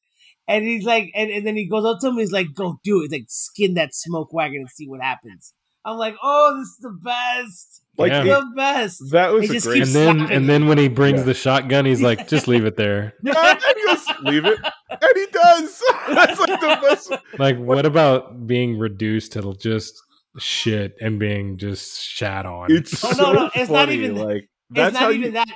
[0.47, 2.17] And he's like, and, and then he goes up to him.
[2.17, 3.03] He's like, go do it.
[3.03, 5.53] He's like, skin that smoke wagon and see what happens.
[5.83, 8.21] I'm like, oh, this is the best, Like Yeah.
[8.21, 9.11] it- the best.
[9.11, 9.81] that was He a just great.
[9.83, 11.25] And then slapping and then when he brings Yeah.
[11.25, 13.13] the shotgun, he's like, just leave it there.
[13.23, 14.59] Yeah, and he goes, leave it,
[14.89, 15.83] and he does.
[16.09, 17.11] That's like the best.
[17.39, 20.01] Like, what about being reduced to just
[20.37, 22.71] shit and being just shat on?
[22.71, 25.31] It's Oh, so no, it's not even- like It's that's not even you.
[25.31, 25.47] that.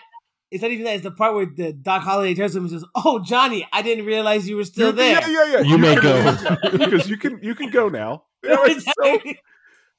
[0.52, 0.96] It's not even that.
[0.96, 3.82] It's the part where the Doc Holliday turns to him and says, "Oh, Johnny, I
[3.82, 5.60] didn't realize you were still there." Yeah, yeah, yeah.
[5.62, 6.58] You may can go.
[6.78, 7.40] because you can.
[7.42, 8.24] You can go now.
[8.44, 9.20] You know, it's so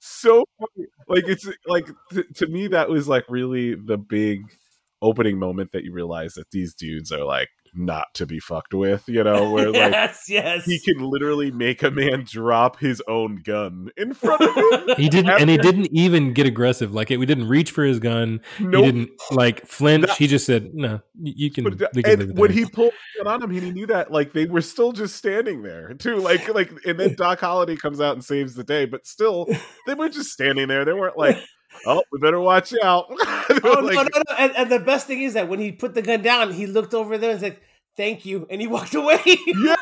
[0.07, 0.89] so funny.
[1.09, 4.43] like it's like t- to me that was like really the big
[5.03, 9.09] opening moment that you realize that these dudes are like not to be fucked with.
[9.09, 10.65] You know, where like yes, yes.
[10.65, 14.97] he can literally make a man drop his own gun in front of him.
[14.97, 16.94] He didn't, and he didn't even get aggressive.
[16.94, 18.40] Like it, we didn't reach for his gun.
[18.59, 18.85] Nope.
[18.85, 20.07] He didn't like flinch.
[20.07, 22.65] That- he just said, "No, you you can." Put it we can and when he
[22.65, 25.94] pulled the gun on him, he knew that like they were still just standing there
[25.94, 26.16] too.
[26.16, 29.47] Like like, and then Doc Holliday comes out and saves the day, but still
[29.86, 30.85] they were just standing there.
[30.85, 31.39] They weren't like,
[31.86, 33.07] oh, we better watch out.
[33.48, 34.35] Oh like, no, no, no!
[34.39, 36.94] And, and the best thing is that when he put the gun down, he looked
[36.94, 37.59] over there and said,
[37.97, 39.20] "Thank you," and he walked away.
[39.47, 39.74] Yeah,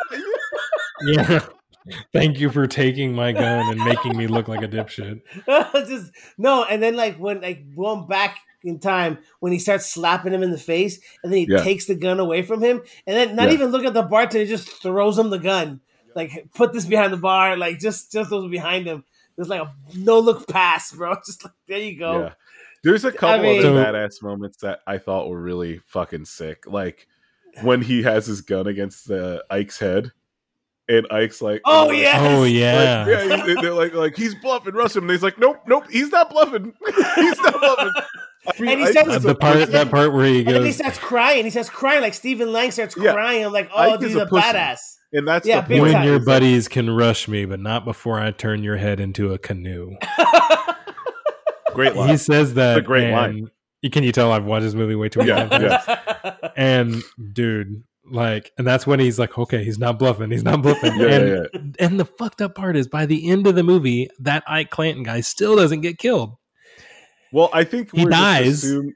[1.03, 1.41] yeah.
[2.15, 5.21] Thank you for taking my gun and making me look like a dipshit.
[5.87, 10.33] Just no, and then like when like going back in time when he starts slapping
[10.33, 11.59] him in the face, and then he Yeah.
[11.63, 13.55] takes the gun away from him, and then not Yeah.
[13.55, 15.81] even look at the bartender, he just throws him the gun.
[16.15, 19.05] Like put this behind the bar, like just just those behind him.
[19.37, 21.17] There's like a no look pass, bro.
[21.27, 22.21] Just like there you go.
[22.21, 22.33] yeah.
[22.83, 26.65] There's a couple mean- other badass moments that I thought were really fucking sick.
[26.67, 27.09] Like
[27.63, 30.13] when he has his gun against the Ike's head,
[30.89, 32.19] and Ike's like, Oh, like, yeah.
[32.21, 33.07] Oh Like, yeah.
[33.07, 35.05] yeah, he- they're like, like he's bluffing, rush him.
[35.05, 36.75] And he's like, nope, nope, he's not bluffing.
[37.17, 37.93] he's not bluffing.
[38.47, 39.73] I mean, And he Ike starts- Uh, the part pussy.
[39.73, 41.45] that part where he goes, And then he starts crying.
[41.45, 43.13] He starts crying like Stephen Lang starts Yeah.
[43.15, 43.45] crying.
[43.47, 44.79] I'm like, oh, Ike dude, is he's a a badass.
[45.15, 45.95] and that's Yeah, the big "You point.
[45.95, 49.39] and your buddies can rush me, but not before I turn your head into a
[49.39, 49.97] canoe."
[51.75, 52.11] Great line.
[52.11, 52.79] He says that.
[52.79, 53.51] It's a great and line.
[53.91, 55.63] Can you tell I've watched this movie way too many Yeah, times?
[56.25, 56.49] yeah.
[56.57, 57.03] And
[57.33, 60.31] dude, like, and that's when he's like, "Okay, he's not bluffing.
[60.31, 61.61] He's not bluffing." Yeah, and yeah, yeah.
[61.87, 65.03] and the fucked up part is, by the end of the movie, that Ike Clanton
[65.03, 66.37] guy still doesn't get killed.
[67.33, 68.65] Well, I think He we're just dies.
[68.65, 68.95] assume-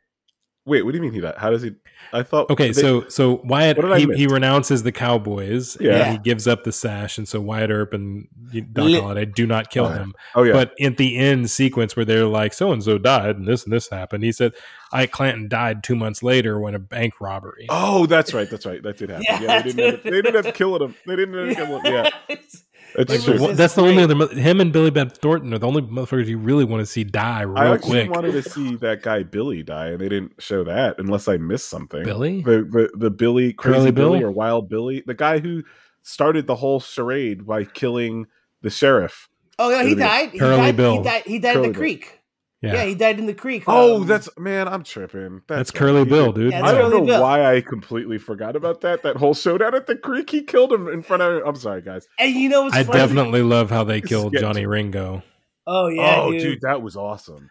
[0.66, 1.35] Wait, what do you mean he died?
[1.39, 1.73] How does he?
[2.12, 2.51] I thought.
[2.51, 5.76] Okay, they- so so Wyatt What did I he, he renounces the Cowboys.
[5.80, 5.93] Yeah.
[5.97, 8.28] and he gives up the sash, and so Wyatt Earp and
[8.72, 10.14] Doc Lit- Holliday do not kill him.
[10.35, 13.47] oh yeah, But at the end sequence where they're like, so and so died, and
[13.47, 14.52] this and this happened, he said
[14.93, 17.66] Ike Clanton died two months later when a bank robbery.
[17.68, 19.24] oh, that's right, that's right, that did happen.
[19.28, 20.12] Yeah, Yeah, they, didn't end up, dude.
[20.12, 20.94] they didn't end up killing him.
[21.06, 21.93] They didn't end up killing him.
[21.93, 22.64] Yeah, It's-
[22.97, 23.32] that's Like, true.
[23.35, 25.82] was wha- just that's the only other him and Billy Bob Thornton are the only
[25.82, 27.66] motherfuckers you really want to see die real quick.
[27.66, 28.10] I actually quick.
[28.15, 31.69] wanted to see that guy Billy die, and they didn't show that unless I missed
[31.69, 32.02] something.
[32.05, 32.43] Billy?
[32.43, 34.10] the the, the Billy, crazy Curly Bill?
[34.12, 35.62] Billy, or Wild Billy, the guy who
[36.02, 38.27] started the whole charade by killing
[38.62, 39.28] the sheriff.
[39.59, 40.31] oh yeah, he It'll be died.
[40.31, 40.77] He died.
[40.77, 40.97] Bill.
[40.98, 41.23] He died.
[41.27, 41.78] He died in the Bill.
[41.81, 42.17] creek.
[42.60, 42.85] Yeah, Yeah.
[42.86, 43.64] he died in the creek.
[43.68, 45.43] Oh, Um, that's man, I'm tripping.
[45.47, 45.78] that's guy.
[45.78, 46.51] Curly Bill, dude.
[46.52, 47.22] Yeah, I don't Curly know Bill.
[47.22, 49.02] why I completely forgot about that.
[49.05, 51.43] That whole showdown at the creek, he killed him in front of.
[51.47, 52.09] I'm sorry, guys.
[52.18, 52.98] and you know what's I funny?
[52.98, 54.40] definitely love how they killed sketchy.
[54.44, 55.22] Johnny Ringo.
[55.68, 56.40] Oh yeah, oh, dude.
[56.43, 56.59] dude.
[56.62, 57.51] that was awesome.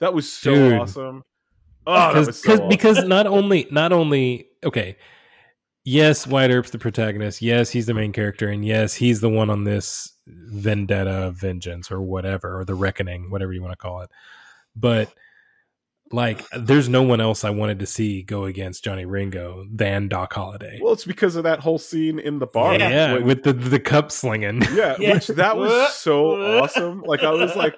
[0.00, 0.72] That was so Dude.
[0.74, 1.22] awesome.
[1.86, 2.68] Oh, that because was so awesome.
[2.68, 4.96] because not only not only okay
[5.84, 9.48] yes Wyatt Earp's the protagonist yes he's the main character and yes he's the one
[9.48, 14.10] on this vendetta vengeance or whatever or the reckoning whatever you want to call it
[14.78, 15.12] but
[16.10, 20.32] like there's no one else I wanted to see go against Johnny Ringo than Doc
[20.32, 22.78] Holliday well, it's because of that whole scene in the bar.
[22.78, 25.14] yeah, when- with the the cup slinging yeah, Yeah.
[25.14, 27.02] which that was so awesome.
[27.02, 27.76] Like I was like,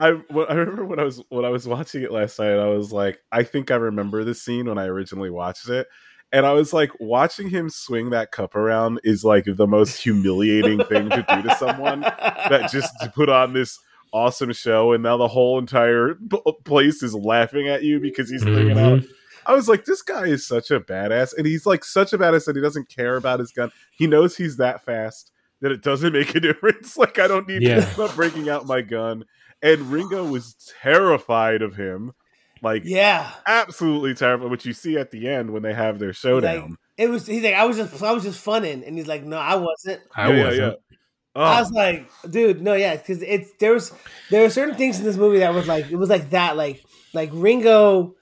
[0.00, 0.08] I
[0.48, 2.58] I remember when I was when I was watching it last night.
[2.58, 5.86] I was like, I think I remember the scene when I originally watched it,
[6.32, 10.82] and I was like, watching him swing that cup around is like the most humiliating
[10.86, 13.78] thing to do to someone that just to put on this
[14.12, 18.42] awesome show, and now the whole entire p- place is laughing at you because he's
[18.42, 19.02] thinking mm-hmm.
[19.02, 19.02] out.
[19.46, 22.44] I was like, this guy is such a badass, and he's like such a badass
[22.46, 23.72] that he doesn't care about his gun.
[23.96, 26.96] He knows he's that fast that it doesn't make a difference.
[26.96, 27.86] Like I don't need Yeah.
[27.96, 29.24] I'm not breaking out my gun.
[29.62, 32.12] And Ringo was terrified of him,
[32.62, 34.50] like yeah, absolutely terrified.
[34.50, 36.78] Which you see at the end when they have their showdown.
[36.96, 37.26] it was.
[37.26, 40.00] He's like, I was just, I was just funning, and he's like, no, I wasn't.
[40.16, 40.78] I wasn't
[41.36, 43.92] Oh, I was like, dude, no, yeah, because it's there was
[44.30, 46.84] there were certain things in this movie that was like it was like that, like
[47.14, 48.16] like Ringo,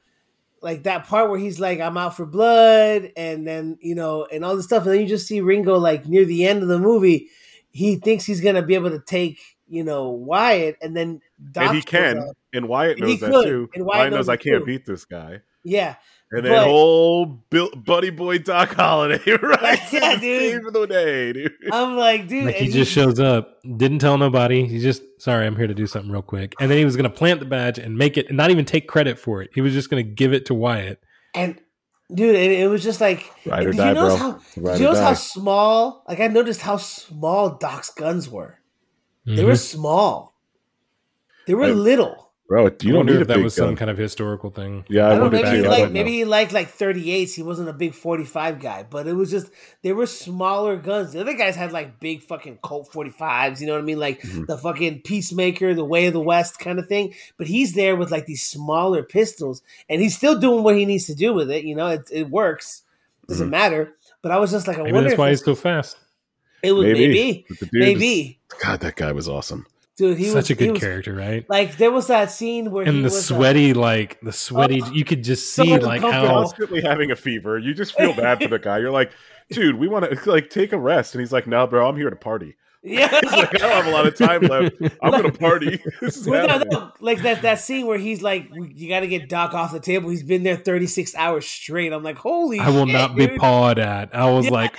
[0.60, 4.44] like that part where he's like, I'm out for blood, and then you know, and
[4.44, 6.78] all this stuff, and then you just see Ringo like near the end of the
[6.78, 7.28] movie,
[7.70, 11.22] he thinks he's gonna be able to take you know Wyatt, and then
[11.52, 12.36] Doc and he can, up.
[12.52, 13.70] and Wyatt And knows that could, too.
[13.74, 14.66] and Wyatt Wyatt knows knows I can't too.
[14.66, 15.40] beat this guy.
[15.64, 15.94] Yeah,
[16.31, 19.81] And then But- whole Bill, buddy boy Doc Holliday, right?
[19.93, 20.63] Yeah, to dude.
[20.63, 21.53] Save the day, dude.
[21.73, 24.67] I'm like, dude, Like he and just shows up, didn't tell nobody.
[24.67, 26.55] He's just sorry, I'm here to do something real quick.
[26.61, 28.65] And then he was going to plant the badge and make it, and not even
[28.67, 29.51] take credit for it.
[29.55, 31.01] He was just going to give it to Wyatt.
[31.35, 31.59] and
[32.15, 34.31] dude, it, it was just like, Ride or did die, you notice bro.
[34.33, 34.41] how?
[34.59, 36.05] Ride Did or you notice how small?
[36.07, 38.59] Like I noticed how small Doc's guns were.
[39.27, 39.59] They were Mhm.
[39.71, 40.35] small.
[41.47, 42.28] They were I- little.
[42.49, 43.69] Bro, I you don't wonder need a if that big was gun.
[43.69, 44.87] some kind of historical thing.
[44.89, 45.57] yeah, I I, don't know, maybe too.
[45.61, 45.93] he I like don't know.
[45.93, 47.35] maybe he liked like 38s.
[47.35, 49.51] He wasn't a big 45 guy, but it was just
[49.83, 51.12] they were smaller guns.
[51.12, 53.61] The other guys had like big fucking Colt 45s.
[53.61, 53.99] You know what I mean?
[53.99, 54.47] Like Mhm.
[54.47, 57.12] the fucking Peacemaker, the Way of the West kind of thing.
[57.37, 59.61] But he's there with like these smaller pistols,
[59.91, 61.65] and he's still doing what he needs to do with it.
[61.65, 62.83] You know, it, it works.
[63.29, 63.95] Doesn't matter.
[64.23, 65.99] But I was just like, I Maybe wonder that's why it's- he's so fast.
[66.62, 67.09] it was Maybe.
[67.09, 69.66] maybe, But the dude maybe, is- God, that guy was awesome.
[69.99, 70.16] Dude.
[70.16, 71.45] He Such was a good he was- character, right?
[71.51, 74.81] Like there was that scene where he And the was, uh, sweaty, like the sweaty,
[74.83, 77.59] Oh, you could just see like how Constantly having a fever.
[77.59, 78.79] You just feel bad for the guy.
[78.79, 79.12] You're like,
[79.51, 82.09] dude, we want to like take a rest, and he's like, no, bro, I'm here
[82.09, 82.57] to party.
[82.85, 83.09] yeah.
[83.20, 84.77] He's like, I don't have a lot of time left.
[85.03, 85.83] I'm gonna party.
[86.01, 89.29] This is no, no, like that that scene where he's like, "You got to get
[89.29, 91.93] Doc off the table." He's been there thirty six hours straight.
[91.93, 94.15] I'm like, "Holy!" I will shit, not be pawed at.
[94.15, 94.53] I was Yeah.
[94.53, 94.77] like,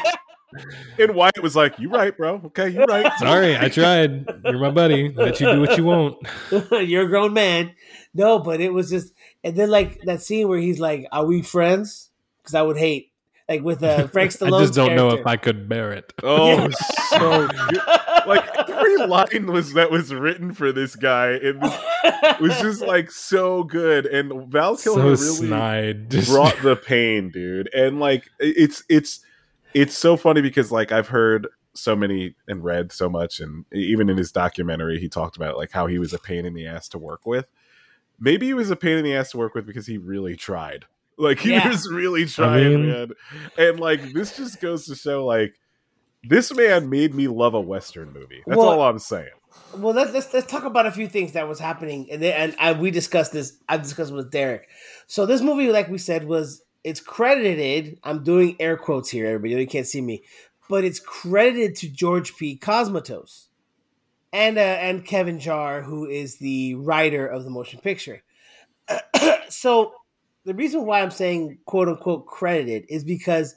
[0.98, 2.42] And Wyatt was like, "You right, bro?
[2.46, 4.26] Okay, you right." sorry, I tried.
[4.44, 5.14] You're my buddy.
[5.14, 6.18] Let you do what you want.
[6.72, 7.74] You're a grown man.
[8.14, 9.14] No, but it was just,
[9.44, 12.10] and then like that scene where he's like, "Are we friends?"
[12.42, 13.12] Because I would hate
[13.48, 14.48] like with uh, Frank Stallone.
[14.48, 14.62] I Stallone.
[14.62, 16.14] just don't know if I could bear it.
[16.24, 16.70] Oh,
[17.10, 17.82] so good.
[18.28, 21.32] like every line was that was written for this guy.
[21.32, 21.74] It was,
[22.40, 26.10] was just like so good, and Val Kilmer So really snide.
[26.28, 27.70] Brought the pain, dude.
[27.74, 29.22] And like it's it's
[29.74, 34.10] it's so funny because like I've heard so many and read so much, and even
[34.10, 36.88] in his documentary, he talked about like how he was a pain in the ass
[36.90, 37.48] to work with.
[38.20, 40.86] Maybe he was a pain in the ass to work with because he really tried.
[41.18, 41.68] Like he Yeah.
[41.70, 43.12] was really trying, mean- man.
[43.58, 45.56] And like this just goes to show like
[46.24, 48.42] this man made me love a western movie.
[48.46, 49.30] That's Well- all I'm saying.
[49.78, 52.56] well, let's, let's let's talk about a few things that was happening, and then, and
[52.60, 53.58] I, we discussed this.
[53.70, 54.68] I discussed with Derek.
[55.08, 58.00] So this movie, like we said, was it's credited.
[58.04, 59.62] I'm doing air quotes here, everybody.
[59.62, 60.24] You can't see me,
[60.70, 62.58] but it's credited to George P.
[62.58, 63.48] Cosmatos
[64.32, 68.24] and uh, and Kevin Jarre, who is the writer of the motion picture.
[69.50, 69.94] so
[70.46, 73.56] the reason why I'm saying quote unquote credited is because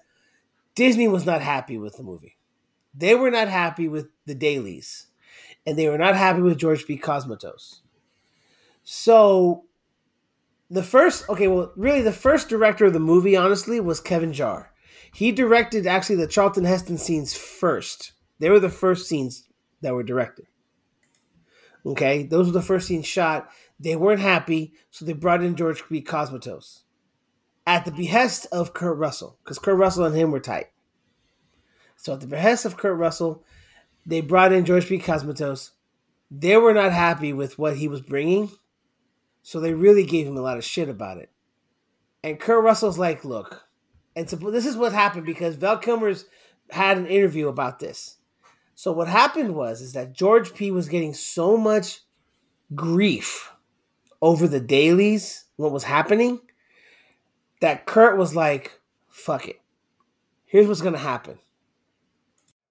[0.74, 2.36] Disney was not happy with the movie.
[2.94, 5.06] They were not happy with the dailies
[5.66, 6.98] and they were not happy with George P.
[6.98, 7.80] Cosmatos.
[8.84, 9.64] So
[10.72, 14.68] the first, okay, well, really the first director of the movie, honestly, was Kevin Jarre.
[15.12, 18.12] He directed actually the Charlton Heston scenes first.
[18.38, 19.46] They were the first scenes
[19.82, 20.46] that were directed.
[21.84, 23.50] Okay, those were the first scenes shot.
[23.78, 26.00] They weren't happy, so they brought in George P.
[26.00, 26.84] Cosmatos
[27.66, 30.68] at the behest of Kurt Russell, because Kurt Russell and him were tight.
[31.96, 33.44] So at the behest of Kurt Russell,
[34.06, 34.98] they brought in George P.
[34.98, 35.72] Cosmatos.
[36.30, 38.50] They were not happy with what he was bringing,
[39.42, 41.30] so they really gave him a lot of shit about it.
[42.22, 43.64] And Kurt Russell's like, look,
[44.14, 46.26] and so this is what happened because Val Kilmer's
[46.70, 48.16] had an interview about this.
[48.74, 50.70] So what happened was is that George P.
[50.70, 52.00] was getting so much
[52.74, 53.50] grief
[54.20, 56.40] over the dailies, what was happening,
[57.60, 59.60] that Kurt was like, fuck it.
[60.44, 61.38] Here's what's gonna happen.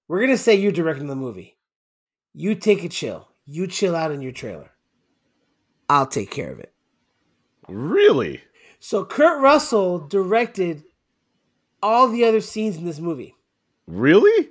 [0.08, 1.58] We're gonna say you're directing the movie.
[2.34, 3.30] You take a chill.
[3.46, 4.71] You chill out in your trailer.
[5.92, 6.72] I'll take care of it.
[7.68, 8.42] Really?
[8.80, 10.86] So Kurt Russell directed
[11.84, 13.36] all the other scenes in this movie.
[13.88, 14.50] Really?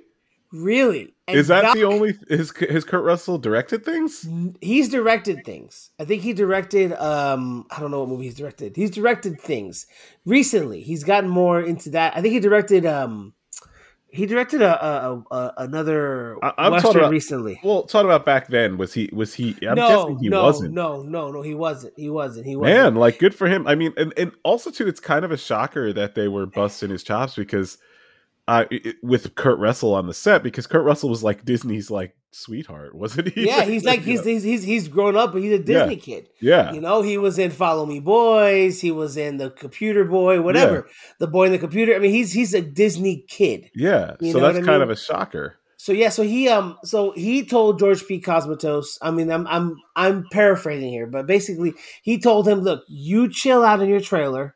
[0.51, 1.15] Really?
[1.27, 4.27] And is that the only his his Kurt Russell directed things?
[4.61, 5.89] He's directed things.
[5.97, 6.93] I think he directed.
[6.93, 8.75] Um, I don't know what movie he's directed.
[8.75, 9.87] He's directed things
[10.25, 10.83] recently.
[10.83, 12.15] He's gotten more into that.
[12.15, 12.85] I think he directed.
[12.85, 13.33] Um,
[14.11, 17.59] he directed a, a, a, another I- I'm western about- recently.
[17.63, 19.55] Well, talking about back then, was he was he?
[19.65, 20.73] I'm no, guessing he no, wasn't.
[20.73, 21.41] no, no, no.
[21.41, 21.93] He wasn't.
[21.97, 22.45] He wasn't.
[22.45, 22.75] He wasn't.
[22.77, 23.65] Man, like good for him.
[23.67, 26.89] I mean, and, and also too, it's kind of a shocker that they were busting
[26.89, 27.77] his chops because
[28.51, 32.15] uh, it- with Kurt Russell on the set because Kurt Russell was like Disney's like
[32.33, 33.45] sweetheart, wasn't he?
[33.47, 36.29] yeah, he's like he's, he's he's he's grown up, but he's a Disney kid.
[36.39, 38.81] yeah, You know, he was in Follow Me Boys.
[38.81, 40.87] He was in the Computer Boy, whatever.
[41.19, 41.95] The boy in the computer.
[41.95, 43.69] I mean, he's he's a Disney kid.
[43.75, 44.15] yeah.
[44.19, 44.81] You So know that's kind mean?
[44.83, 45.57] of a shocker.
[45.77, 48.21] So yeah, so he um so he told George P.
[48.21, 51.73] Cosmatos, I mean I'm I'm I'm paraphrasing here, but basically
[52.03, 54.55] he told him, look, you chill out in your trailer.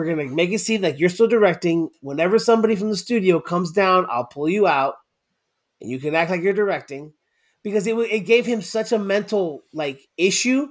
[0.00, 1.90] We're gonna make it seem like you're still directing.
[2.00, 4.94] Whenever somebody from the studio comes down, I'll pull you out
[5.78, 7.12] and you can act like you're directing.
[7.62, 10.68] Because it it gave him such a mental like issue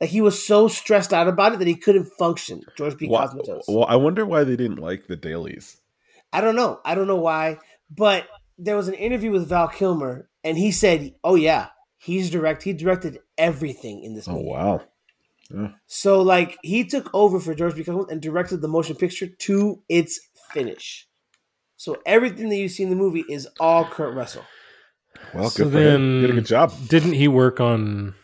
[0.00, 2.62] Like he was so stressed out about it that he couldn't function.
[2.74, 3.06] George P.
[3.06, 3.64] Why- Cosmatos.
[3.68, 5.76] well, I wonder why they didn't like the dailies.
[6.32, 6.80] I don't know.
[6.82, 7.58] I don't know why,
[7.94, 11.66] but there was an interview with Val Kilmer, and he said, "Oh yeah,
[11.98, 12.62] he's direct.
[12.62, 14.48] He directed everything in this movie.
[14.48, 14.84] Oh movie.
[15.50, 15.72] Wow.
[15.86, 17.82] So like he took over for George P.
[17.82, 20.20] Cosmatos and directed the motion picture to its
[20.52, 21.06] finish.
[21.76, 24.44] So everything that you see in the movie is all Kurt Russell.
[25.34, 26.20] Well, So good for him.
[26.22, 26.72] Did a good job.
[26.88, 28.14] Didn't he work on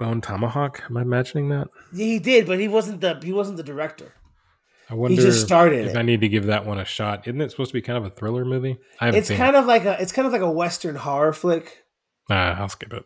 [0.00, 0.82] Bone Tomahawk?
[0.88, 1.68] Am I imagining that?
[1.92, 4.12] Yeah, he did, but he wasn't the he wasn't the director.
[4.88, 5.98] I wonder He just started if it.
[5.98, 7.26] I need to give that one a shot.
[7.26, 8.78] Isn't it supposed to be kind of a thriller movie?
[9.00, 11.32] I haven't It's seen kind of like a it's kind of like a western horror
[11.32, 11.64] flick.
[11.66, 11.72] it.
[12.30, 13.04] Nah, I'll skip it.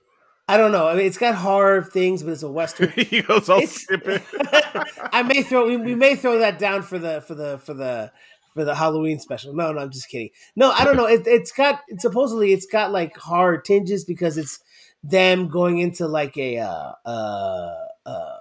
[0.50, 0.88] I don't know.
[0.88, 2.90] I mean, it's got horror things, but it's a western.
[2.96, 4.22] he goes, I'll It's- skip it.
[5.12, 8.10] I may throw we, we may throw that down for the for the for the
[8.54, 9.54] for the Halloween special.
[9.54, 10.30] No, no, I'm just kidding.
[10.56, 11.06] No, I don't know.
[11.06, 14.58] It, it's got supposedly it's got like horror tinges because it's
[15.04, 17.74] them going into like a uh uh
[18.06, 18.36] uh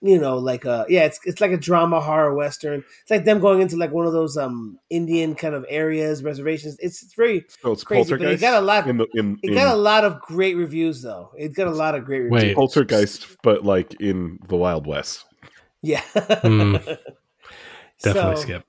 [0.00, 2.84] you know like a yeah it's it's like a drama horror western.
[3.02, 6.76] It's like them going into like one of those um Indian kind of areas reservations.
[6.80, 9.48] It's it's very So it's Crazy, but it got a lot- In the, in, it
[9.48, 11.30] in got a lot of great reviews though.
[11.36, 12.42] It got a lot of great reviews.
[12.42, 12.54] Wait.
[12.56, 15.24] poltergeist, but like in the Wild West.
[15.82, 16.02] Yeah.
[16.14, 16.76] Hmm.
[18.02, 18.64] Definitely So- skip.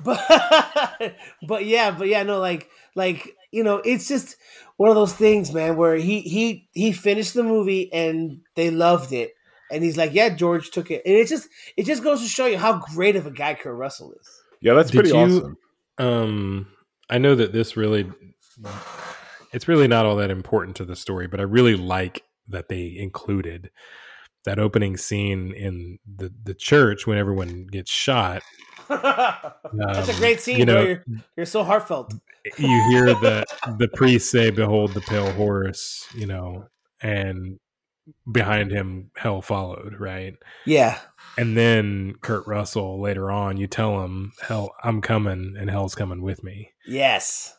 [0.04, 1.14] but
[1.46, 4.36] but yeah but yeah no like like you know it's just
[4.78, 9.12] one of those things man where he he he finished the movie and they loved
[9.12, 9.32] it
[9.70, 12.46] and he's like yeah george took it and it just it just goes to show
[12.46, 14.28] you how great of a guy kurt russell is
[14.60, 15.56] Yeah, that's Did pretty you- awesome.
[15.98, 16.66] Um,
[17.10, 18.10] I know that this really,
[19.52, 22.96] it's really not all that important to the story, but I really like that they
[22.96, 23.70] included
[24.44, 28.42] that opening scene in the the church when everyone gets shot.
[28.88, 31.04] that's a Um, great scene You know, you're,
[31.36, 32.14] you're so heartfelt
[32.56, 33.44] you hear the
[33.78, 36.66] the priest say, "Behold the pale horse," you know,
[37.02, 37.58] and
[38.30, 40.34] behind him, hell followed, right?
[40.66, 40.98] yeah
[41.38, 46.22] And then Kurt Russell later on, you tell him, "Hell, I'm coming, and hell's coming
[46.22, 47.54] with me." yes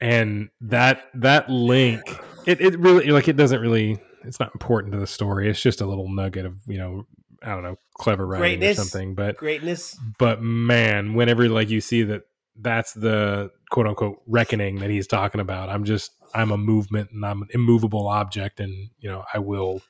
[0.00, 2.02] And that that link,
[2.46, 3.98] it it really like it doesn't really.
[4.24, 5.48] It's not important to the story.
[5.48, 7.06] It's just a little nugget of you know,
[7.42, 8.78] I don't know, clever writing Greatness.
[8.78, 9.14] or something.
[9.14, 12.22] But greatness but man, whenever like you see that
[12.58, 17.24] that's the quote unquote reckoning that he's talking about, I'm just I'm a movement and
[17.24, 19.80] I'm an immovable object, and you know I will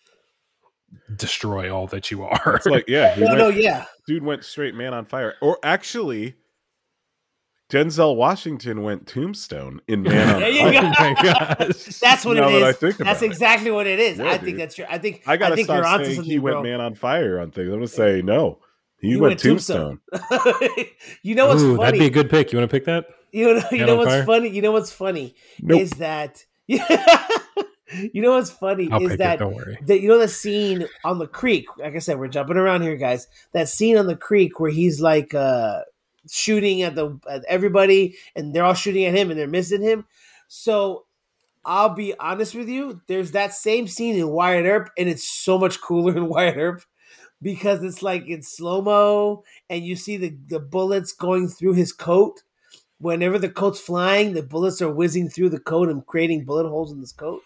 [1.17, 2.57] destroy all that you are.
[2.57, 5.35] It's like, yeah, he no oh, went, no yeah dude went straight man on fire.
[5.43, 6.37] Or actually,
[7.71, 10.83] Denzel Washington went tombstone in Man on Fire.
[10.83, 11.15] oh my
[11.59, 13.27] gosh, that's what Now it that I think that's about it.
[13.27, 15.77] exactly what it is Yeah, i think that's true i think I gotta think stop
[15.79, 16.63] you're onto saying something he went bro.
[16.63, 17.69] man on fire on things.
[17.69, 18.61] I'm gonna say no.
[19.01, 20.01] He You went, went tombstone.
[21.23, 21.85] you know what's Ooh, funny?
[21.87, 22.53] that'd be a good pick.
[22.53, 23.05] You want to pick that?
[23.37, 24.25] You know, you know what's Fire?
[24.25, 24.49] funny?
[24.49, 25.81] You know what's funny Nope.
[25.81, 26.79] is that you
[28.23, 29.39] know what's funny I'll is that it.
[29.39, 29.79] Don't worry.
[29.83, 31.67] that you know the scene on the creek.
[31.77, 33.27] Like I said, we're jumping around here, guys.
[33.53, 35.83] That scene on the creek where he's like uh
[36.31, 40.07] shooting at the at everybody, and they're all shooting at him, and they're missing him.
[40.49, 41.05] So
[41.65, 43.01] I'll be honest with you.
[43.07, 46.83] There's that same scene in Wyatt Earp, and it's so much cooler in Wyatt Earp
[47.43, 51.93] because it's like in slow mo, and you see the the bullets going through his
[51.93, 52.43] coat.
[52.99, 56.93] Whenever the coat's flying, the bullets are whizzing through the coat and creating bullet holes
[56.93, 57.43] in this coat.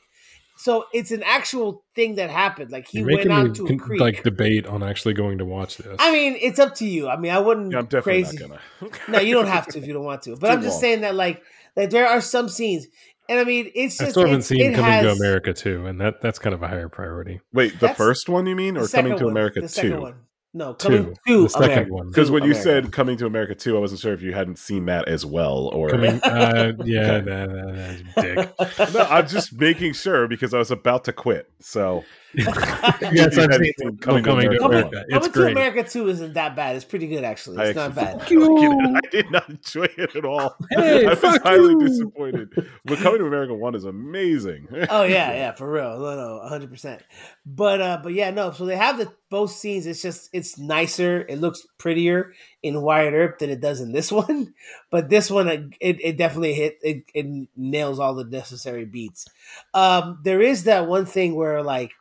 [0.56, 2.70] So it's an actual thing that happened.
[2.70, 4.00] Like he You're went making out me to a con- creek.
[4.00, 5.96] like debate on actually going to watch this.
[5.98, 7.08] I mean, it's up to you.
[7.08, 8.38] I mean, I wouldn't Yeah, I'm definitely crazy.
[8.46, 8.90] not gonna.
[9.08, 10.36] No, you don't have to if you don't want to.
[10.36, 10.80] But Too I'm just long.
[10.82, 11.42] saying that like
[11.76, 12.86] like there are some scenes,
[13.28, 15.98] and I mean, it's I just still haven't seen Coming has- to America too, and
[16.00, 17.40] that that's kind of a higher priority.
[17.54, 19.90] Wait, the That's- first one you mean, or second Coming to one, America the second
[19.92, 20.00] two?
[20.00, 20.14] one.
[20.52, 21.14] No, coming Two.
[21.36, 21.92] to The second America.
[21.92, 22.08] one.
[22.08, 22.62] Because To when you America.
[22.62, 25.68] said Coming to America two, I wasn't sure if you hadn't seen that as well,
[25.72, 27.20] or Coming, uh, yeah, Okay.
[27.20, 28.94] that, that, that's dick.
[28.94, 31.50] no, I'm just making sure because I was about to quit.
[31.60, 35.04] So yes, I've seen seen Coming, Coming to to Coming, America.
[35.08, 35.60] It's Coming to.
[35.60, 36.76] America 2 isn't that bad.
[36.76, 37.58] It's pretty good, actually.
[37.58, 38.20] I It's not bad.
[38.20, 39.04] fucking like.
[39.04, 40.56] I did not enjoy it at all.
[40.70, 41.80] Hey, I was fuck highly you.
[41.80, 42.50] disappointed.
[42.84, 44.68] But Coming to America one is amazing.
[44.90, 45.98] oh yeah, yeah, for real.
[45.98, 47.02] No, no, hundred percent.
[47.44, 48.52] But uh, but yeah, no.
[48.52, 49.86] So they have the both scenes.
[49.86, 51.24] It's just it's nicer.
[51.28, 52.32] It looks prettier
[52.62, 54.54] in Wyatt Earp than it does in this one.
[54.90, 55.48] But this one,
[55.80, 56.78] it it definitely hit.
[56.82, 59.26] It, it nails all the necessary beats.
[59.74, 61.92] Um, there is that one thing where like,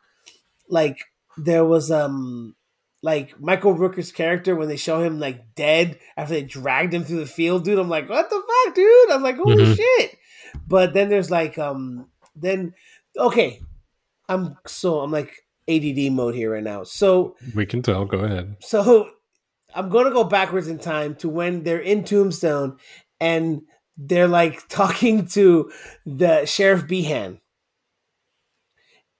[0.70, 0.98] like
[1.36, 2.54] there was um.
[3.02, 7.20] Like Michael Rooker's character when they show him like dead after they dragged him through
[7.20, 7.78] the field, dude.
[7.78, 9.10] I'm like, what the fuck, dude?
[9.10, 9.74] I'm like, holy Mhm.
[9.74, 10.18] shit.
[10.68, 12.74] But then there's like um then
[13.16, 13.60] okay
[14.28, 15.32] i'm so i'm like
[15.68, 15.82] add
[16.12, 18.04] mode here right now so We can tell.
[18.04, 18.56] Go ahead.
[18.60, 19.08] so
[19.74, 22.76] i'm gonna go backwards in time to when they're in tombstone
[23.18, 23.62] and
[23.96, 25.72] they're like talking to
[26.04, 27.40] the sheriff behan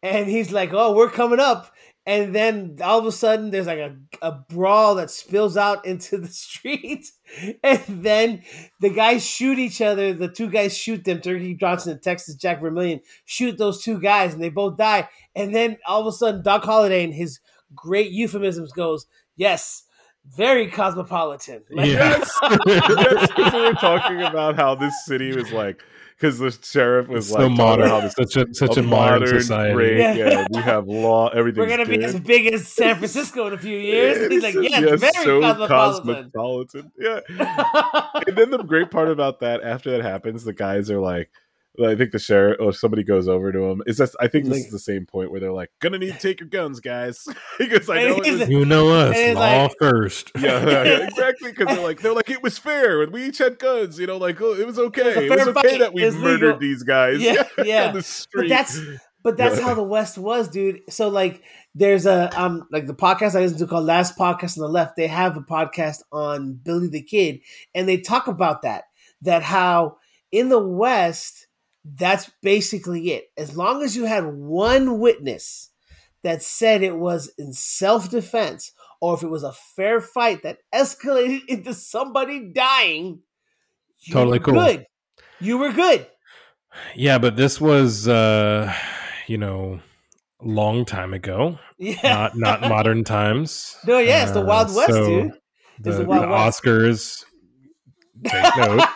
[0.02, 1.72] and he's like oh we're coming up
[2.06, 6.18] and then all of a sudden there's like a, a brawl that spills out into
[6.18, 7.06] the street,
[7.62, 8.42] and then
[8.80, 10.12] the guys shoot each other.
[10.12, 11.20] The two guys shoot them.
[11.20, 15.08] Turkey Johnson and Texas Jack Vermillion shoot those two guys, and they both die.
[15.34, 17.38] And then all of a sudden, Doc Holliday and his
[17.74, 19.06] great euphemisms goes,
[19.36, 19.84] "Yes,
[20.24, 22.18] very cosmopolitan." Like, Yeah.
[22.18, 25.82] Yes, because we were talking about how this city was like,
[26.20, 27.90] because the sheriff was It's like, so modern.
[27.90, 29.72] Oh, about Such a such a modern, society.
[29.72, 30.14] great, Yeah.
[30.14, 30.46] yeah.
[30.50, 31.60] we have law, everything.
[31.62, 34.30] We're gonna be as big as San Francisco in a few years.
[34.30, 36.30] He's like, yes, very so cosmopolitan.
[36.34, 36.92] cosmopolitan.
[36.98, 37.20] Yeah.
[38.26, 41.30] and then the great part about that, after that happens, the guys are like,
[41.82, 43.82] I think the sheriff or somebody goes over to him.
[43.86, 46.12] Is that I think this Like- is the same point where they're like, "Gonna need
[46.14, 47.24] to take your guns, guys,"
[47.58, 50.32] because I know it was, like- You know us, And law like- first.
[50.38, 51.52] yeah, yeah, exactly.
[51.52, 53.98] Because they're like, they're like, it was fair, and we each had guns.
[53.98, 55.26] You know, like oh, it was okay.
[55.26, 55.78] It was It was okay fight.
[55.80, 56.58] that we murdered legal.
[56.58, 57.20] these guys.
[57.20, 57.88] Yeah, yeah.
[57.88, 58.80] on the But that's
[59.22, 59.66] but that's Yeah.
[59.66, 60.80] how the West was, dude.
[60.90, 61.42] So like
[61.74, 64.96] there's a um like the podcast I listen to called Last Podcast on the Left,
[64.96, 67.40] they have a podcast on Billy the Kid,
[67.74, 68.84] and they talk about that.
[69.22, 69.98] That how
[70.32, 71.46] in the West,
[71.84, 73.24] that's basically it.
[73.36, 75.70] As long as you had one witness
[76.22, 81.44] that said it was in self-defense, or if it was a fair fight that escalated
[81.48, 83.20] into somebody dying,
[84.00, 84.54] you Totally were cool.
[84.54, 84.86] Good.
[85.40, 86.06] You were good.
[86.94, 88.72] Yeah, but this was uh
[89.26, 89.80] you know
[90.42, 91.58] long time ago.
[91.78, 91.98] Yeah.
[92.02, 93.76] Not not modern times.
[93.86, 95.32] No, yeah, it's the Uh, Wild West, so dude.
[95.80, 96.62] The, the the Wild West.
[96.62, 97.24] Oscars
[98.24, 98.86] take note.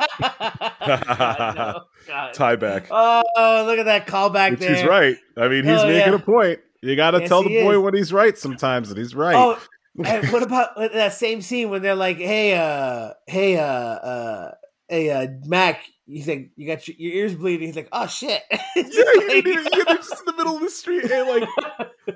[0.86, 1.80] God, no.
[2.06, 2.34] God.
[2.34, 2.86] tie back.
[2.90, 4.74] Oh, look at that callback Which there.
[4.76, 5.16] he's right.
[5.36, 6.18] I mean, he's Oh, making yeah.
[6.18, 6.60] a point.
[6.82, 7.78] You got to Yes, tell the boy is.
[7.78, 9.34] when he's right sometimes, and he's right.
[9.34, 9.58] Oh,
[10.04, 14.54] and what about that same scene when they're like, "Hey, uh, hey, uh, uh,
[14.88, 18.42] hey, uh, Mac," he's like, "You got your, your ears bleeding." He's like, "Oh shit!"
[18.76, 21.48] Yeah, you like- yeah, they're just in the middle of the street, and like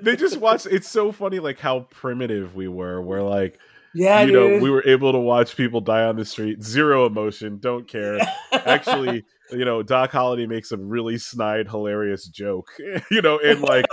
[0.03, 0.65] they just watch.
[0.67, 3.01] It's so funny, like how primitive we were.
[3.01, 3.57] Where like
[3.93, 7.59] yeah, you know we were able to watch people die on the street, zero emotion,
[7.59, 8.17] don't care.
[8.51, 12.69] Actually, you know, Doc Holliday makes a really snide, hilarious joke.
[13.11, 13.85] you know, and like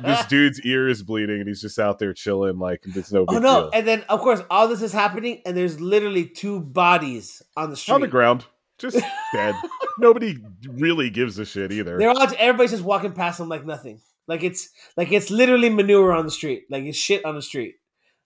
[0.00, 3.26] this dude's ear is bleeding, and he's just out there chilling, like it's no oh,
[3.26, 3.60] big Oh no!
[3.62, 3.70] deal.
[3.72, 7.76] And then, of course, all this is happening, and there's literally two bodies on the
[7.76, 7.94] street.
[7.94, 8.44] on the ground,
[8.78, 8.98] just
[9.32, 9.54] dead.
[9.98, 10.38] Nobody
[10.68, 11.98] really gives a shit either.
[11.98, 14.00] They're all everybody's just walking past them like nothing.
[14.26, 16.64] Like it's like it's literally manure on the street.
[16.70, 17.76] Like it's shit on the street.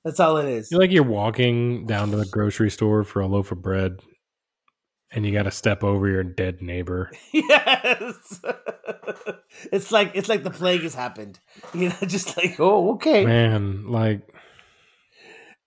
[0.09, 0.71] That's all it is.
[0.71, 4.01] You're like you're walking down to the grocery store for a loaf of bread
[5.11, 7.11] and you got to step over your dead neighbor.
[7.35, 8.41] yes.
[9.71, 11.39] it's like it's like the plague has happened.
[11.75, 13.27] You know, just like oh okay.
[13.27, 14.23] Man, like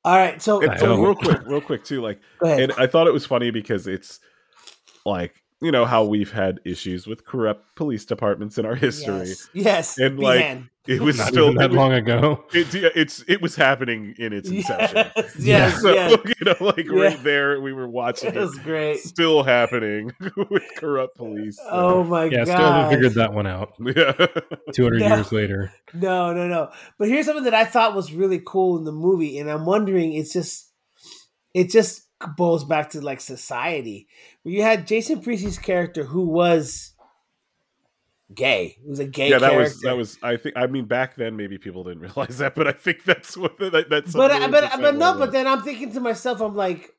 [0.03, 0.41] All right.
[0.41, 3.85] So, so real quick, real quick too, like and I thought it was funny because
[3.85, 4.19] it's
[5.05, 9.27] like you know how we've had issues with corrupt police departments in our history.
[9.27, 9.49] Yes.
[9.53, 9.97] yes.
[9.99, 10.69] And, like, Behan.
[10.87, 12.43] It was not still even that it was- long ago.
[12.53, 15.11] It, it's it was happening in its inception.
[15.15, 15.35] Yes.
[15.39, 15.81] Yes.
[15.83, 16.17] so yes.
[16.25, 16.99] you know, like Yeah.
[17.03, 18.97] right there, we were watching It it was great.
[18.99, 20.11] still happening
[20.49, 21.59] with corrupt police.
[21.61, 22.47] Oh so, Oh my Yeah, god.
[22.47, 23.73] Yeah, still haven't figured that one out.
[23.79, 24.27] yeah.
[24.73, 25.15] 200 No.
[25.17, 25.71] years later.
[25.93, 26.71] No, no, no.
[26.97, 30.13] But here's something that I thought was really cool in the movie, and I'm wondering,
[30.13, 30.67] it's just,
[31.53, 34.07] it just boils back to like society,
[34.43, 36.93] where you had Jason Priestley's character who was
[38.33, 38.77] gay.
[38.81, 39.63] He was a gay yeah, that character.
[39.63, 40.17] was that was.
[40.23, 40.57] I think.
[40.57, 43.89] I mean, back then maybe people didn't realize that, but I think that's what that,
[43.89, 44.13] that's.
[44.13, 45.17] But I, uh, but uh, but no.
[45.17, 46.95] But then I'm thinking to myself, I'm like,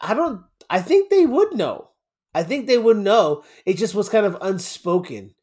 [0.00, 0.42] I don't.
[0.70, 1.90] I think they would know.
[2.34, 3.44] I think they would know.
[3.64, 5.34] It just was kind of unspoken.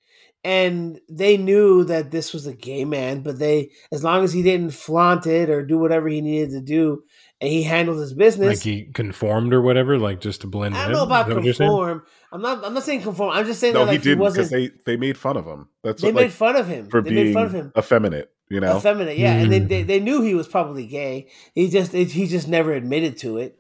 [0.44, 4.44] And they knew that this was a gay man, but they, as long as he
[4.44, 7.02] didn't flaunt it or do whatever he needed to do,
[7.42, 10.84] and he handled his business, Like he conformed or whatever, like just to blend I
[10.86, 11.70] don't know about Is that what you're saying?
[11.70, 12.04] conform.
[12.32, 12.66] I'm not.
[12.66, 13.32] I'm not saying conform.
[13.32, 15.68] I'm just saying no, that like he didn't because they they made fun of him.
[15.84, 16.88] That's They what, made like fun of him.
[16.90, 17.72] for they being made fun of him.
[17.78, 18.32] effeminate.
[18.48, 19.68] You know, effeminate yeah and they, Mm.
[19.70, 23.40] they they knew he was probably gay he just it, he just never admitted to
[23.40, 23.60] it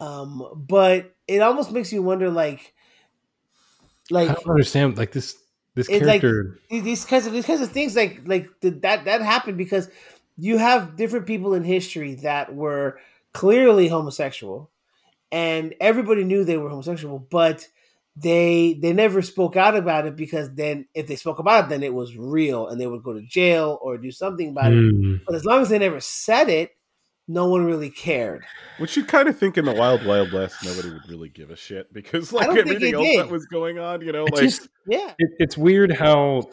[0.00, 2.72] um but it almost makes you wonder like
[4.08, 4.96] like I don't understand.
[4.98, 5.36] Like this,
[5.74, 6.58] this It's like- character.
[6.70, 9.88] these- these kinds of these kinds of things like like th- that that happened because
[10.36, 12.98] you have different people in history that were
[13.32, 14.70] clearly homosexual
[15.32, 17.66] and everybody knew they were homosexual but
[18.16, 21.82] they they never spoke out about it because then if they spoke about it then
[21.84, 25.20] it was real and they would go to jail or do something about it Mm.
[25.24, 26.72] But as long as they never said it,
[27.28, 28.44] no one really cared.
[28.78, 31.56] which you kind of think in the wild wild west nobody would really give a
[31.56, 33.20] shit because like everything else did.
[33.20, 35.14] that was going on, you know, It's like just Yeah.
[35.18, 36.50] it, it's weird how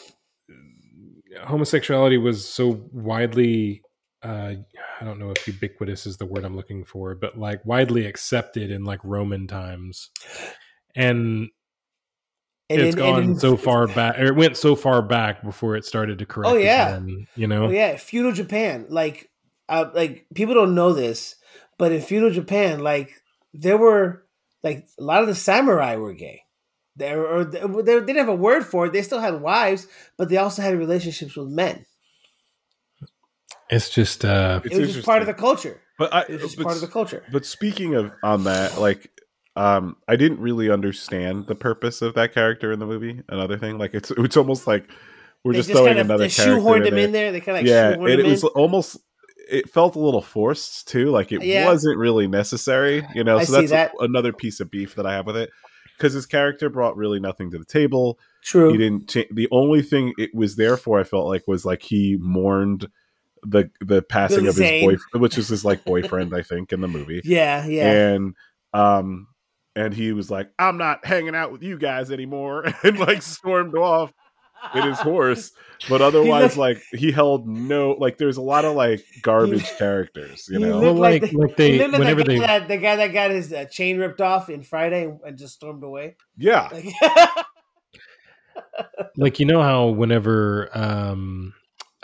[1.45, 3.81] homosexuality was so widely
[4.27, 4.53] uh
[4.99, 8.69] i don't know if ubiquitous is the word i'm looking for but like widely accepted
[8.71, 10.09] in like roman times
[10.95, 11.49] and
[12.69, 14.19] And it's gone so far back.
[14.19, 16.53] Or it went so far back before it started to correct.
[16.53, 16.97] Oh, yeah.
[16.97, 17.67] again, you know.
[17.67, 18.87] Oh yeah, feudal Japan.
[18.89, 19.29] Like,
[19.69, 21.35] uh, like people don't know this,
[21.77, 23.21] but in feudal Japan, like
[23.53, 24.25] there were
[24.63, 26.41] like a lot of the samurai were gay.
[26.95, 28.93] There or they, they didn't have a word for it.
[28.93, 29.87] They still had wives,
[30.17, 31.85] but they also had relationships with men.
[33.69, 35.81] It's just uh, It's it was just part of the culture.
[35.97, 37.23] But I, It was just but part of the culture.
[37.31, 39.09] But speaking of on that, like,
[39.55, 43.21] um, I didn't really understand the purpose of that character in the movie.
[43.29, 44.87] Another thing, like, it's it's almost like
[45.43, 47.05] we're They just, throwing kind of another they character shoehorned in him there.
[47.05, 47.31] in there.
[47.31, 48.49] They kind of like yeah, shoehorned and him it was in.
[48.49, 48.97] almost.
[49.49, 51.05] It felt a little forced too.
[51.05, 51.65] Like it Yeah.
[51.65, 53.37] wasn't really necessary, you know.
[53.37, 53.91] I so that's that.
[53.99, 55.49] another piece of beef that I have with it
[55.97, 58.19] because his character brought really nothing to the table.
[58.43, 58.71] True.
[58.73, 59.07] He didn't.
[59.09, 62.89] Cha- the only thing it was there for, I felt like, was like he mourned
[63.43, 66.81] the the passing Billy of his boyfriend, which is his like boyfriend, I think, in
[66.81, 67.21] the movie.
[67.25, 67.91] Yeah, yeah.
[68.13, 68.35] and
[68.73, 69.27] um
[69.75, 72.65] and he was like i'm not hanging out with you guys anymore.
[72.83, 74.11] And like stormed off
[74.73, 75.51] in his horse.
[75.87, 80.47] But otherwise looked- like he held no like there's a lot of like garbage characters
[80.49, 80.79] you know?
[80.81, 83.29] well, like like the- like they whenever the, guy they that, the guy that got
[83.31, 86.15] his uh, chain ripped off in Friday and, and just stormed away.
[86.37, 86.69] yeah.
[86.71, 87.45] Like,
[89.15, 91.53] like you know how whenever um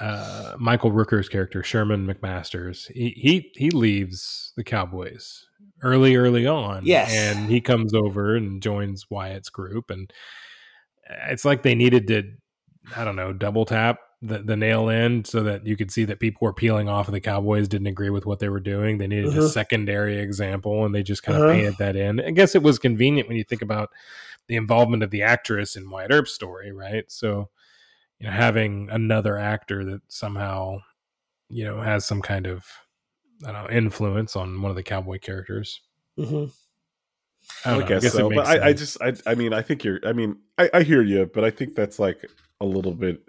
[0.04, 5.46] uh Michael Rooker's character Sherman McMasters he he he leaves the Cowboys
[5.84, 7.12] early early on Yes.
[7.12, 10.12] and he comes over and joins Wyatt's group and
[11.28, 12.24] it's like they needed to
[12.96, 16.20] I don't know double tap the, the nail in so that you could see that
[16.22, 19.08] people were peeling off of the Cowboys didn't agree with what they were doing they
[19.08, 19.50] needed a Uh-huh.
[19.50, 21.54] secondary example and they just kind of Uh-huh.
[21.54, 23.90] painted that in I guess it was convenient when you think about
[24.48, 27.06] the involvement of the actress in Wyatt Earp's story, right?
[27.10, 27.50] So,
[28.24, 30.78] you know, having another actor that somehow,
[31.50, 32.66] you know, has some kind of
[33.46, 35.82] I don't know influence on one of the cowboy characters.
[36.18, 36.50] Mhm.
[37.66, 39.52] I, i, don't know, guess, it so makes but I, I just I, I mean
[39.52, 42.26] i think you're i mean I, I hear you but i think that's like
[42.62, 43.22] a little bit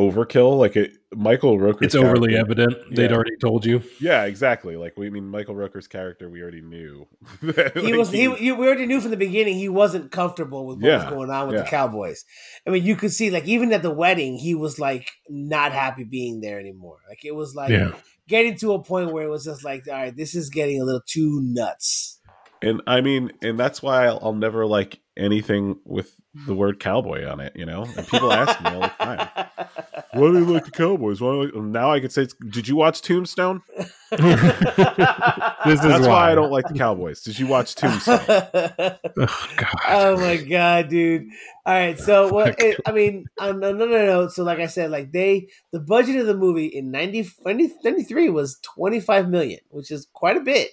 [0.00, 2.74] overkill like it Michael Rooker it's overly evident.
[2.94, 3.82] They'd already told you.
[4.00, 7.06] yeah exactly like we I mean Michael Rooker's character we already knew
[7.74, 10.88] He was he, you, we already knew from the beginning he wasn't comfortable with what
[10.88, 11.62] Yeah, was going on with yeah.
[11.64, 12.24] the Cowboys.
[12.66, 16.04] I mean, you could see like even at the wedding, he was like not happy
[16.04, 16.98] being there anymore.
[17.08, 17.92] Like it was like Yeah.
[18.28, 20.84] getting to a point where it was just like, all right, this is getting a
[20.84, 22.20] little too nuts.
[22.62, 26.12] And I mean, and that's why I'll, I'll never like anything with
[26.46, 27.82] the word cowboy on it, you know?
[27.82, 29.28] And people ask me all the time,
[30.12, 31.20] why do you like the Cowboys?
[31.20, 33.62] Why like-" Now I can say, did you watch Tombstone?
[34.10, 36.08] this is That's why.
[36.08, 37.20] why I don't like the Cowboys.
[37.22, 38.20] Did you watch Tombstone?
[39.16, 39.74] Oh, God.
[39.88, 41.26] oh my god, dude!
[41.66, 45.12] All right, so well, it, I mean, on another note, so like I said, like
[45.12, 49.90] they the budget of the movie in 90, 90 93 was twenty five million, which
[49.90, 50.70] is quite a bit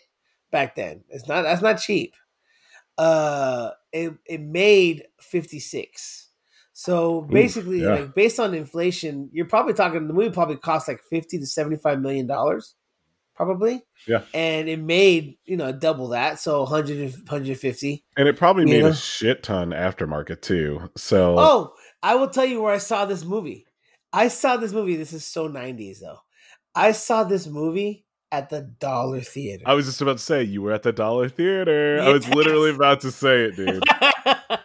[0.51, 1.03] back then.
[1.09, 2.15] It's not that's not cheap.
[2.97, 6.26] Uh, it it made fifty six.
[6.79, 7.95] So basically, yeah.
[7.95, 11.75] like based on inflation, you're probably talking the movie probably cost like fifty to seventy
[11.75, 12.75] five million dollars,
[13.33, 13.81] probably.
[14.07, 14.21] Yeah.
[14.31, 18.05] and it made you know double that, so 100, 150.
[18.15, 18.89] And it probably made know?
[18.89, 20.91] a shit ton aftermarket too.
[20.95, 21.73] So Oh,
[22.03, 23.65] I will tell you where I saw this movie.
[24.13, 24.97] I saw this movie.
[24.97, 26.19] This is so 90s though.
[26.75, 29.63] I saw this movie at the Dollar Theater.
[29.65, 31.99] I was just about to say, you were at the Dollar Theater.
[32.01, 33.83] I was literally about to say it, dude.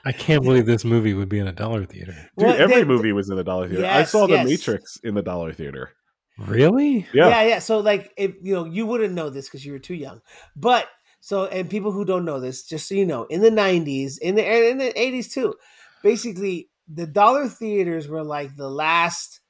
[0.05, 2.13] I can't believe this movie would be in a dollar theater.
[2.37, 3.85] Dude, Well, every they- movie was in the Dollar Theater.
[3.85, 4.47] I Yes, saw The yes.
[4.49, 5.91] Matrix in the Dollar Theater.
[6.39, 7.07] Really?
[7.15, 7.29] Yeah.
[7.29, 7.59] yeah, yeah.
[7.61, 10.21] So like, if you know, you wouldn't know this because you were too young.
[10.57, 10.89] But
[11.21, 14.35] so, and people who don't know this, just so you know, in the 90s, in
[14.35, 15.55] the in the 80s too,
[16.03, 19.41] basically the Dollar Theaters were like the last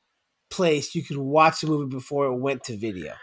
[0.51, 3.15] place you could watch a movie before it went to video.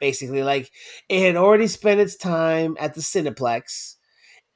[0.00, 0.70] Basically, like
[1.08, 3.94] it had already spent its time at the Cineplex,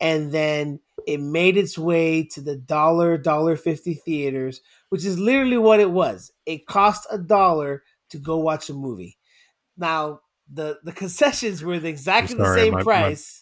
[0.01, 4.61] and then it made its way to the dollar dollar fifty theaters,
[4.91, 6.31] which is literally what it was.
[6.47, 9.19] It cost a dollar to go watch a movie.
[9.77, 10.21] Now
[10.53, 13.39] the the concessions were the exactly sorry, the same my- my- price.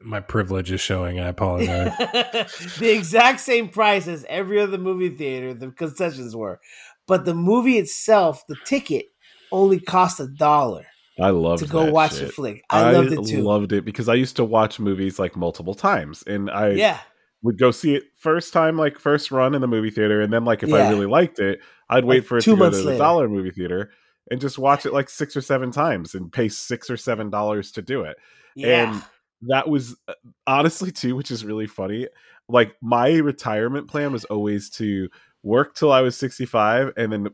[0.00, 1.18] My privilege is showing.
[1.18, 1.96] I apologize.
[2.78, 6.60] the exact same price as every other movie theater the concessions were
[7.06, 9.06] but the movie itself the ticket
[9.52, 10.84] only cost a dollar
[11.20, 12.26] I loved to go watch shit.
[12.26, 15.36] the flick i, loved it too loved it because I used to watch movies like
[15.36, 16.98] multiple times, and I yeah
[17.42, 20.44] would go see it first time, like first run in the movie theater, and then
[20.44, 21.60] like if I really liked it,
[21.90, 23.90] I'd wait Like, for it two to go to the dollar movie theater
[24.30, 27.70] and just watch it like six or seven times and pay six or seven dollars
[27.72, 28.16] to do it.
[28.56, 29.02] yeah And
[29.48, 30.14] that was uh,
[30.46, 32.08] honestly too, which is really funny.
[32.48, 35.10] Like my retirement plan was always to
[35.42, 37.28] work till I was sixty five, and then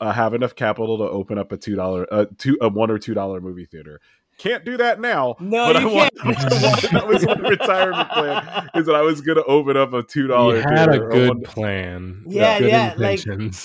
[0.00, 2.98] uh, have enough capital to open up a two dollar, uh, two a one or
[2.98, 4.00] two dollar movie theater.
[4.38, 5.36] can't do that now.
[5.40, 6.92] No, but you I want, can't.
[6.92, 8.70] that was my retirement plan.
[8.74, 10.56] Is that I was going to open up a two dollar.
[10.56, 10.76] You dollar.
[10.76, 12.24] had a good plan.
[12.26, 13.20] Yeah, good yeah, like.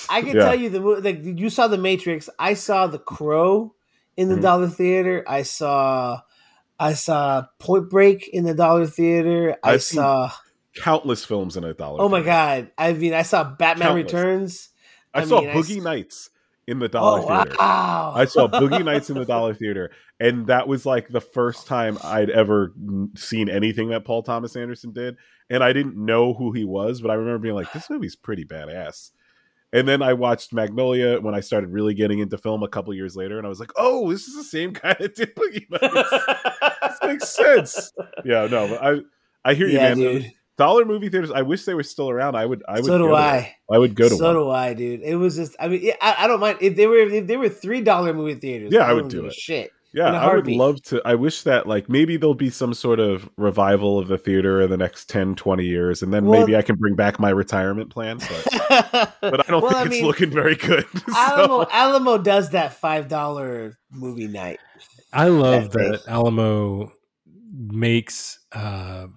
[0.09, 0.43] I can Yeah.
[0.43, 2.29] tell you the mo- like you saw the Matrix.
[2.39, 3.73] I saw the Crow
[4.15, 4.41] in the Mhm.
[4.41, 5.23] Dollar Theater.
[5.27, 6.21] I saw
[6.79, 9.55] I saw Point Break in the Dollar Theater.
[9.63, 10.31] I I've saw
[10.75, 12.01] countless films in a dollar.
[12.01, 12.69] Oh my god!
[12.77, 14.03] I mean, I saw Batman Countless.
[14.13, 14.69] Returns.
[15.13, 16.29] I saw mean, Boogie s- Nights
[16.67, 17.55] in the oh, dollar Oh theater.
[17.59, 18.13] wow!
[18.15, 21.97] I saw Boogie Nights in the Dollar Theater, and that was like the first time
[22.03, 22.73] I'd ever
[23.15, 25.15] seen anything that Paul Thomas Anderson did,
[25.49, 28.43] and I didn't know who he was, but I remember being like, "This movie's pretty
[28.45, 29.11] badass."
[29.73, 33.15] And then I watched Magnolia when I started really getting into film a couple years
[33.17, 36.79] later, and I was like, "Oh, this is the same guy that did Boogie Nights.
[36.81, 37.93] this makes sense."
[38.25, 38.99] Yeah, no, but I
[39.49, 39.97] I hear you, yeah, man.
[39.97, 40.31] dude.
[40.57, 41.31] Dollar movie theaters.
[41.31, 42.35] I wish they were still around.
[42.35, 42.63] I would.
[42.67, 42.85] I would.
[42.85, 43.35] So do go to I.
[43.67, 43.75] one.
[43.75, 44.35] I would go to so one.
[44.35, 45.01] do I, dude.
[45.01, 45.55] It was just.
[45.59, 48.13] I mean, yeah, I, I don't mind if they were if they were three dollar
[48.13, 48.71] movie theaters.
[48.71, 49.33] Yeah, I would don't do give a it.
[49.35, 49.71] Shit.
[49.93, 51.01] Yeah, in a I would love to.
[51.05, 54.69] I wish that, like, maybe there'll be some sort of revival of the theater in
[54.69, 57.89] the next 10, 20 years, and then Well- maybe I can bring back my retirement
[57.89, 58.17] plan.
[58.19, 60.85] But, but I don't Well, think I it's mean, looking very good.
[61.15, 64.59] Alamo Alamo does that five dollar movie night.
[65.13, 66.91] I love that that Alamo
[67.55, 69.07] makes uh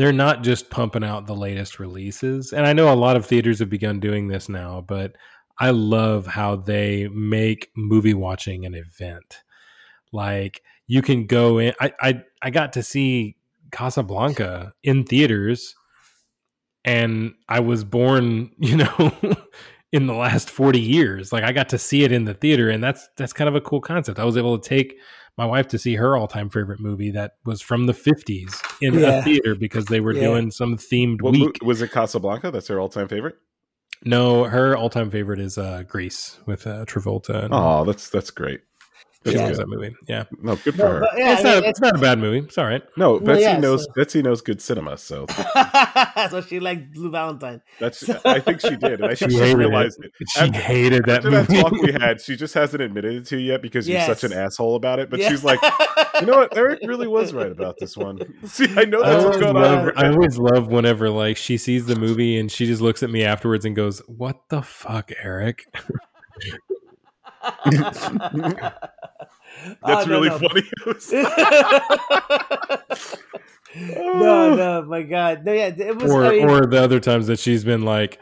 [0.00, 2.54] they're not just pumping out the latest releases.
[2.54, 5.12] And I know a lot of theaters have begun doing this now, but
[5.58, 9.42] I love how they make movie watching an event.
[10.10, 13.36] Like you can go in I I, I got to see
[13.72, 15.74] Casablanca in theaters
[16.82, 19.12] and I was born, you know,
[19.92, 21.30] in the last 40 years.
[21.30, 23.60] Like I got to see it in the theater and that's that's kind of a
[23.60, 24.18] cool concept.
[24.18, 24.94] I was able to take
[25.40, 29.20] my wife to see her all-time favorite movie that was from the 50s in Yeah.
[29.20, 30.24] a theater because they were Yeah.
[30.26, 31.56] doing some themed what week.
[31.62, 32.50] was it Casablanca?
[32.50, 33.36] That's her all time favorite.
[34.04, 38.60] No, her all-time favorite is uh Grease with uh, Travolta and Oh, that's that's great.
[39.24, 39.44] She That's Yeah.
[39.44, 39.66] loves good.
[39.66, 39.94] that movie.
[40.08, 40.24] Yeah.
[40.40, 41.00] No, good for No, her.
[41.00, 42.38] but yeah, it's, I not, mean, it's not a bad movie.
[42.38, 42.82] It's all right.
[42.96, 43.84] No, Well, Betsy yeah, knows.
[43.84, 44.96] so- Betsy knows good cinema.
[44.96, 45.26] So
[46.30, 47.60] so she liked Blue Valentine.
[47.78, 48.08] that's.
[48.24, 50.12] I think she did, and I She think she hated realized it.
[50.28, 51.62] She After- hated that After that movie.
[51.62, 54.32] talk we had, she just hasn't admitted it to you yet because you're such an
[54.32, 55.10] asshole about it.
[55.10, 55.28] But Yeah.
[55.28, 55.60] she's like,
[56.20, 56.56] you know what?
[56.56, 58.20] Eric really was right about this one.
[58.46, 59.92] See, I know I that's what's going love, on.
[59.96, 63.22] I always love whenever like she sees the movie and she just looks at me
[63.24, 65.66] afterwards and goes, "What the fuck, Eric?"
[67.64, 68.06] That's
[69.82, 70.38] Oh, really no.
[70.38, 70.62] funny.
[73.76, 76.10] no, no, my God, no, yeah, it was.
[76.10, 78.18] Or I mean, or the other times that she's been like,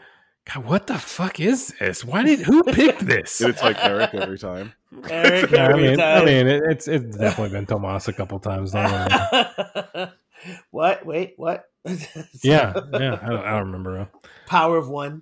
[0.53, 2.03] "God, what the fuck is this?
[2.03, 4.73] Why did who picked this?" It's like Eric every time.
[5.09, 8.39] Eric, Yeah, I every mean, I mean, it, it's it's definitely been Tomas a couple
[8.39, 8.71] times.
[8.71, 10.07] Don't worry.
[10.71, 11.05] what?
[11.05, 11.65] Wait, what?
[12.43, 14.09] yeah, yeah, I don't, I don't remember.
[14.47, 15.21] Power of One.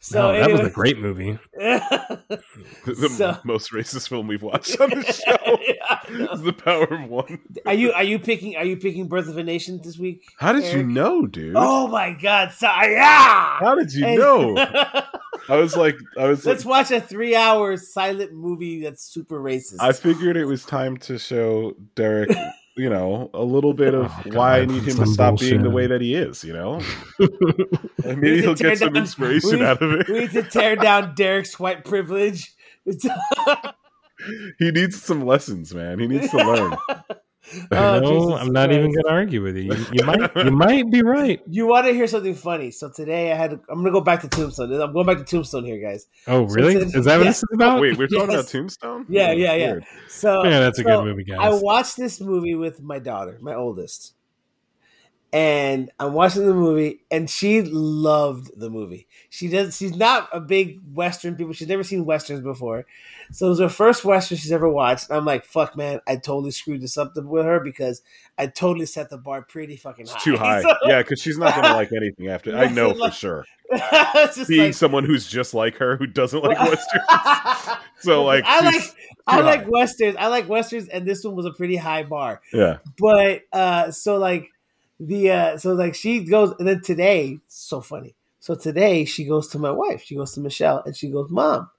[0.00, 1.38] So no, that was a great movie.
[1.58, 6.32] the So- most racist film we've watched on the show Yeah, I know.
[6.32, 7.40] is The Power of One.
[7.66, 10.24] are you are you picking are you picking Birth of a Nation this week?
[10.38, 11.54] How did you know, dude?
[11.56, 12.52] Oh my God!
[12.52, 13.58] So, yeah.
[13.60, 14.56] How did you And- know?
[15.48, 19.76] I was like, I was like, Let's watch a three-hour silent movie that's super racist.
[19.80, 22.30] I figured it was time to show Derek,
[22.76, 25.62] you know, a little bit of Oh, why I need him some to stop being
[25.62, 26.80] the way that he is, you know?
[28.04, 30.08] And maybe he'll get some down- inspiration we- out of it.
[30.08, 32.52] we need to tear down Derek's white privilege.
[34.58, 35.98] He needs some lessons, man.
[35.98, 36.76] He needs to learn.
[37.72, 39.72] Oh, no, Jesus I'm not even going to argue with you.
[39.74, 41.40] You, you might you might be right.
[41.48, 42.70] You want to hear something funny?
[42.70, 43.52] So today I had.
[43.68, 44.72] I'm gonna go back to Tombstone.
[44.80, 46.06] I'm going back to Tombstone here, guys.
[46.26, 46.74] Oh, So really?
[46.74, 47.30] today- Is that what yeah.
[47.30, 47.80] this is about?
[47.80, 48.40] Wait, we're talking Yes.
[48.40, 49.06] about Tombstone?
[49.08, 49.66] Yeah, yeah, yeah.
[49.72, 49.84] weird.
[50.08, 51.38] So yeah, that's a so good movie, guys.
[51.40, 54.14] I watched this movie with my daughter, my oldest,
[55.32, 59.06] and I'm watching the movie, and she loved the movie.
[59.28, 59.76] She does.
[59.76, 61.52] She's not a big Western people.
[61.52, 62.84] She's never seen westerns before,
[63.30, 65.08] so it was her first Western she's ever watched.
[65.08, 66.00] And I'm like, "Fuck, man!
[66.06, 68.02] I totally screwed this up with her because
[68.38, 70.62] I totally set the bar pretty fucking high." It's too high.
[70.62, 72.56] So- Yeah, because she's not to like anything after.
[72.56, 73.44] I know for sure.
[74.48, 77.04] Being like, someone who's just like her, who doesn't like westerns.
[78.00, 78.82] So, like, I like
[79.28, 79.68] I like high.
[79.68, 80.16] westerns.
[80.18, 82.40] I like westerns, and this one was a pretty high bar.
[82.52, 82.78] Yeah.
[82.98, 84.48] But uh, so like
[85.00, 88.14] the uh, so like she goes, and then today, so funny.
[88.38, 90.02] So today she goes to my wife.
[90.04, 91.70] She goes to Michelle, and she goes, "Mom,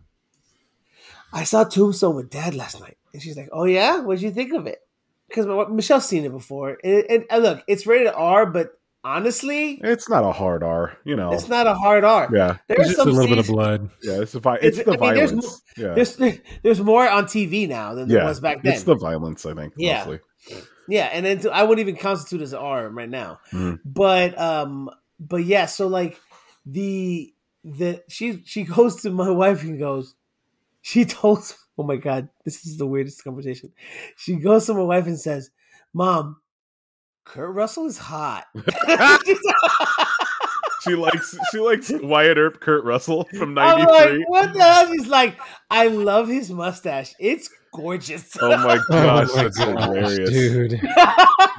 [1.34, 4.32] I saw Tombstone with Dad last night." And she's like, "Oh yeah, what did you
[4.32, 4.80] think of it?"
[5.28, 8.72] Because Michelle's seen it before, and, and, and look, it's rated R, but
[9.04, 11.32] honestly, It's not a hard R, you know.
[11.34, 12.30] it's not a hard R.
[12.34, 12.58] Yeah.
[12.68, 13.90] There's just a some little bit of blood.
[14.04, 15.62] Yeah, it's the vi- it's It's- the I mean, there's violence.
[15.78, 15.94] Yeah.
[15.94, 16.18] There's
[16.64, 18.26] there's more on TV now than there yeah.
[18.26, 18.74] was back then.
[18.74, 20.00] It's the violence, I think, Yeah.
[20.06, 20.20] mostly.
[20.92, 23.40] Yeah, and then I wouldn't even constitute as R right now.
[23.52, 23.80] Mhm.
[23.86, 24.90] But um
[25.20, 26.20] but yeah, so like
[26.66, 30.16] the the she she goes to my wife and goes,
[30.82, 31.40] she told
[31.78, 33.72] Oh my god, this is the weirdest conversation.
[34.18, 35.50] She goes to my wife and says,
[35.94, 36.42] "Mom,
[37.24, 38.46] Kurt Russell is hot."
[40.84, 44.18] She likes she likes Wyatt Earp, Kurt Russell from I'm '93.
[44.18, 44.88] like, what the hell?
[44.88, 45.40] He's like,
[45.70, 47.14] I love his mustache.
[47.20, 48.36] It's gorgeous.
[48.42, 50.30] oh my gosh, Oh my that's gosh, hilarious.
[50.30, 50.82] dude.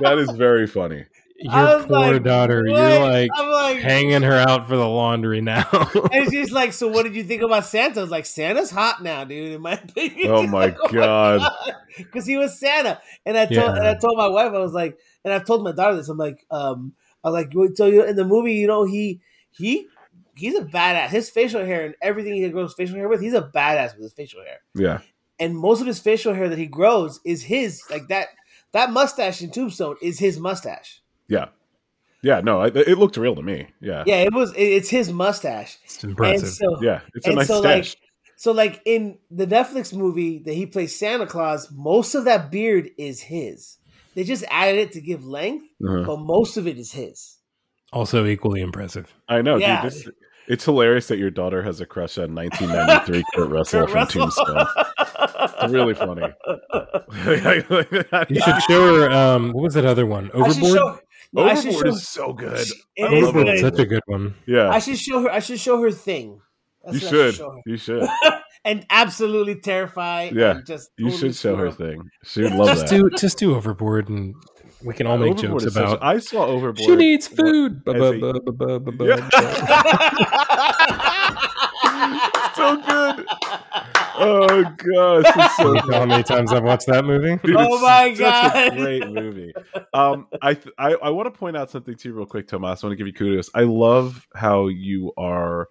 [0.00, 1.04] That is very funny.
[1.38, 2.62] Your poor like, daughter.
[2.66, 2.76] what?
[2.78, 5.64] You're like like, hanging her out for the laundry now.
[6.12, 7.98] and she's like, so what did you think about Santa?
[8.00, 9.52] I was like, Santa's hot now, dude.
[9.52, 10.30] In my opinion.
[10.30, 11.50] Oh my God.
[11.96, 13.76] because he was Santa, and I told Yeah.
[13.76, 16.08] and I told my wife, I was like, and I've told my daughter this.
[16.08, 16.92] I'm like, um,
[17.24, 19.20] I was like, so you in the movie, you know, he
[19.50, 19.88] he
[20.36, 21.08] he's a badass.
[21.08, 24.12] His facial hair and everything he grows facial hair with, he's a badass with his
[24.12, 24.58] facial hair.
[24.74, 25.00] Yeah.
[25.42, 28.28] And most of his facial hair that he grows is his, like that
[28.72, 31.02] that mustache in Tombstone is his mustache.
[31.28, 31.46] Yeah.
[32.22, 32.40] Yeah.
[32.40, 33.66] No, it, it looked real to me.
[33.80, 34.04] Yeah.
[34.06, 34.52] Yeah, it was.
[34.54, 35.78] it- it's his mustache.
[35.84, 36.48] it's impressive.
[36.48, 37.00] So, Yeah.
[37.14, 37.96] It's a And nice so, stash.
[38.36, 42.90] so like in the Netflix movie that he plays Santa Claus, most of that beard
[42.96, 43.78] is his.
[44.14, 46.04] They just added it to give length, Uh-huh.
[46.06, 47.38] but most of it is his.
[47.92, 49.12] also equally impressive.
[49.28, 49.82] I know, Yeah.
[49.82, 49.92] dude.
[49.92, 50.08] This,
[50.48, 54.44] it's hilarious that your daughter has a crush on 1993 Kurt Russell Kurt from Russell.
[54.46, 54.66] Tombstone.
[55.62, 56.32] It's really funny.
[58.28, 59.10] You should show her.
[59.10, 60.30] Um, what was that other one?
[60.34, 60.72] I should Overboard.
[60.74, 60.98] show.
[61.36, 61.88] I Overboard show.
[61.92, 62.66] is so good.
[62.96, 64.34] It I is love Overboard is such a good one.
[64.46, 64.68] Yeah.
[64.70, 65.30] I should show her.
[65.30, 66.40] I should show her thing.
[66.84, 67.40] That's you what I should.
[67.40, 67.60] her.
[67.66, 68.08] You should.
[68.64, 70.30] and absolutely terrify.
[70.32, 72.02] Yeah, and just You should show her thing.
[72.24, 73.00] She would love Just that.
[73.00, 74.34] do just do Overboard, and
[74.84, 76.02] we can all make Overboard jokes is such- about.
[76.02, 76.78] I saw Overboard.
[76.84, 77.82] She needs food.
[82.54, 83.26] so good.
[84.14, 87.36] Oh gosh, it's so You know how many times I've watched that movie?
[87.44, 88.72] Dude, Oh it's my such God.
[88.72, 89.52] a great movie.
[89.94, 92.82] Um, I th- I, I want to point out something to you real quick, Tomas.
[92.82, 93.50] I want to give you kudos.
[93.54, 95.68] I love how you are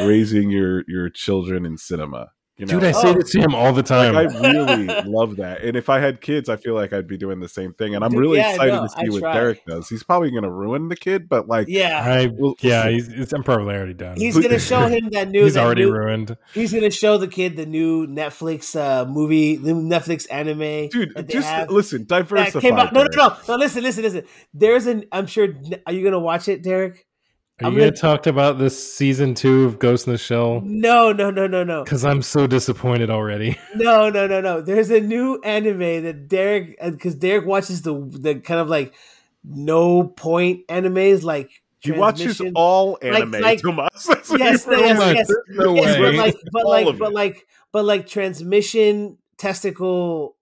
[0.00, 2.30] raising your your children in cinema.
[2.58, 3.12] You know, Dude, I say Oh.
[3.14, 4.14] this to him all the time.
[4.14, 5.62] like I really love that.
[5.62, 7.94] And if I had kids, I feel like I'd be doing the same thing.
[7.94, 9.32] And I'm Dude, really yeah, excited no, to see I what try.
[9.34, 9.88] Derek does.
[9.88, 12.02] He's probably going to ruin the kid, but like, yeah.
[12.04, 14.16] I, Well, yeah, he's, it's, I'm probably already done.
[14.16, 15.44] He's gonna show him that new.
[15.44, 16.36] He's that already new- ruined.
[16.52, 20.88] He's gonna show the kid the new Netflix uh, movie, the Netflix anime.
[20.88, 21.70] dude, just have.
[21.70, 22.60] listen, that diversify.
[22.60, 22.92] came out.
[22.92, 23.54] No, no, no, no.
[23.56, 24.24] Listen, listen, listen.
[24.52, 25.04] There's an.
[25.12, 25.48] I'm sure.
[25.86, 27.06] Are you gonna watch it, Derek?
[27.60, 30.60] Are I'm you going gonna- talk about this season two of Ghost in the Shell?
[30.64, 33.58] No, no, no, no, no, Because I'm so disappointed already.
[33.74, 34.60] no, no, no, no.
[34.60, 38.94] There's a new anime that Derek, uh, because Derek watches the the kind of like
[39.42, 42.52] no point animes, like He watches Transmission.
[42.54, 44.04] all anime, like- Tomas.
[44.06, 45.28] That's Yes, yes, oh yes.
[45.48, 46.00] No Yes, way.
[46.00, 50.36] but like, but All like, but like, but like, transmission testicle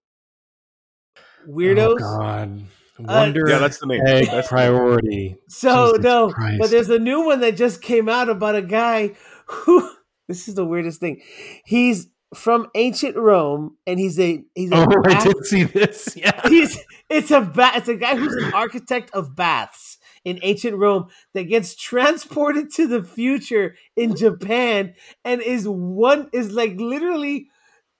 [1.16, 1.94] oh, weirdos.
[1.94, 2.62] Oh, God.
[3.00, 4.02] Uh, Wonder Yeah, that's the name.
[4.06, 5.36] egg That's priority.
[5.48, 6.58] So Jesus no, Christ.
[6.60, 9.14] but there's a new one that just came out about a guy
[9.46, 9.90] who.
[10.28, 11.22] This is the weirdest thing.
[11.64, 16.16] He's from ancient Rome, and he's a he's a Oh, I bath- did see this.
[16.16, 16.48] Yeah.
[16.48, 16.76] he's
[17.08, 21.44] it's a ba- it's a guy who's an architect of baths in ancient Rome that
[21.44, 24.94] gets transported to the future in Japan
[25.24, 27.46] and is one is like literally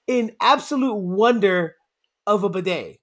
[0.09, 1.77] in absolute wonder
[2.27, 2.99] of a bidet.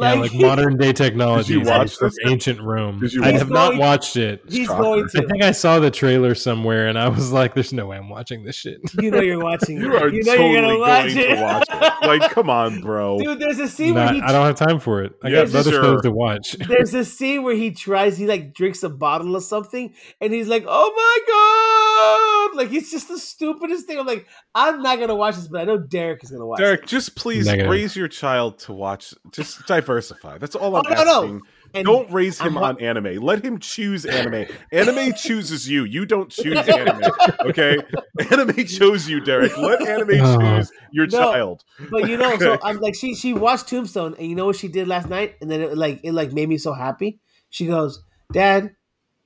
[0.00, 1.54] Yeah, like modern day technology.
[1.54, 2.18] Did you watch from this?
[2.26, 3.00] ancient Rome.
[3.22, 4.42] I watch have not watched it.
[4.48, 4.82] he's Shocker.
[4.82, 7.96] going I think I saw the trailer somewhere, and I was like, "There's no way
[7.96, 9.78] I'm watching this shit." You know you're watching.
[9.80, 10.02] You it.
[10.02, 11.34] are you know totally you're gonna watch going it.
[11.36, 12.06] to watch it.
[12.06, 13.18] Like, come on, bro.
[13.22, 15.12] Dude, there's a scene Not- where he I don't have time for it.
[15.22, 15.82] I Yes, got other sir.
[15.82, 16.52] shows to watch.
[16.68, 20.48] there's a scene where he tries he like drinks a bottle of something and he's
[20.48, 25.14] like oh my god like it's just the stupidest thing i'm like i'm not gonna
[25.14, 27.70] watch this but i know derek is gonna watch Derek, just please Negative.
[27.70, 29.14] raise your child to watch.
[29.32, 30.38] Just diversify.
[30.38, 31.22] That's all I'm Oh, no, no.
[31.22, 31.36] asking.
[31.36, 31.42] it.
[31.74, 33.16] And Don't raise him I'm on anime.
[33.22, 34.46] Let him choose anime.
[34.72, 35.84] Anime chooses you.
[35.84, 37.02] You don't choose anime.
[37.46, 37.78] Okay?
[38.30, 39.56] Anime chose you, Derek.
[39.56, 40.38] Let anime Oh.
[40.56, 41.18] choose your No.
[41.18, 41.64] child.
[41.90, 44.68] but you know so i'm like she she watched tombstone and you know what she
[44.68, 47.20] did last night and then it like it like made me so happy
[47.50, 48.02] she goes
[48.32, 48.74] dad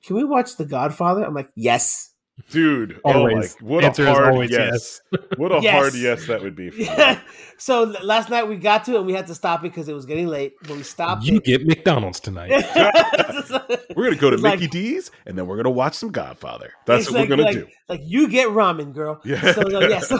[0.05, 2.12] can we watch the godfather i'm like yes
[2.49, 3.55] Dude, Always.
[3.61, 5.01] oh my, what Answer a hard always yes.
[5.37, 5.73] What a Yes.
[5.73, 6.71] hard yes that would be.
[6.71, 7.19] For yeah
[7.57, 9.93] so last night we got to it and we had to stop it because it
[9.93, 12.49] was getting late but we stopped You it get McDonald's tonight.
[13.95, 16.73] We're gonna go to It's like- Mickey D's and then we're gonna watch some Godfather.
[16.87, 17.67] That's what like- we're gonna like, do.
[17.87, 19.21] Like you get ramen, girl.
[19.23, 19.53] Yeah.
[19.53, 19.99] So no, yeah.
[19.99, 20.17] So,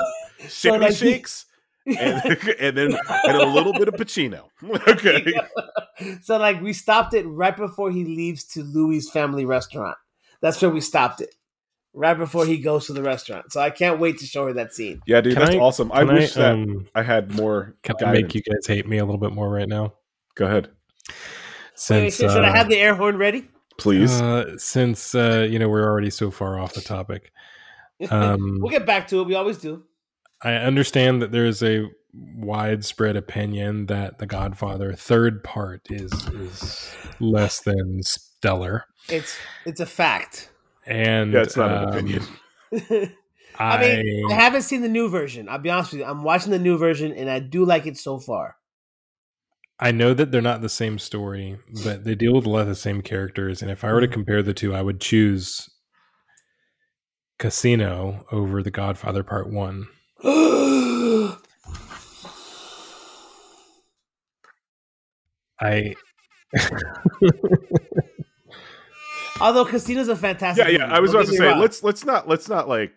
[0.47, 1.45] Shimmy like, shakes
[1.85, 2.21] and,
[2.59, 4.45] and then and a little bit of Pacino.
[4.87, 5.33] Okay.
[6.21, 9.97] so like we stopped it right before he leaves to Louis' family restaurant.
[10.41, 11.33] That's where we stopped it.
[11.95, 13.51] Right before he goes to the restaurant.
[13.51, 15.01] So I can't wait to show her that scene.
[15.05, 15.91] Yeah, dude, Can that's I- awesome.
[15.91, 18.87] I Can I, wish that um, I had more can I make you guys hate
[18.87, 19.93] me a little bit more right now?
[20.35, 20.69] Go ahead,
[21.89, 23.47] Wait, should, should I uh, have the air horn ready?
[23.77, 24.21] please.
[24.21, 27.31] uh, since uh, you know we're already so far off the topic,
[28.09, 29.27] um, we'll get back to it.
[29.27, 29.83] We always do.
[30.41, 31.85] I understand that there's a
[32.35, 38.85] widespread opinion that the Godfather third part is is less than stellar.
[39.09, 40.49] It's it's a fact.
[40.85, 42.23] And Yeah, it's not an um, opinion.
[42.71, 43.09] I
[43.59, 45.47] I, mean, I haven't seen the new version.
[45.47, 46.05] I'll be honest with you.
[46.05, 48.57] I'm watching the new version, and I do like it so far.
[49.79, 52.67] I know that they're not the same story, but they deal with a lot of
[52.67, 53.61] the same characters.
[53.61, 55.69] And if I were to compare the two, I would choose
[57.39, 59.87] Casino over The Godfather Part One.
[65.59, 65.93] I
[69.43, 70.65] Although Casino's a fantastic.
[70.65, 70.77] Yeah, yeah.
[70.85, 71.59] movie, I was don't about to say wrong.
[71.59, 72.93] let's let's not let's not like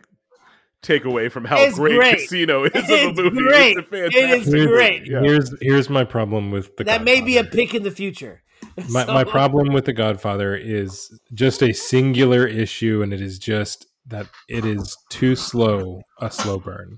[0.82, 2.16] take away from how great, great.
[2.18, 3.36] Casino is It's of a movie.
[3.43, 3.77] great.
[3.78, 4.66] It's a It is fantastic movie.
[4.66, 5.06] great.
[5.06, 5.20] Yeah.
[5.20, 8.43] here's here's my problem with the that may be a pick in the future.
[8.90, 13.39] my, So- my problem with the Godfather is just a singular issue, and it is
[13.39, 16.97] just that it is too slow a slow burn.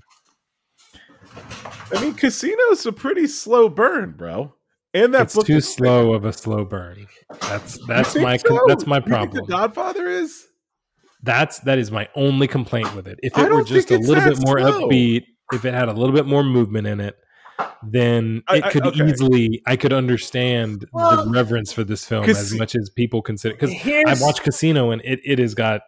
[1.91, 4.53] I mean, Casino's a pretty slow burn, bro.
[4.93, 7.07] And that it's book too slow of a slow burn.
[7.41, 8.59] That's that's my so?
[8.67, 9.45] that's my problem.
[9.45, 10.45] the Godfather is.
[11.21, 13.19] That's that is my only complaint with it.
[13.21, 14.87] If it were just a little bit more slow.
[14.87, 17.17] upbeat, if it had a little bit more movement in it,
[17.83, 19.05] then I- it I- could okay.
[19.09, 23.53] easily I could understand Well, the reverence for this film as much as people consider
[23.55, 25.81] because I watched Casino and it, it has got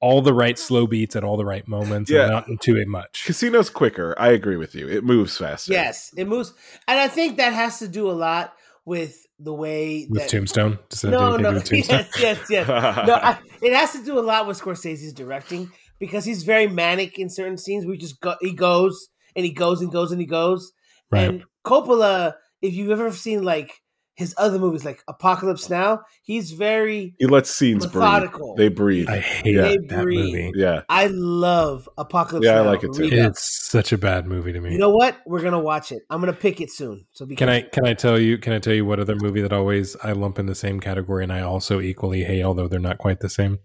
[0.00, 2.22] all the right slow beats at all the right moments Yeah.
[2.22, 3.24] and not into too much.
[3.26, 4.14] Casino's quicker.
[4.18, 4.88] I agree with you.
[4.88, 5.72] It moves faster.
[5.72, 6.52] Yes, it moves,
[6.88, 8.54] and I think that has to do a lot
[8.84, 10.30] with the way With that.
[10.30, 12.06] Tombstone, Does that no, anything no, Tombstone?
[12.18, 12.66] yes, yes, yes.
[13.06, 17.18] No, I, it has to do a lot with Scorsese's directing because he's very manic
[17.18, 17.84] in certain scenes.
[17.86, 20.72] We just go, he goes and he goes and goes and he goes.
[21.10, 21.28] Right.
[21.28, 23.72] And Coppola, if you've ever seen like
[24.20, 27.14] his other movies, like Apocalypse Now, he's very.
[27.18, 28.54] He lets scenes Methodical.
[28.54, 28.70] breathe.
[28.70, 29.08] They breathe.
[29.08, 29.62] I hate Yeah.
[29.88, 30.18] that Breathe.
[30.34, 30.52] movie.
[30.54, 30.82] yeah.
[30.88, 32.44] I love Apocalypse.
[32.44, 33.02] Yeah, I like it too.
[33.04, 33.30] Read up.
[33.30, 34.72] It's such a bad movie to me.
[34.72, 35.16] You know what?
[35.26, 36.02] We're gonna watch it.
[36.10, 37.06] I'm gonna pick it soon.
[37.12, 39.52] So Can I can I tell you can I tell you what other movie that
[39.52, 42.98] always I lump in the same category and I also equally hate, although they're not
[42.98, 43.58] quite the same?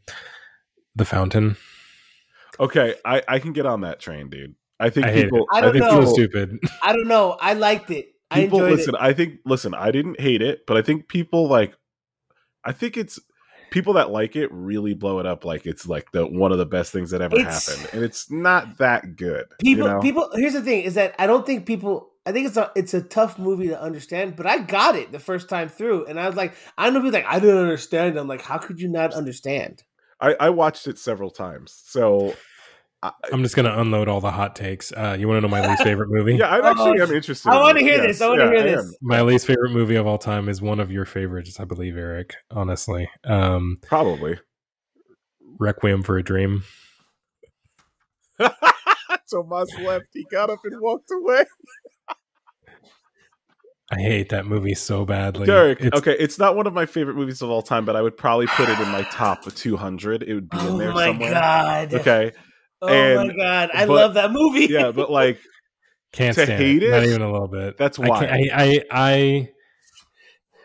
[0.95, 1.57] The Fountain.
[2.60, 4.56] Okay, I, I can get on that train, dude.
[4.80, 5.40] I think I people.
[5.40, 5.45] it.
[5.52, 6.02] I I, don't think know.
[6.02, 6.57] it's stupid.
[6.82, 7.38] I don't know.
[7.41, 8.07] I liked it.
[8.31, 9.02] I people enjoyed listen it.
[9.02, 11.76] i think listen i didn't hate it but i think people like
[12.64, 13.19] i think it's
[13.72, 16.65] people that like it really blow it up like it's like the one of the
[16.65, 19.99] best things that ever It's- happened and it's not that good People, you know?
[20.02, 20.30] people.
[20.34, 22.11] Here's the thing: is that I don't think people.
[22.27, 25.19] I think it's a it's a tough movie to understand, but I got it the
[25.19, 28.18] first time through, and I was like, I don't know people like I didn't understand.
[28.18, 29.84] I'm like, how could you not understand?
[30.19, 32.34] I, I watched it several times so
[33.06, 34.91] I, I'm just gonna unload all the hot takes.
[34.91, 36.36] Uh, you want to know my least favorite movie?
[36.40, 38.22] yeah i actually am interested I wanna hear Yes, this.
[38.22, 38.98] I wanna yeah, hear this.
[39.02, 42.36] My least favorite movie of all time is one of your favorites, I believe, Eric.
[42.52, 44.40] Honestly, um, probably
[45.60, 46.64] Requiem for a Dream.
[49.32, 51.45] tomas left he got up and walked away
[53.91, 55.45] I hate that movie so badly.
[55.45, 58.02] derek It's- okay it's not one of my favorite movies of all time but i
[58.02, 61.06] would probably put it in my top 200 it would be in Oh there my
[61.07, 61.94] somewhere god!
[61.94, 62.32] okay
[62.81, 63.69] Oh and- my god!
[63.73, 64.68] I but- love that movie.
[64.69, 65.39] yeah but like
[66.11, 66.91] Can't To stand hate it.
[66.91, 67.77] Not even a little bit.
[67.77, 69.49] That's I, can't- I, I, I,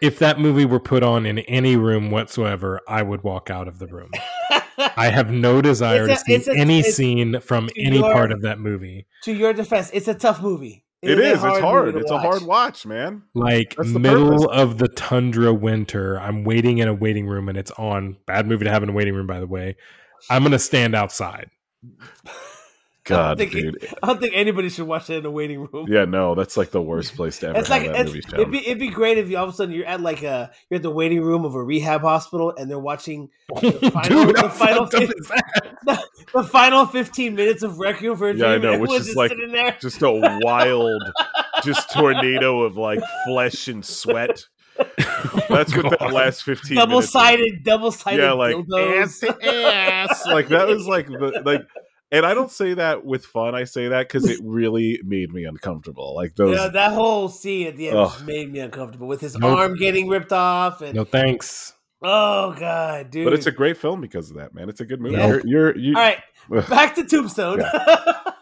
[0.00, 3.78] if that movie were put on in any room whatsoever, I would walk out of
[3.78, 4.10] the room.
[4.96, 8.42] I have no desire a- to see a- any scene from any your- part of
[8.42, 9.06] that movie.
[9.24, 10.84] to your defense, it's a tough movie.
[11.02, 14.46] it a is it's hard to it's a hard watch man Like middle purpose.
[14.50, 18.16] of the tundra winter, I'm waiting in a waiting room and it's on.
[18.26, 19.76] Bad movie to have in a waiting room, by the way.
[20.30, 21.50] I'm gonna stand outside.
[23.04, 25.86] god it- dude I don't think anybody should watch that in a waiting room.
[25.88, 28.42] Yeah, no, that's like the worst place to ever It's have like that it's, movie
[28.42, 30.50] it'd be it'd be great if you all of a sudden you're at like a
[30.68, 33.30] you're at the waiting room of a rehab hospital and they're watching
[33.60, 35.76] the final, Dude, the, final fucked up fif- is that?
[35.86, 36.04] the,
[36.34, 38.44] the final fifteen minutes of Requiem for a Dream.
[38.44, 39.32] Yeah, I know, which is just like-.
[39.80, 40.10] Just a
[40.44, 41.02] wild,
[41.64, 44.44] just tornado of like flesh and sweat.
[45.48, 48.22] That's what that last fifteen double sided, double sided.
[48.22, 50.26] Yeah, like ass ass.
[50.26, 51.62] like that was like the like.
[52.12, 53.54] And I don't say that with fun.
[53.54, 56.12] I say that because it really made me uncomfortable.
[56.16, 56.58] Like those.
[56.58, 58.26] Yeah, that whole scene at the end just Ugh.
[58.26, 59.58] made me uncomfortable with his Nope.
[59.58, 61.72] arm getting ripped off and No thanks.
[62.02, 63.24] oh god, dude.
[63.24, 64.68] but it's a great film because of that, man.
[64.68, 65.16] It's a good movie.
[65.18, 65.26] Yeah.
[65.28, 65.94] You're, you're you.
[65.96, 66.18] all right.
[66.52, 66.66] Ugh.
[66.68, 67.58] Back to Tombstone.
[67.58, 67.66] We've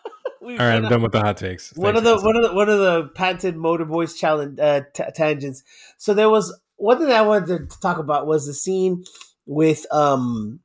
[0.56, 1.72] All right, I'm done with the hot takes.
[1.74, 4.82] one Thanks, of the one of the one of the patented motor boys challenge uh,
[4.94, 5.62] t- tangents.
[5.96, 9.04] So there was one thing I wanted to talk about was the scene
[9.46, 10.60] with um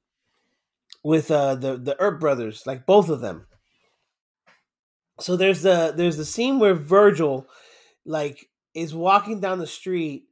[1.04, 3.48] with uh the the Earp brothers, like both of them.
[5.20, 7.48] So there's the there's the scene where Virgil
[8.06, 10.26] like is walking down the street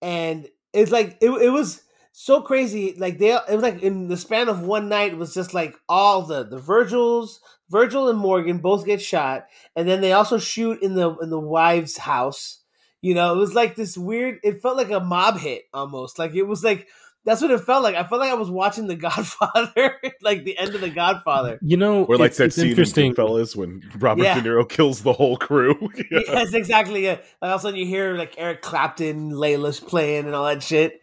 [0.00, 2.94] and it's like it, it was so crazy.
[2.96, 5.76] Like they, it was like in the span of one night, it was just like
[5.88, 10.82] all the the Virgils, Virgil and Morgan both get shot, and then they also shoot
[10.82, 12.60] in the in the wife's house.
[13.00, 14.38] You know, it was like this weird.
[14.42, 16.18] It felt like a mob hit almost.
[16.18, 16.88] Like it was like
[17.24, 17.94] that's what it felt like.
[17.94, 21.58] I felt like I was watching The Godfather, like the end of The Godfather.
[21.62, 23.14] You know, Or like it's, that it's scene in interesting.
[23.14, 24.40] Goodfellas when Robert Yeah.
[24.40, 25.74] De Niro kills the whole crew.
[26.10, 26.20] Yeah.
[26.28, 27.04] Yes, exactly.
[27.04, 27.12] Yeah.
[27.12, 30.62] Like all of a sudden you hear like Eric Clapton, Layla's playing and all that
[30.62, 31.00] shit.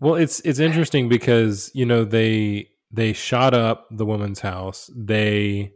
[0.00, 4.90] Well, it's it's interesting because you know they they shot up the woman's house.
[4.96, 5.72] They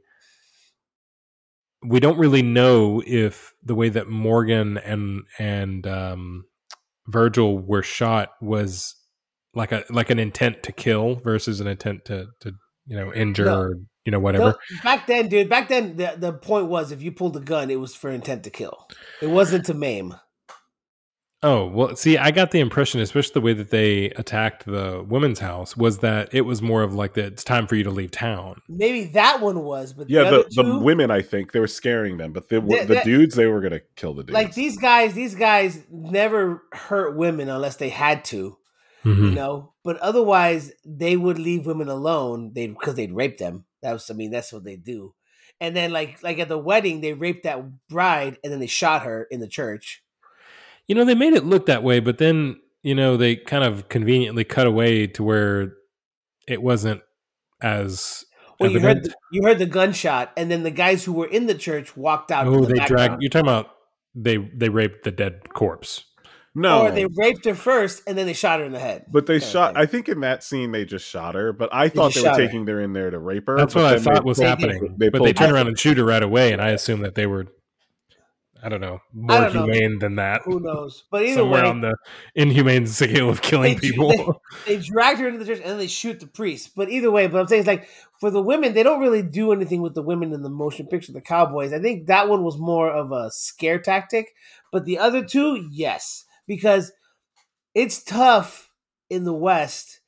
[1.85, 6.45] we don't really know if the way that Morgan and and um,
[7.07, 8.95] Virgil were shot was
[9.55, 12.53] like a like an intent to kill versus an intent to to
[12.87, 13.59] you know injure No.
[13.61, 14.45] or you know whatever.
[14.45, 17.71] No, back then, dude, back then the, the point was if you pulled a gun,
[17.71, 18.89] it was for intent to kill.
[19.21, 20.15] It wasn't to maim.
[21.45, 25.41] Oh, well, see, I got the impression, especially the way that they attacked the women's
[25.41, 28.13] house, was that it was more of like that it's time for you to leave
[28.13, 28.63] town.
[28.69, 31.67] Maybe that one was, but Yeah, the, the, other the women, I think, they were
[31.67, 34.35] scaring them, but the, That- the that- dudes, they were going to kill the dudes.
[34.35, 38.57] like these guys, these guys never hurt women unless they had to,
[39.05, 39.35] you Mhm.
[39.35, 39.73] know.
[39.83, 42.53] But otherwise, they would leave women alone.
[42.55, 43.65] They because they'd rape them.
[43.83, 45.15] That was, I mean, that's what they do.
[45.61, 49.03] And then, like, like at the wedding, they raped that bride, and then they shot
[49.03, 50.02] her in the church.
[50.93, 53.89] You know, they made it look that way, but then, you know, they kind of
[53.89, 55.73] conveniently cut away to where
[56.47, 57.01] it wasn't
[57.63, 58.27] as.
[58.61, 61.47] Well, you heard the, you heard the gunshot, and then the guys who were in
[61.47, 62.47] the church walked out.
[62.47, 62.89] oh, the they background.
[63.09, 63.23] dragged.
[63.23, 63.71] You're talking about
[64.15, 66.05] they they raped the dead corpse.
[66.55, 69.07] no, Or they raped her first, and then they shot her in the head.
[69.11, 69.75] but they shot.
[69.79, 72.35] I think in that scene they just shot her, but I thought just they were
[72.35, 72.47] shot her.
[72.47, 73.57] taking her in there to rape her.
[73.57, 74.49] That's but what I thought they- was they did.
[74.51, 74.97] happening.
[74.99, 77.15] They but they pulled- turned around and shoot her right away, and I assumed that
[77.15, 77.47] they were,
[78.65, 79.65] I don't know, more don't know.
[79.65, 80.43] humane than that.
[80.45, 81.05] Who knows?
[81.11, 81.95] But either Somewhere way, on the
[82.37, 84.41] inhumane scale of killing They- people.
[84.67, 86.71] they dragged her into the church and then they shoot the priest.
[86.77, 87.89] But either way, but I'm saying it's like
[88.21, 91.13] for the women, they don't really do anything with the women in the motion picture,
[91.13, 91.73] the cowboys.
[91.73, 94.33] I think that one was more of a scare tactic.
[94.71, 96.93] But the other two, yes, because
[97.75, 98.71] it's tough
[99.11, 100.01] in the West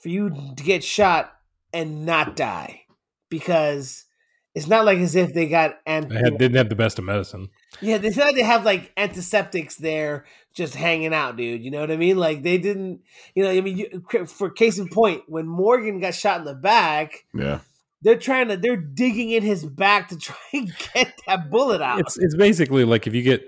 [0.00, 1.32] for you to get shot
[1.72, 2.82] and not die
[3.28, 4.06] because
[4.54, 7.04] it's not like as if they got and They had, didn't have the best of
[7.04, 7.50] medicine.
[7.80, 10.24] yeah, they said they have like antiseptics there
[10.54, 11.62] just hanging out, dude.
[11.62, 12.16] You know what I mean?
[12.16, 13.00] Like they didn't,
[13.34, 16.54] you know, I mean, you, for case in point, when Morgan got shot in the
[16.54, 17.60] back, Yeah,
[18.02, 22.00] they're trying to, they're digging in his back to try and get that bullet out.
[22.00, 23.42] It's it's basically like if you get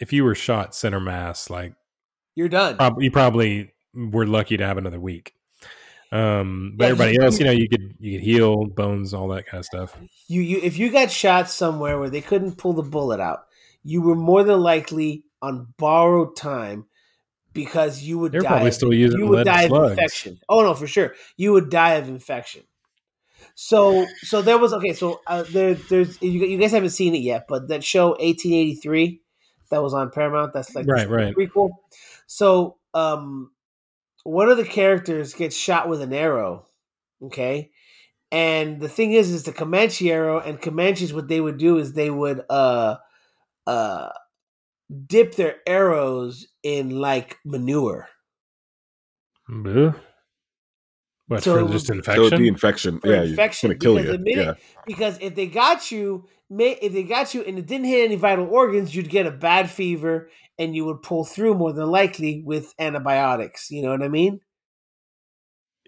[0.00, 1.74] if you were shot center mass, like
[2.34, 2.76] You're done.
[2.78, 5.34] prob- you probably were lucky to have another week.
[6.10, 9.28] Um, but Yeah, everybody you- else, you know, you could you could heal bones, all
[9.28, 9.96] that kind of stuff.
[10.26, 13.40] You, you, if you got shot somewhere where they couldn't pull the bullet out,
[13.84, 16.86] you were more than likely on borrowed time
[17.52, 18.48] because you would They're die.
[18.48, 19.90] probably of- still using you would die of slugs.
[19.92, 20.38] infection.
[20.48, 22.62] Oh no, for sure, you would die of infection.
[23.54, 24.92] So, so there was okay.
[24.94, 29.20] So uh, there, there's you, you guys haven't seen it yet, but that show 1883
[29.70, 30.52] that was on Paramount.
[30.54, 31.34] That's like Right, right.
[31.34, 31.70] prequel.
[32.26, 33.50] So, um,
[34.28, 36.66] one of the characters gets shot with an arrow.
[37.22, 37.70] Okay,
[38.30, 41.92] and the thing is, is the Comanche arrow, and Comanches, what they would do is
[41.92, 42.96] they would uh,
[43.66, 44.10] uh,
[45.06, 48.08] dip their arrows in like manure.
[49.50, 49.94] Bleh.
[51.26, 52.42] What So- for just so infection?
[52.42, 54.24] the infection, for yeah, infection you're gonna kill because you.
[54.24, 57.86] minute Yeah, because if they got you may if they got you and it didn't
[57.86, 61.72] hit any vital organs you'd get a bad fever and you would pull through more
[61.72, 64.40] than likely with antibiotics you know what i mean?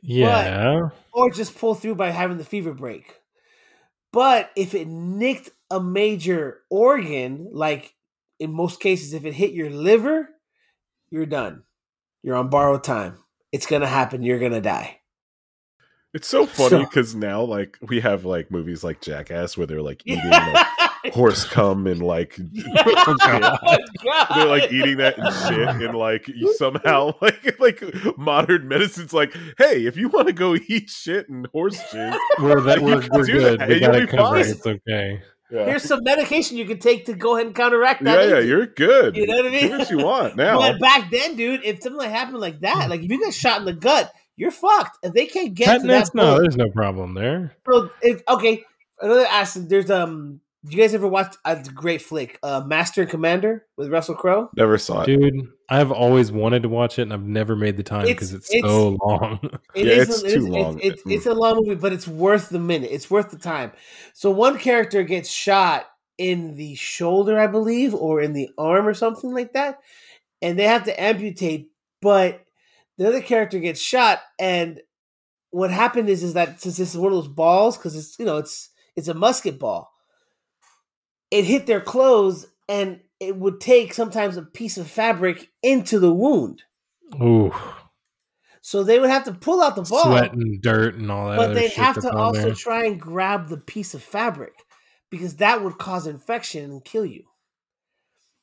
[0.03, 3.21] Yeah, or just pull through by having the fever break.
[4.13, 7.95] But if it nicked a major organ like
[8.39, 10.29] in most cases if it hit your liver
[11.11, 11.65] you're done.
[12.23, 13.19] You're on borrowed time.
[13.53, 14.23] It's gonna happen.
[14.23, 15.01] You're gonna die.
[16.15, 19.83] It's so funny So- because now, like, we have like movies like Jackass where they're
[19.83, 20.67] like eating like,
[21.13, 22.39] horse cum and like
[22.77, 23.17] Oh,
[24.05, 24.27] God.
[24.35, 27.83] they're like eating that and shit and like somehow like like
[28.19, 32.61] modern medicine's like hey if you want to go eat shit and horse jizz we're
[32.63, 33.61] that we're, we're good.
[33.61, 33.69] that.
[33.69, 34.45] We You'll got be it covered.
[34.45, 34.51] fine.
[34.53, 35.23] It's okay.
[35.51, 38.29] yeah Here's some medication you can take to go ahead and counteract that.
[38.29, 39.69] yeah, yeah you're good You know what I mean?
[39.71, 42.89] do what you want now But back then, dude, if something like happened like that,
[42.91, 44.99] like if you got shot in the gut, you're fucked.
[45.03, 46.11] If they can't get to Tetanus?
[46.11, 47.57] that No, bullet, there's no problem there.
[47.71, 48.65] so it, okay.
[49.03, 49.69] Another aspect.
[49.69, 50.41] There's um.
[50.65, 54.51] Did you guys ever watch a great flick, uh, Master and Commander with Russell Crowe?
[54.57, 57.83] never saw it Dude, I've always wanted to watch it and I've never made the
[57.83, 59.41] time because it's, it's- so long.
[59.75, 60.79] It Yeah, is it's a- it too is- long.
[60.81, 61.13] It's, it's, Mm.
[61.15, 62.91] it's a long movie, but it's worth the minute.
[62.93, 63.73] It's worth the time.
[64.13, 65.87] So one character gets shot
[66.19, 69.79] in the shoulder, I believe, or in the arm or something like that,
[70.43, 71.71] and they have to amputate.
[72.03, 72.45] But
[72.99, 74.81] the other character gets shot, and
[75.53, 78.27] what happened is is that since this is one of those balls, because it's you
[78.27, 79.91] know it's it's a musket ball,
[81.31, 86.13] it hit their clothes, and it would take sometimes a piece of fabric into the
[86.13, 86.63] wound,
[87.21, 87.53] Ooh,
[88.63, 91.37] so they would have to pull out the ball, sweat and dirt and all that.
[91.37, 92.55] but they shit have to also there.
[92.55, 94.53] try and grab the piece of fabric
[95.11, 97.25] because that would cause infection and kill you.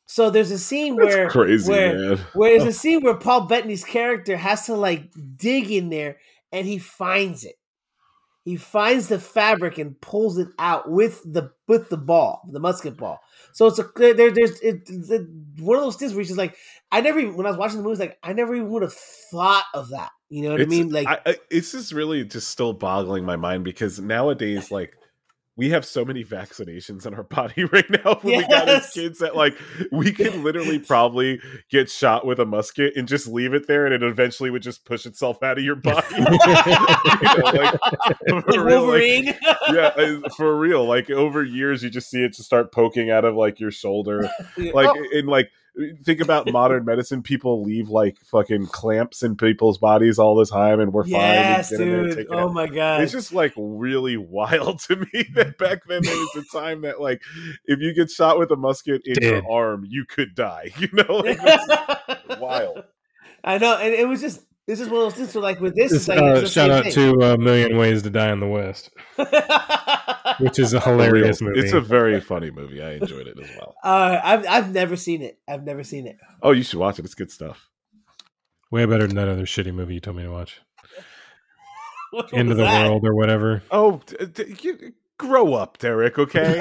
[0.09, 2.17] So there's a scene That's where crazy, where man.
[2.33, 6.17] where there's a scene where Paul Bettany's character has to like dig in there
[6.51, 7.55] and he finds it.
[8.47, 12.95] He finds the fabric and pulls it out with the with the ball, the musket
[12.95, 13.19] ball.
[13.51, 14.31] So it's a there.
[14.31, 15.27] There's it, it,
[15.59, 16.55] one of those things where he's just like,
[16.89, 18.93] I never even when I was watching the movie, like I never even would have
[18.93, 20.11] thought of that.
[20.29, 20.89] You know what it's, I mean?
[20.91, 24.96] Like I, I, it's just really just still boggling my mind because nowadays, like,
[25.57, 29.19] we have so many vaccinations in our body right now when we got as kids
[29.19, 29.57] that like
[29.91, 33.93] we could literally probably get shot with a musket and just leave it there and
[33.93, 36.05] it eventually would just push itself out of your body.
[36.15, 36.37] You know,
[37.43, 37.79] like,
[38.45, 39.39] for real, like,
[39.73, 40.85] yeah, for real.
[40.85, 44.29] Like over years, you just see it just start poking out of like your shoulder.
[44.57, 45.51] Like Oh, in like
[46.03, 47.21] think about modern medicine.
[47.21, 51.79] People leave like fucking clamps in people's bodies all the time, and we're yes, fine.
[51.79, 52.17] We get in there and dude.
[52.17, 52.53] take Oh out.
[52.53, 53.01] my god.
[53.01, 56.99] It's just like really wild to me that back then there was a time that
[57.01, 57.21] like
[57.65, 59.23] if you get shot with a musket in Dead.
[59.23, 60.71] your arm, you could die.
[60.79, 62.83] You know, like, wild.
[63.43, 65.31] I know, and it was just this is one of those things.
[65.31, 66.93] So like with this, Just, it's like uh, shout out thing.
[66.93, 68.89] to A Million Ways to Die in the West,
[70.39, 71.59] which is a hilarious movie.
[71.59, 72.81] It's a very funny movie.
[72.81, 73.75] I enjoyed it as well.
[73.83, 75.39] Uh, I've I've never seen it.
[75.47, 76.17] I've never seen it.
[76.41, 77.05] Oh, you should watch it.
[77.05, 77.69] It's good stuff.
[78.71, 80.59] Way better than that other shitty movie you told me to watch,
[82.11, 82.89] What Into was the that?
[82.89, 83.63] World or whatever.
[83.71, 86.17] Oh, d- d- you, grow up, Derek.
[86.19, 86.59] Okay,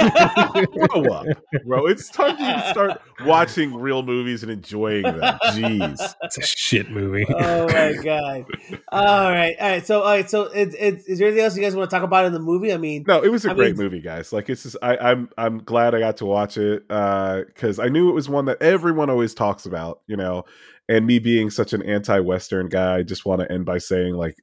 [0.89, 1.27] grow up,
[1.67, 1.87] bro.
[1.87, 5.21] It's time for you to start watching real movies and enjoying them.
[5.47, 6.15] Jeez.
[6.23, 7.27] It's a shit movie.
[7.39, 8.45] Oh my god!
[8.91, 9.87] All right, all right.
[9.87, 10.29] So, all right.
[10.29, 12.39] So, it, it, is there anything else you guys want to talk about in the
[12.41, 12.73] movie?
[12.73, 14.33] I mean, No, it was a I great mean- movie, guys.
[14.33, 17.89] Like it's just I, I'm I'm glad I got to watch it uh, because I
[17.89, 20.45] knew it was one that everyone always talks about, you know.
[20.89, 24.37] And me being such an anti-Western guy, I just want to end by saying like,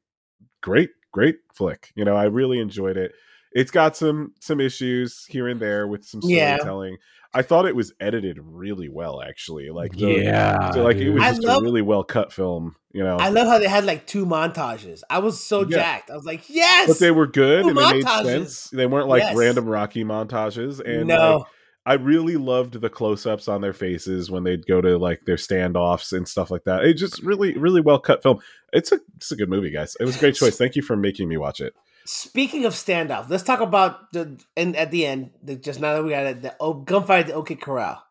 [0.61, 1.91] great, great flick.
[1.95, 3.13] You know, I really enjoyed it.
[3.53, 6.55] It's got some some issues here and there with some Yeah.
[6.57, 6.97] storytelling.
[7.35, 9.69] I thought it was edited really well, actually.
[9.71, 12.75] Like, the, yeah, so, like it was just love- a really well cut film.
[12.91, 15.01] You know, I love how they had like two montages.
[15.09, 15.77] I was so Yeah.
[15.77, 16.11] jacked.
[16.11, 18.25] I was like, yes, but they were good Two and they made montages.
[18.25, 18.69] sense.
[18.69, 19.35] They weren't like Yes.
[19.35, 20.79] random Rocky montages.
[20.79, 21.47] And no, like,
[21.87, 25.35] I really loved the close ups on their faces when they'd go to like their
[25.37, 26.85] standoffs and stuff like that.
[26.85, 28.41] It just really, really well cut film.
[28.71, 29.97] It's a it's a good movie, guys.
[29.99, 30.55] It was a great choice.
[30.55, 31.73] Thank you for making me watch it.
[32.05, 36.03] Speaking of standoff, let's talk about the and at the end, the, just now that
[36.03, 38.03] we got it, the oh, gunfight at the OK Corral.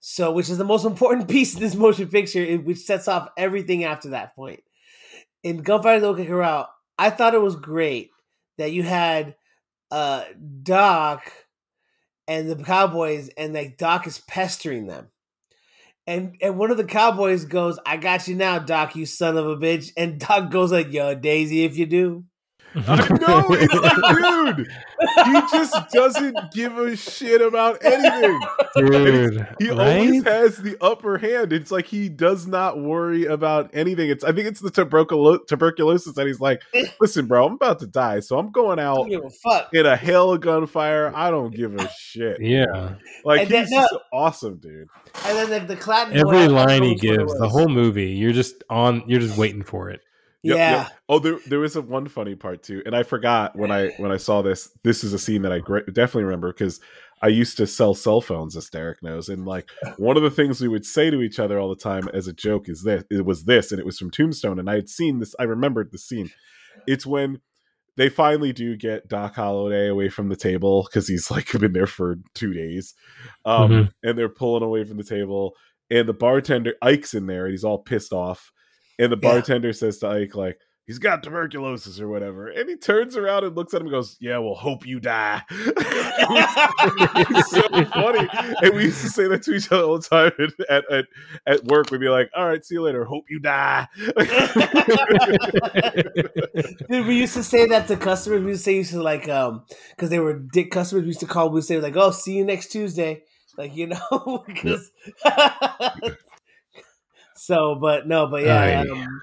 [0.00, 3.84] So, which is the most important piece of this motion picture, which sets off everything
[3.84, 4.62] after that point.
[5.42, 8.10] In gunfight at the OK Corral, I thought it was great
[8.58, 9.36] that you had
[9.92, 10.24] uh
[10.62, 11.32] Doc
[12.26, 15.08] and the cowboys, and like Doc is pestering them.
[16.06, 19.46] And and one of the cowboys goes, "I got you now, Doc, you son of
[19.46, 22.24] a bitch." And Doc goes like, "Yo, Daisy, if you do."
[22.74, 24.68] I know it's like, dude.
[25.26, 28.40] He just doesn't give a shit about anything.
[28.76, 29.46] dude.
[29.58, 29.98] He right?
[30.00, 31.52] always has the upper hand.
[31.52, 34.10] It's like he does not worry about anything.
[34.10, 36.62] It's I think it's the tuberculo- tuberculosis that he's like,
[37.00, 39.70] listen, bro, I'm about to die, so I'm going out don't give a fuck.
[39.72, 41.12] in a hail of gunfire.
[41.14, 42.40] I don't give a shit.
[42.40, 42.94] yeah,
[43.24, 44.88] Like And then- he's just awesome, dude.
[45.26, 48.10] And then like the Clanton every line he which one it gives, the whole movie,
[48.10, 49.02] you're just on.
[49.06, 50.00] You're just waiting for it.
[50.42, 50.70] Yep, yeah.
[50.82, 50.92] yep.
[51.08, 54.10] Oh, there there was a one funny part too, and I forgot when I when
[54.10, 54.70] I saw this.
[54.84, 55.58] This is a scene that I
[55.92, 56.80] definitely remember because
[57.22, 59.68] I used to sell cell phones, as Derek knows, and like
[59.98, 62.32] one of the things we would say to each other all the time as a
[62.32, 63.04] joke is this.
[63.10, 65.34] It was this, and it was from Tombstone, and I had seen this.
[65.38, 66.30] I remembered the scene.
[66.86, 67.40] It's when
[67.98, 71.86] they finally do get Doc Holliday away from the table because he's like been there
[71.86, 72.94] for two days,
[73.44, 73.92] um, Mhm.
[74.02, 75.54] and they're pulling away from the table,
[75.90, 78.50] and the bartender Ike's in there, and he's all pissed off,
[79.00, 79.32] and the Yeah.
[79.32, 80.58] bartender says to Ike like.
[80.86, 84.16] He's got tuberculosis or whatever, and he turns around and looks at him and goes,
[84.18, 87.62] "Yeah, well, hope you die." it's so
[87.92, 88.28] funny,
[88.62, 90.32] and we used to say that to each other all the time
[90.68, 91.06] at, at
[91.46, 91.92] at work.
[91.92, 93.04] We'd be like, "All right, see you later.
[93.04, 93.86] Hope you die."
[96.88, 98.42] Dude, we used to say that to customers.
[98.42, 101.02] We used to say used to like um because they were dick customers.
[101.02, 101.48] We used to call.
[101.50, 103.22] We would say like, "Oh, see you next Tuesday."
[103.56, 104.90] Like you know, because
[107.40, 107.74] so.
[107.80, 108.60] But no, but yeah.
[108.60, 108.76] Aye.
[108.76, 109.22] Um,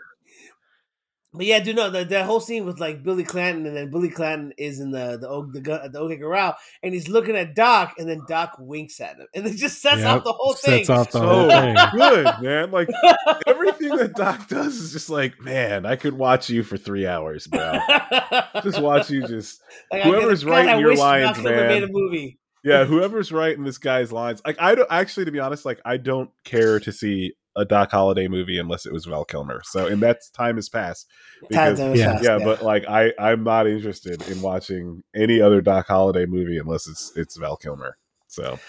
[1.34, 4.10] But yeah, dude, no, the, that whole scene with like Billy Clanton, and then Billy
[4.10, 5.60] Clanton is in the the O- the,
[5.91, 9.45] the OK Corral, and he's looking at Doc, and then Doc winks at him, and
[9.45, 10.85] it just sets Yep, off the whole thing.
[10.85, 11.76] Sets off the So whole thing.
[11.91, 12.72] good, man.
[12.72, 12.89] Like
[13.48, 17.45] everything that Doc does is just like, man, I could watch you for three hours,
[17.45, 17.80] bro.
[18.64, 19.61] Just watch you just
[19.91, 21.68] Like, whoever's God, writing I your wish lines, Doc man.
[21.68, 22.39] made a movie.
[22.68, 24.41] Yeah, whoever's writing this guy's lines.
[24.45, 27.89] Like I don't actually to be honest, like I don't care to see a Doc
[27.91, 29.61] Holliday movie unless it was Val Kilmer.
[29.64, 31.07] So and that's time has passed.
[31.52, 35.03] Time Because- to was yeah, fast, yeah, but like I, I'm not interested in watching
[35.15, 37.98] any other Doc Holliday movie unless it's it's Val Kilmer.
[38.27, 38.60] So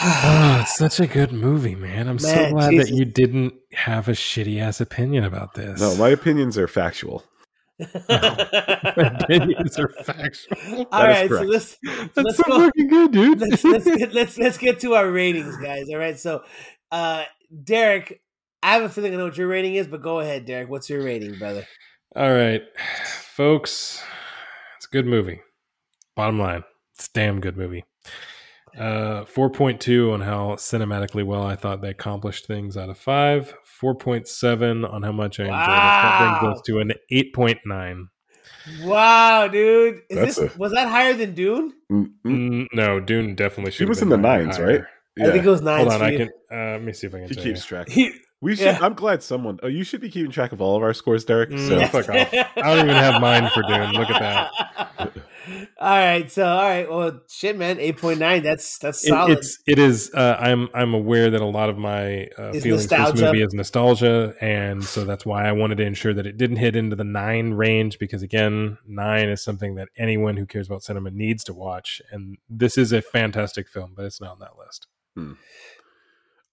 [0.00, 2.06] Oh, it's such a good movie, man.
[2.08, 2.90] I'm so glad Jesus.
[2.90, 5.80] that you didn't have a shitty ass opinion about this.
[5.80, 7.24] no, my opinions are factual.
[7.78, 10.86] Opinions are factual.
[10.92, 12.60] All right, so let's That's let's so go.
[12.60, 13.40] fucking good, dude.
[13.40, 15.88] let's let's get, let's let's get to our ratings, guys.
[15.90, 16.42] All right, so
[16.90, 17.24] uh
[17.64, 18.20] Derek,
[18.62, 20.68] I have a feeling I know what your rating is, but go ahead, Derek.
[20.68, 21.66] What's your rating, brother?
[22.16, 22.62] All right,
[23.04, 24.02] folks,
[24.76, 25.40] it's a good movie.
[26.16, 26.64] Bottom line,
[26.94, 27.84] it's a damn good movie.
[28.76, 33.54] Uh, 4.2 on how cinematically well I thought they accomplished things out of 5.
[33.82, 35.62] 4.7 on how much I enjoyed it.
[35.62, 36.38] That Wow.
[36.40, 38.08] brings us to an 8.9.
[38.82, 41.72] Wow, dude, is this a- was that higher than Dune?
[41.90, 42.50] Mm, mm.
[42.50, 44.82] Mm, no, Dune definitely should He was in the nines, right?
[45.20, 45.78] I think it was nine.
[45.78, 46.28] Hold on, I can.
[46.52, 47.28] Uh, let me see if I can.
[47.28, 47.68] He tell keeps you.
[47.76, 47.88] track.
[47.88, 48.66] He, We should.
[48.66, 48.78] Yeah.
[48.80, 49.58] I'm glad someone.
[49.64, 51.50] Oh, you should be keeping track of all of our scores, Derek.
[51.50, 51.66] Mm.
[51.68, 51.88] So Yeah.
[51.88, 52.28] fuck off.
[52.32, 53.90] I don't even have mine for Dune.
[53.94, 55.12] Look at that.
[55.80, 58.42] all right, so all right, well, shit, man, eight point nine.
[58.42, 59.38] That's that's It- solid.
[59.38, 60.10] it's it is.
[60.14, 63.42] Uh, I'm I'm aware that a lot of my uh, Is feelings for this movie
[63.42, 66.96] is nostalgia, and so that's why I wanted to ensure that it didn't hit into
[66.96, 71.44] the nine range because again, nine is something that anyone who cares about cinema needs
[71.44, 74.86] to watch, and this is a fantastic film, but it's not on that list.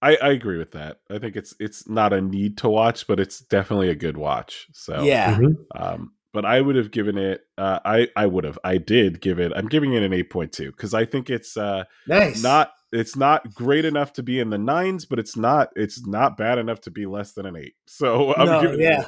[0.02, 1.00] I, I agree with that.
[1.10, 4.66] I think it's it's not a need to watch, but it's definitely a good watch.
[4.72, 5.38] So yeah,
[5.74, 7.40] Um, but I would have given it.
[7.56, 8.58] Uh, I I would have.
[8.62, 9.52] I did give it.
[9.56, 12.42] I'm giving it an eight point two because I think it's uh nice.
[12.42, 12.72] not.
[12.92, 15.70] It's not great enough to be in the nines, but it's not.
[15.76, 17.74] It's not bad enough to be less than an eight.
[17.86, 18.80] So I'm No, giving.
[18.82, 19.06] yeah.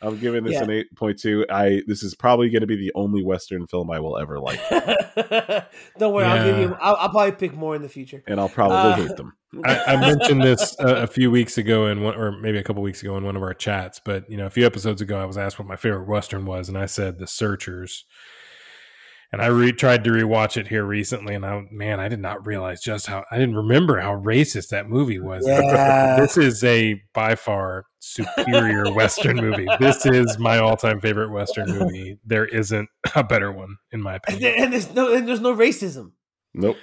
[0.00, 0.62] I'm giving this Yeah.
[0.64, 1.44] an eight point two.
[1.50, 4.60] I this is probably going to be the only Western film I will ever like,
[5.98, 6.76] Don't worry, I'll give you.
[6.80, 8.22] I'll, I'll probably pick more in the future.
[8.26, 9.32] and I'll probably Uh, hate them.
[9.64, 12.82] I, I mentioned this uh, a few weeks ago in one, or maybe a couple
[12.82, 15.24] weeks ago in one of our chats, but you know, a few episodes ago, I
[15.24, 18.04] was asked what my favorite western was, and I said The Searchers.
[19.30, 22.46] And I re- tried to rewatch it here recently, and I man, I did not
[22.46, 25.46] realize just how I didn't remember how racist that movie was.
[25.46, 26.16] Yeah.
[26.18, 29.66] this is a by far superior western movie.
[29.80, 32.18] This is my all-time favorite western movie.
[32.24, 34.42] There isn't a better one, in my And, opinion.
[34.42, 36.12] there- and there's no, and there's no racism.
[36.54, 36.76] Nope.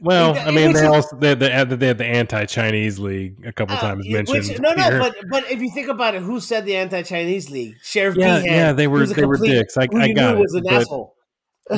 [0.00, 3.44] Well, It- I mean, which they also they, they had they had the anti-Chinese league
[3.46, 4.60] a couple Uh, times which- mentioned.
[4.62, 4.98] no, no, here.
[4.98, 7.74] but but if you think about it, who said the anti-Chinese league?
[7.82, 8.44] Sheriff yeah, Behan.
[8.46, 9.76] yeah, they were who's a they were dicks.
[9.76, 11.14] I, I you got knew was an but asshole.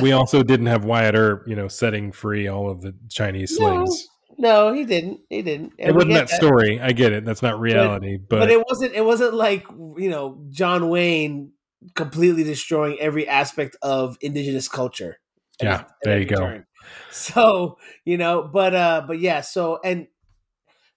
[0.02, 4.08] We also didn't have Wyatt Earp, you know, setting free all of the Chinese slaves.
[4.38, 5.20] No, he didn't.
[5.28, 5.74] He didn't.
[5.78, 6.80] And it wasn't get that story.
[6.80, 7.24] I get it.
[7.24, 8.94] That's not reality, but, but, it wasn't.
[8.94, 11.52] It wasn't like you know John Wayne
[11.94, 15.18] completely destroying every aspect of indigenous culture.
[15.62, 16.36] Yeah, there you every go.
[16.36, 16.66] turn.
[17.10, 19.40] So you know, but uh, but yeah.
[19.40, 20.06] So and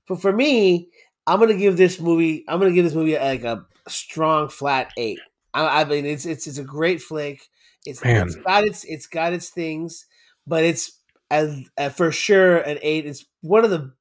[0.07, 0.89] but for me,
[1.25, 2.43] I'm gonna give this movie.
[2.47, 5.19] I'm gonna give this movie like a strong flat eight.
[5.53, 7.47] I, I mean, it's it's it's a great flick.
[7.87, 8.27] It's, Man.
[8.27, 10.05] it's got its it's got its things,
[10.45, 10.99] but it's
[11.29, 13.05] as uh, for sure an eight.
[13.05, 13.93] It's one of the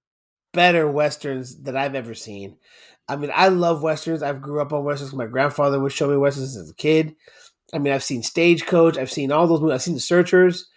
[0.52, 2.56] better westerns that I've ever seen.
[3.08, 4.22] I mean, I love westerns.
[4.22, 5.12] I grew up on westerns.
[5.12, 7.14] My grandfather would show me westerns as a kid.
[7.72, 8.98] I mean, I've seen Stagecoach.
[8.98, 9.74] I've seen all those movies.
[9.74, 10.68] I've seen The Searchers,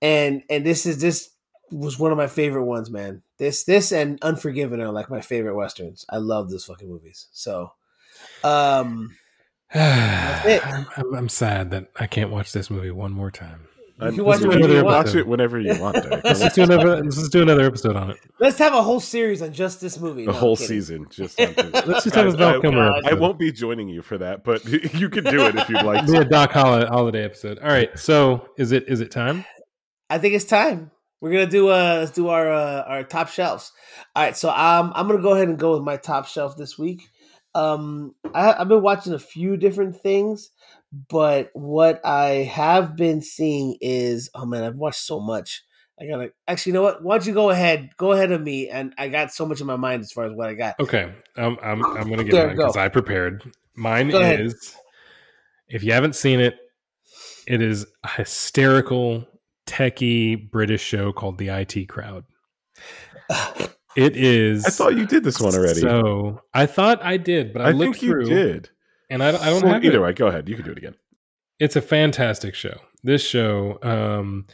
[0.00, 1.30] and and this is this
[1.70, 3.22] was one of my favorite ones, man.
[3.38, 6.06] This this and Unforgiven are like my favorite westerns.
[6.08, 7.28] I love those fucking movies.
[7.32, 7.72] So,
[8.42, 9.16] um.
[9.74, 13.60] I'm, I'm, I'm sad that I can't watch this movie one more time.
[14.00, 15.16] I'm- You watch it whenever you watch want.
[15.16, 15.96] it whenever you want.
[15.96, 16.22] Derek.
[16.24, 17.02] Let's just do another.
[17.02, 18.16] Let's do another episode on it.
[18.38, 20.24] let's have a whole series on just this movie.
[20.24, 21.06] the No, whole season.
[21.10, 23.04] Just on Let's just have a Guys, Val I- Kilmer God.
[23.06, 24.64] I won't be joining you for that, but
[24.94, 26.24] you can do it if you'd like Be a.
[26.24, 27.58] Doc Hol- Holliday episode.
[27.58, 27.96] All right.
[27.98, 29.44] So is it is it time?
[30.08, 30.92] I think it's time.
[31.20, 33.72] We're gonna do uh let's do our uh, our top shelves.
[34.14, 36.78] All right, so um I'm gonna go ahead and go with my top shelf this
[36.78, 37.02] week.
[37.54, 40.50] Um, I, I've been watching a few different things,
[40.92, 45.64] but what I have been seeing is oh man, I've watched so much.
[46.00, 47.02] I gotta actually, you know what?
[47.02, 47.90] Why don't you go ahead?
[47.96, 50.32] Go ahead of me, and I got so much in my mind as far as
[50.32, 50.78] what I got.
[50.78, 51.12] Okay.
[51.36, 52.62] Um, I'm I'm gonna get There, mine go.
[52.62, 53.42] because I prepared.
[53.74, 54.40] Mine Go ahead.
[54.40, 54.76] is.
[55.68, 56.56] If you haven't seen it,
[57.46, 59.26] it is a hysterical
[59.66, 62.24] techie British show called The IT Crowd.
[63.98, 64.64] It is.
[64.64, 65.80] I thought you did this one already.
[65.80, 68.70] So I thought I did, but I, I looked think you did.
[69.10, 70.02] and I, I don't Well, have either it.
[70.02, 70.12] way.
[70.12, 70.48] Go ahead.
[70.48, 70.94] You can do it again.
[71.58, 72.76] It's a fantastic show.
[73.02, 74.46] This show, um,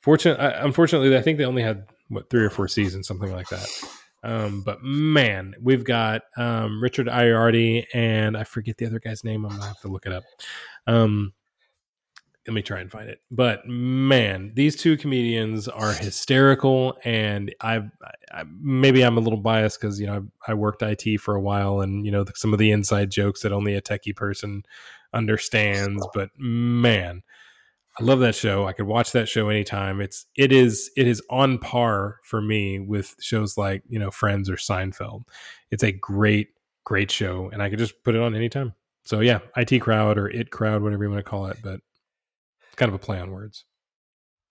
[0.00, 3.68] fortunate, unfortunately, I think they only had what three or four seasons, something like that.
[4.22, 9.44] Um, but man, we've got um, Richard Ayoade and I forget the other guy's name.
[9.44, 10.24] I'm gonna have to look it up.
[10.86, 11.32] Um,
[12.46, 13.20] let me try and find it.
[13.30, 17.90] But man, these two comedians are hysterical, and I've
[18.32, 21.40] I, maybe I'm a little biased because you know I, I worked IT for a
[21.40, 24.62] while, and you know some of the inside jokes that only a techie person
[25.12, 26.06] understands.
[26.14, 27.22] But man,
[27.98, 28.66] I love that show.
[28.66, 30.00] I could watch that show anytime.
[30.00, 34.48] It's it is it is on par for me with shows like you know Friends
[34.48, 35.24] or Seinfeld.
[35.70, 36.48] It's a great
[36.84, 38.74] great show, and I could just put it on anytime.
[39.04, 41.80] So yeah, IT crowd or it crowd, whatever you want to call it, but
[42.76, 43.64] kind of a play on words.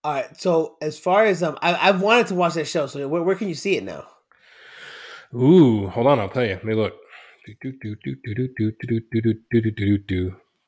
[0.03, 0.37] All right.
[0.39, 2.87] So as far as um, I, have wanted to watch that show.
[2.87, 4.05] So where, where, can you see it now?
[5.33, 6.19] Ooh, hold on.
[6.19, 6.53] I'll tell you.
[6.53, 6.93] Let me look.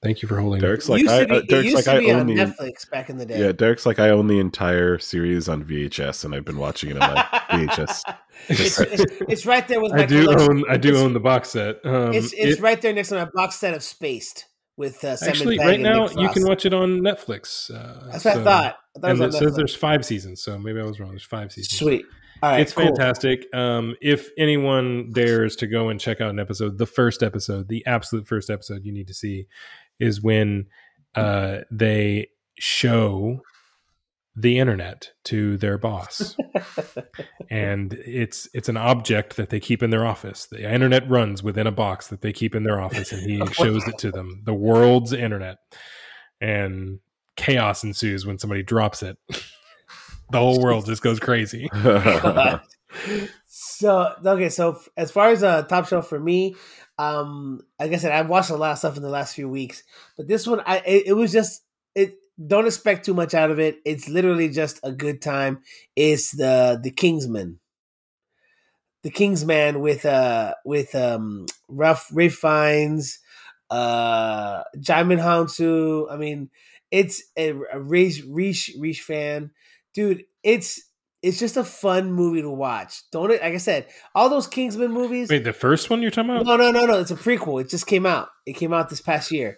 [0.03, 0.61] Thank you for holding.
[0.61, 3.39] Derek's like I, be, uh, Derek's like I own the, Netflix back in the day.
[3.39, 7.01] Yeah, Derek's like I own the entire series on VHS, and I've been watching it
[7.01, 8.03] on my VHS.
[8.47, 9.91] it's, it's, it's, right there with.
[9.93, 10.03] my.
[10.03, 10.51] I do collection.
[10.51, 10.63] own.
[10.69, 11.83] I do it's, own the box set.
[11.83, 14.45] Um, it's it's it, right there next to my box set of Spaced
[14.77, 17.69] with uh, Simon actually Pegg right now you can watch it on Netflix.
[17.69, 18.75] Uh, That's what so- I thought.
[18.95, 20.99] I thought And it it was on says there's five seasons, so maybe I was
[20.99, 21.09] wrong.
[21.09, 21.77] There's five seasons.
[21.77, 22.05] Sweet.
[22.43, 22.85] All right, it's cool.
[22.85, 23.45] fantastic.
[23.53, 27.83] Um, if anyone dares to go and check out an episode, the first episode, the
[27.87, 29.47] absolute first episode you need to see
[29.99, 30.67] is when
[31.15, 32.27] uh, they
[32.59, 33.41] show
[34.39, 36.37] the internet to their boss,
[37.49, 40.45] and it's it's an object that they keep in their office.
[40.45, 43.87] The internet runs within a box that they keep in their office, and he shows
[43.87, 44.43] it to them.
[44.45, 45.57] The world's internet,
[46.39, 46.99] and
[47.35, 49.17] chaos ensues when somebody drops it.
[50.29, 51.67] the whole world just goes crazy.
[53.47, 56.55] so okay, so f- as far as uh, top shelf for me,
[56.99, 59.81] um, like I said, I've watched a lot of stuff in the last few weeks,
[60.15, 61.63] but this one, I it, it was just
[61.95, 62.19] it.
[62.45, 63.77] Don't expect too much out of it.
[63.83, 65.61] It's literally just a good time.
[65.95, 67.59] It's the the Kingsman,
[69.03, 73.19] the Kingsman with uh with um Ralph Ray Fiennes,
[73.71, 76.11] uh Djimon Hounsou.
[76.11, 76.49] I mean,
[76.91, 79.49] it's a, a Reach Reach Rhys Ifans,
[79.93, 80.25] dude.
[80.43, 80.81] It's
[81.23, 83.01] it's just a fun movie to watch.
[83.11, 83.41] Don't it?
[83.41, 85.29] Like I said, all those Kingsman movies.
[85.29, 86.45] Wait, the first one you're talking about?
[86.45, 86.99] No, no, no, no.
[86.99, 87.61] It's a prequel.
[87.61, 88.29] It just came out.
[88.45, 89.57] It came out this past year.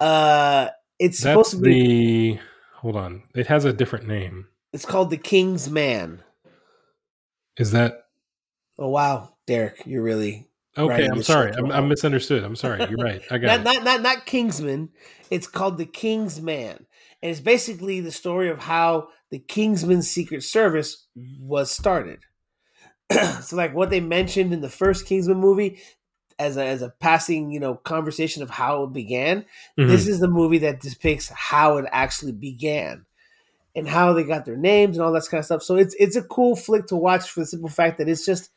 [0.00, 2.32] Uh, it's That's supposed to be.
[2.34, 2.40] the.
[2.76, 3.22] Hold on.
[3.34, 4.46] It has a different name.
[4.72, 6.22] It's called The King's Man.
[7.56, 8.06] Is that
[8.78, 11.06] Oh wow, Derek, you're really okay?
[11.06, 11.52] I'm sorry.
[11.52, 11.72] I'm.
[11.72, 12.44] I'm misunderstood.
[12.44, 12.86] I'm sorry.
[12.90, 13.22] You're right.
[13.30, 13.78] I got not, it.
[13.78, 14.90] not not not Kingsman.
[15.30, 16.86] It's called The King's Man,
[17.22, 21.06] and it's basically the story of how the Kingsman Secret Service
[21.40, 22.20] was started.
[23.40, 25.80] so, like what they mentioned in the first Kingsman movie,
[26.38, 29.44] as a as a passing you know conversation of how it began.
[29.78, 29.88] Mhm.
[29.88, 33.06] This is the movie that depicts how it actually began
[33.74, 35.62] and how they got their names and all that kind of stuff.
[35.62, 38.50] So it's it's a cool flick to watch for the simple fact that it's just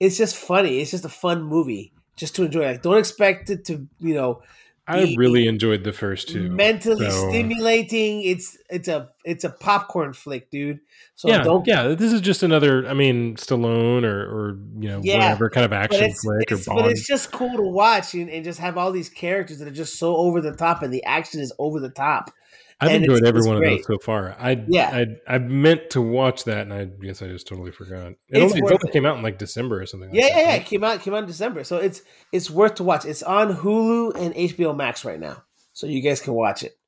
[0.00, 0.80] it's just funny.
[0.80, 2.66] It's just a fun movie just to enjoy.
[2.66, 4.42] Like don't expect it to you know
[4.88, 6.48] I really enjoyed the first two.
[6.50, 8.22] mentally so- stimulating.
[8.22, 10.80] It's it's a it's a popcorn flick, dude.
[11.16, 11.88] So yeah, don't yeah.
[11.88, 12.86] This is just another.
[12.86, 16.54] I mean, Stallone or or you know Yeah, whatever kind of action it's, flick or
[16.54, 19.68] it's- but it's just cool to watch and, and just have all these characters that
[19.68, 22.30] are just so over the top and the action is over the top.
[22.78, 24.36] I've and enjoyed every it's one of those so far.
[24.38, 25.04] I Yeah.
[25.28, 28.08] I I meant to watch that, and I guess I just totally forgot.
[28.08, 30.10] It It's only, it only came out in like December or something.
[30.10, 30.48] Like Yeah, that, yeah, yeah.
[30.50, 30.60] right?
[30.60, 31.64] It came out came out in December.
[31.64, 33.06] So it's it's worth to watch.
[33.06, 35.44] It's on Hulu and HBO Max right now.
[35.72, 36.78] So you guys can watch it.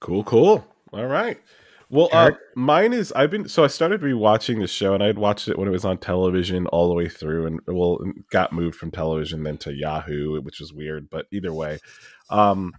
[0.00, 0.66] Cool, cool.
[0.92, 1.40] All right.
[1.90, 5.18] Well, uh, mine is I've been so I started rewatching the show and I had
[5.18, 7.98] watched it when it was on television all the way through and well
[8.30, 11.78] got moved from television then to Yahoo, which was weird, but either way,
[12.28, 12.74] um,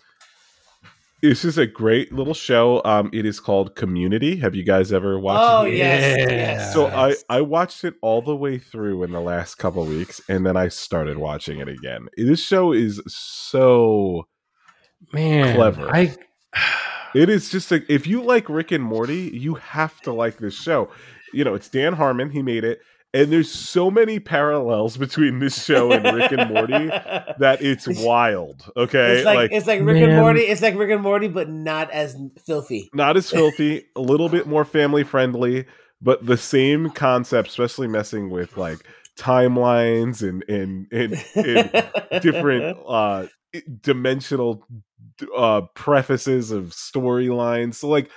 [1.22, 2.82] this is a great little show.
[2.86, 4.38] Um, it is called Community.
[4.38, 5.76] Have you guys ever watched Oh it?
[5.76, 6.30] yes, Yeah.
[6.30, 6.74] yes.
[6.74, 10.46] So I I watched it all the way through in the last couple weeks, and
[10.46, 12.08] then I started watching it again.
[12.18, 14.28] This show is so
[15.14, 15.90] Man, Clever.
[15.94, 16.16] I
[17.16, 20.54] It is just like if you like Rick and Morty, you have to like this
[20.54, 20.90] show.
[21.34, 22.82] You know, it's Dan Harmon, he made it,
[23.14, 26.88] and there's so many parallels between this show and Rick and Morty
[27.40, 28.72] that it's wild.
[28.78, 30.42] Okay, It's like, it's like Rick and Morty.
[30.42, 32.16] It's like Rick and Morty, but not as
[32.46, 32.90] filthy.
[32.94, 35.66] not as filthy, a little bit more family friendly,
[36.02, 38.80] but the same concept, especially messing with like
[39.18, 43.26] timelines and and and, and different uh
[43.82, 44.66] dimensional
[45.36, 48.10] uh prefaces of storylines so like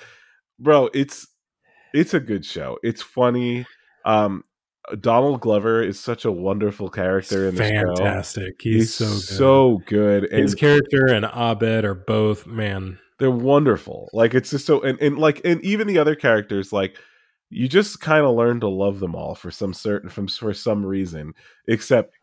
[0.61, 1.27] bro it's
[1.93, 3.67] it's a good show it's funny
[4.05, 4.45] um
[5.01, 7.95] Donald Glover is such a wonderful character in the show.
[7.97, 8.61] fantastic.
[8.61, 9.21] He's, so good.
[9.23, 12.99] so good, and His character and Abed are both man.
[13.19, 14.09] they're wonderful.
[14.13, 16.97] Like it's just so, and, and like, and even the other characters, like
[17.49, 20.85] you just kind of learn to love them all for some certain, from for some
[20.85, 21.35] reason,
[21.69, 22.15] except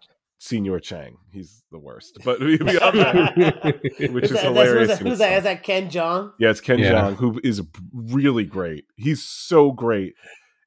[0.41, 1.17] Señor Chang.
[1.31, 2.67] He's the worst, but beyond
[2.97, 3.79] that,
[4.11, 4.89] which is, Is that- hilarious.
[4.89, 5.07] Who's that?
[5.07, 5.43] Who's that?
[5.43, 6.33] that Ken Jeong?
[6.39, 6.91] Yeah, it's Ken Yeah.
[6.91, 7.61] Jeong, who is
[7.93, 8.85] really great.
[8.97, 10.15] He's so great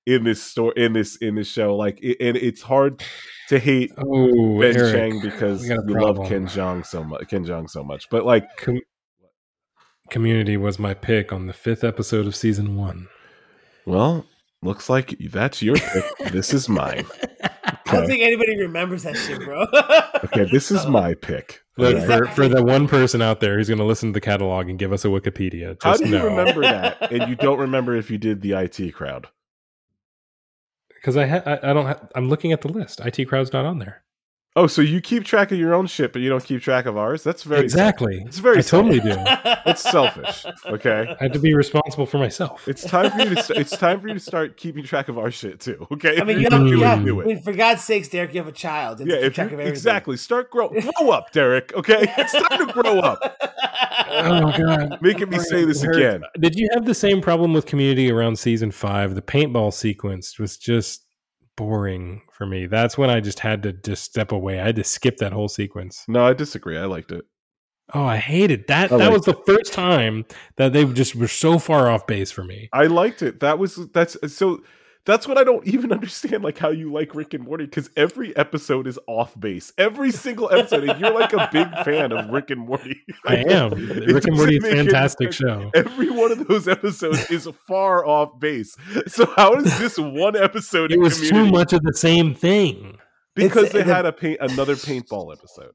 [0.06, 1.76] in this story, in this in this show.
[1.76, 3.02] Like, it, and it's hard
[3.48, 6.28] to hate oh, Ben Eric, Chang because we got a we love.
[6.28, 7.28] Ken Jeong so much.
[7.28, 8.80] Ken Jeong so much, but like, Com-
[10.10, 13.08] Community was my pick on the fifth episode of season one.
[13.86, 14.26] well,
[14.62, 16.04] looks like that's your pick.
[16.32, 17.06] this is mine.
[17.86, 19.66] I don't think anybody remembers that shit, bro.
[20.24, 21.60] Okay, this is my pick.
[21.76, 22.06] Look, Okay.
[22.06, 24.78] for, for the one person out there who's going to listen to the catalog and
[24.78, 26.24] give us a Wikipedia, just How do you know.
[26.24, 29.28] remember that, and you don't remember if you did the IT crowd?
[31.02, 31.86] Because I, ha- I don't.
[31.86, 33.00] Ha- I'm looking at the list.
[33.00, 34.04] IT crowd's not on there.
[34.54, 36.98] Oh, so you keep track of your own shit, but you don't keep track of
[36.98, 37.22] ours?
[37.24, 38.22] That's very exactly.
[38.26, 39.16] It's very I totally do.
[39.64, 40.44] It's selfish.
[40.66, 41.06] Okay.
[41.18, 42.66] I have to be responsible for myself.
[42.68, 43.42] It's time for you to.
[43.42, 45.86] St- it's time for you to start keeping track of our shit too.
[45.92, 46.20] Okay.
[46.20, 47.26] I mean, you you're have, gonna you do it, do I it.
[47.28, 49.00] mean, for God's sakes, Derek, you have a child.
[49.00, 49.72] And Yeah, keep if track you of everything.
[49.72, 51.72] exactly start grow grow up, Derek.
[51.74, 53.20] Okay, it's time to grow up.
[54.10, 56.22] oh god, Making me say this again.
[56.40, 59.14] Did you have the same problem with Community around season five?
[59.14, 61.06] The paintball sequence was just
[61.56, 62.66] boring for me.
[62.66, 64.60] That's when I just had to just step away.
[64.60, 66.04] I had to skip that whole sequence.
[66.08, 66.78] No, I disagree.
[66.78, 67.24] I liked it.
[67.94, 68.90] Oh, I hated that.
[68.92, 70.24] I that was the first time
[70.56, 72.68] that they just were so far off base for me.
[72.72, 73.40] I liked it.
[73.40, 74.62] That was that's so.
[75.04, 78.36] That's what I don't even understand, like how you like Rick and Morty, because every
[78.36, 79.72] episode is off base.
[79.76, 83.00] Every single episode, and you're like a big fan of Rick and Morty.
[83.26, 83.70] I am.
[83.88, 85.36] Rick and Morty is doesn't make any fantastic sense.
[85.36, 85.70] show.
[85.74, 88.76] Every one of those episodes is far off base.
[89.08, 90.92] So how is this one episode?
[90.92, 92.98] It in was too much of the same thing.
[93.34, 95.72] because It's- uh, they the- had a paint another paintball episode.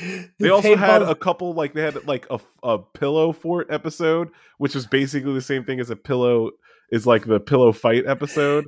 [0.00, 4.28] The They also had a couple like they had like a, a pillow fort episode,
[4.58, 6.52] which was basically the same thing as a pillow
[6.90, 8.66] is like the pillow fight episode.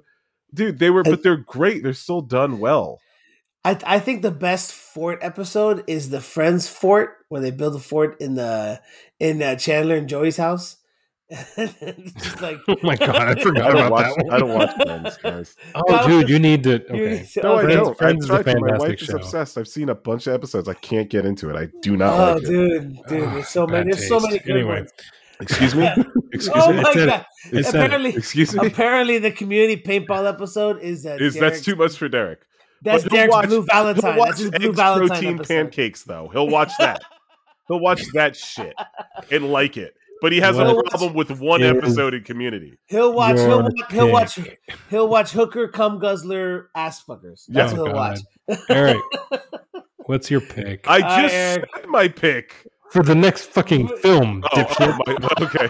[0.55, 1.83] Dude, they were but they're great.
[1.83, 3.01] They're still done well.
[3.65, 7.79] I, I think the best fort episode is the Friends fort where they build a
[7.81, 8.81] fort in the
[9.21, 10.77] in uh, Chandler and Joey's house.
[11.31, 14.35] It's just like Oh my god, I I forgot don't about watch that one.
[14.35, 15.57] I don't watch Friends, guys.
[15.75, 16.75] Oh, dude, you need to.
[16.85, 17.27] Okay.
[17.35, 17.75] You- No, I okay.
[17.75, 17.99] don't.
[17.99, 18.61] Friends is a I tried to.
[18.61, 19.59] My fantastic wife is obsessed.
[19.59, 20.69] I've seen a bunch of episodes.
[20.69, 21.57] I can't get into it.
[21.57, 22.47] I do not Oh, like it.
[22.47, 23.91] dude, dude, there's so many.
[23.93, 24.77] There's so many good Anyway.
[24.81, 24.91] ones.
[25.41, 25.89] Excuse me?
[26.33, 26.83] Excuse Oh me?
[26.83, 27.27] my said god!
[27.53, 27.85] It said it.
[27.85, 28.67] Apparently, Excuse me?
[28.67, 32.41] apparently, the community paintball episode is uh, Is that's too much for Derek?
[32.83, 34.11] That's But he'll Derek's watch- Blue Valentine.
[34.13, 35.55] He'll watch That's his Blue Valentine protein episode.
[35.55, 36.29] pancakes, though.
[36.33, 37.03] He'll watch that.
[37.69, 38.75] He'll watch that shit
[39.31, 39.95] and like it.
[40.21, 42.77] But he has a problem with one is- episode in Community.
[42.87, 43.37] He'll watch.
[43.37, 44.39] He'll, watch- he'll watch.
[44.91, 47.45] He'll watch Hooker Cum Guzzler Ass Fuckers.
[47.49, 47.79] That's Yeah.
[47.79, 48.19] what he'll Oh, watch.
[48.69, 48.99] Eric,
[50.07, 51.65] what's your pick I Uh, just Eric.
[51.77, 52.55] said my pick.
[52.93, 54.43] For the next fucking film?
[54.53, 54.77] Oh, dipshit?
[54.81, 55.69] oh my, okay.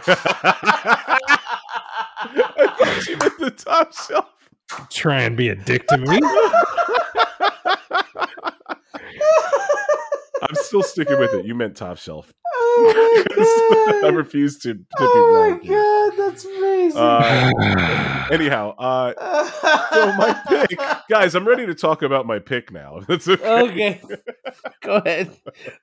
[2.58, 4.26] I thought you meant the top shelf.
[4.90, 6.20] Try and be a dick to me.
[10.40, 11.44] I'm still sticking with it.
[11.46, 12.32] You meant top shelf.
[12.80, 15.58] Oh my I refuse to, to be Oh wrong.
[15.58, 15.74] my here.
[15.76, 16.12] god!
[16.18, 17.00] That's amazing.
[17.00, 17.50] Uh,
[18.32, 19.12] anyhow, uh,
[19.90, 20.78] so my pick,
[21.10, 21.34] guys.
[21.34, 23.00] I'm ready to talk about my pick now.
[23.08, 24.00] That's okay.
[24.00, 24.00] okay,
[24.82, 25.36] go ahead.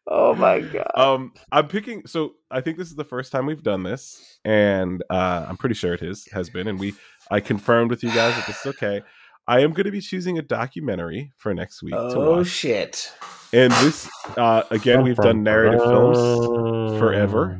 [0.07, 0.91] Oh my god!
[0.95, 2.05] Um, I'm picking.
[2.05, 5.75] So I think this is the first time we've done this, and uh, I'm pretty
[5.75, 6.67] sure it is has been.
[6.67, 6.93] And we,
[7.31, 9.01] I confirmed with you guys that this is okay.
[9.47, 13.11] I am going to be choosing a documentary for next week to Oh shit!
[13.53, 17.59] And this, uh, again, we've done narrative films forever.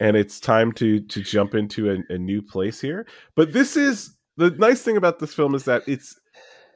[0.00, 3.06] and it's time to to jump into a, a new place here.
[3.36, 6.18] But this is the nice thing about this film is that it's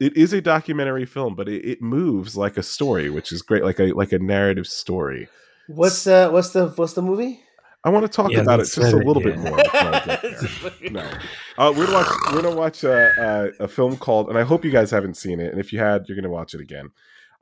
[0.01, 3.65] it is a documentary film, but it, it moves like a story, which is great,
[3.65, 5.28] like a like a narrative story.
[5.69, 7.41] What's the what's the what's the movie?
[7.86, 9.57] I want to talk He about it hasn't just a said it little bit more.
[9.57, 10.91] before I get there.
[10.91, 11.11] No,
[11.59, 12.09] uh, we're gonna watch.
[12.32, 15.39] We're gonna watch a, a, a film called, and I hope you guys haven't seen
[15.41, 15.51] it.
[15.53, 16.91] And if you had, you're gonna watch it again.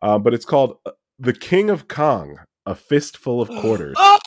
[0.01, 4.19] Uh, but it's called uh, "The King of Kong: A Fistful of Quarters." Oh,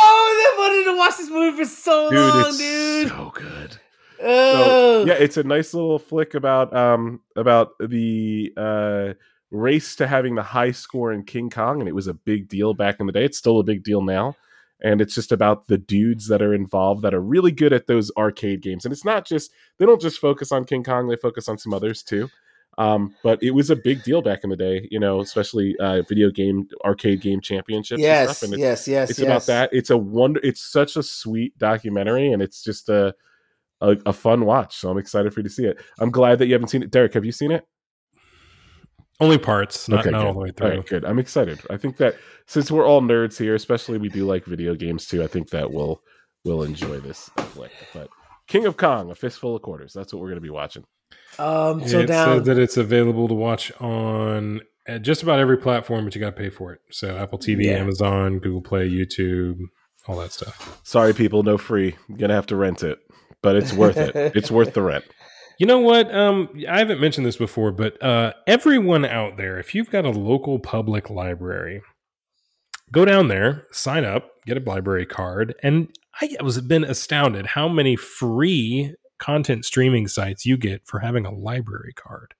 [0.54, 3.08] I've wanted to watch this movie for so dude, long, it's dude.
[3.10, 3.78] so good.
[4.20, 9.14] So, yeah, it's a nice little flick about um about the uh
[9.52, 12.74] race to having the high score in King Kong, and it was a big deal
[12.74, 13.26] back in the day.
[13.26, 14.36] It's still a big deal now.
[14.84, 18.12] And it's just about the dudes that are involved that are really good at those
[18.18, 18.84] arcade games.
[18.86, 21.74] And it's not just they don't just focus on King Kong; they focus on some
[21.74, 22.30] others too.
[22.78, 26.02] Um, but it was a big deal back in the day, you know, especially uh,
[26.10, 28.00] video game arcade game championships.
[28.00, 28.44] and yes, stuff.
[28.44, 29.28] And it's, yes, yes, it's yes.
[29.28, 29.70] about that.
[29.72, 30.42] It's a wonder.
[30.44, 33.16] It's such a sweet documentary, and it's just a,
[33.82, 34.76] a a fun watch.
[34.78, 35.78] So I'm excited for you to see it.
[36.00, 37.14] I'm glad that you haven't seen it, Derek.
[37.14, 37.64] Have you seen it?
[39.22, 40.36] Only parts, not, Okay, not all good.
[40.36, 40.70] the way through.
[40.80, 41.06] right, good.
[41.06, 41.62] I'm excited.
[41.70, 42.16] I think that
[42.48, 45.72] since we're all nerds here, especially we do like video games too, I think that
[45.72, 46.02] we'll
[46.44, 47.72] we'll enjoy this flick.
[47.94, 48.10] But
[48.48, 49.94] King of Kong, a fistful of quarters.
[49.94, 50.84] That's what we're going to be watching.
[51.40, 52.40] Um, so it down.
[52.40, 56.36] says that it's available to watch on uh, just about every platform, but you got
[56.36, 56.82] to pay for it.
[56.92, 57.74] So Apple TV, Yeah.
[57.78, 59.60] Amazon, Google Play, YouTube,
[60.08, 60.82] all that stuff.
[60.84, 61.96] Sorry, people, no free.
[62.10, 63.00] You're gonna have to rent it,
[63.46, 64.36] but it's worth it.
[64.36, 65.06] It's worth the rent.
[65.58, 66.14] You know what?
[66.14, 70.10] Um, I haven't mentioned this before, but uh, everyone out there, if you've got a
[70.10, 71.82] local public library,
[72.92, 75.88] go down there, sign up, get a library card, and
[76.20, 81.34] I was been astounded how many free content streaming sites you get for having a
[81.34, 82.34] library card.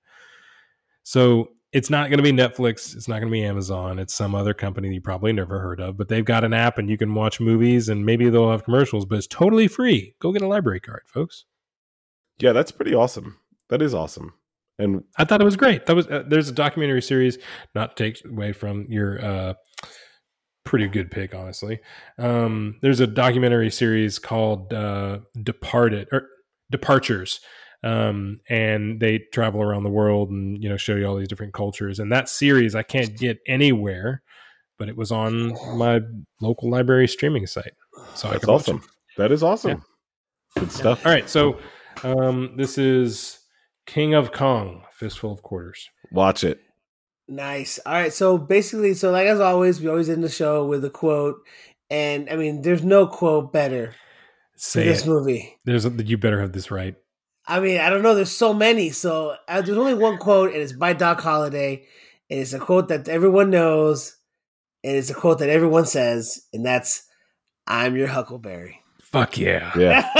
[1.02, 4.34] So it's not going to be Netflix, it's not going to be Amazon, it's some
[4.34, 7.14] other company you probably never heard of, but they've got an app and you can
[7.14, 10.14] watch movies and maybe they'll have commercials, but it's totally free.
[10.20, 11.44] Go get a library card, folks.
[12.38, 13.38] Yeah, that's pretty awesome.
[13.68, 14.34] That is awesome.
[14.78, 15.86] And I thought it was great.
[15.86, 17.38] That was uh, there's a documentary series,
[17.74, 19.54] not to take away from your uh,
[20.64, 21.80] pretty good pick, honestly.
[22.18, 26.28] Um, there's a documentary series called uh, Departed or
[26.70, 27.40] Departures,
[27.86, 31.54] um, and they travel around the world and you know show you all these different
[31.54, 31.98] cultures.
[31.98, 34.22] And that series I can't get anywhere,
[34.78, 36.00] but it was on my
[36.40, 37.74] local library streaming site,
[38.14, 38.82] so I that's can awesome.
[39.16, 39.84] That is awesome.
[40.58, 41.06] Good stuff.
[41.06, 41.58] All right, so
[42.02, 43.38] um, this is
[43.86, 45.88] King of Kong, Fistful of Quarters.
[46.10, 46.60] Watch it.
[47.28, 47.78] Nice.
[47.84, 48.12] All right.
[48.12, 51.36] So basically, so like as always, we always end the show with a quote,
[51.88, 53.94] and I mean, there's no quote better
[54.54, 55.08] for Say this it.
[55.08, 55.56] movie.
[55.64, 56.96] There's a, you better have this right.
[57.48, 58.14] I mean, I don't know.
[58.14, 58.90] There's so many.
[58.90, 61.86] So uh, there's only one quote, and it's by Doc Holliday.
[62.28, 64.16] And it's a quote that everyone knows,
[64.82, 67.04] and it's a quote that everyone says, and that's
[67.68, 69.72] "I'm your Huckleberry." Fuck yeah.
[69.78, 70.10] Yeah.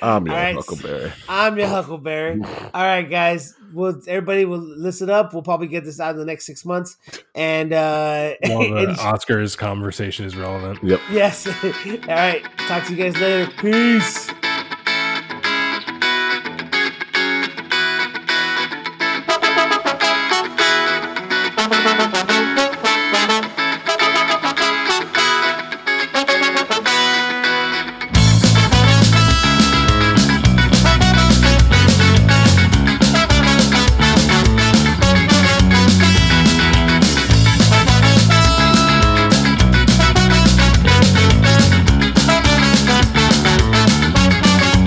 [0.00, 0.54] I'm your All right.
[0.54, 1.12] Huckleberry.
[1.28, 2.40] I'm your Huckleberry.
[2.42, 3.54] All right, guys.
[3.74, 5.34] Well, everybody will listen up.
[5.34, 6.96] We'll probably get this out in the next six months,
[7.34, 10.82] and uh, While the and- Oscars conversation is relevant.
[10.82, 11.00] Yep.
[11.12, 11.46] yes.
[11.64, 11.72] All
[12.08, 12.42] right.
[12.66, 13.52] Talk to you guys later.
[13.58, 14.30] Peace.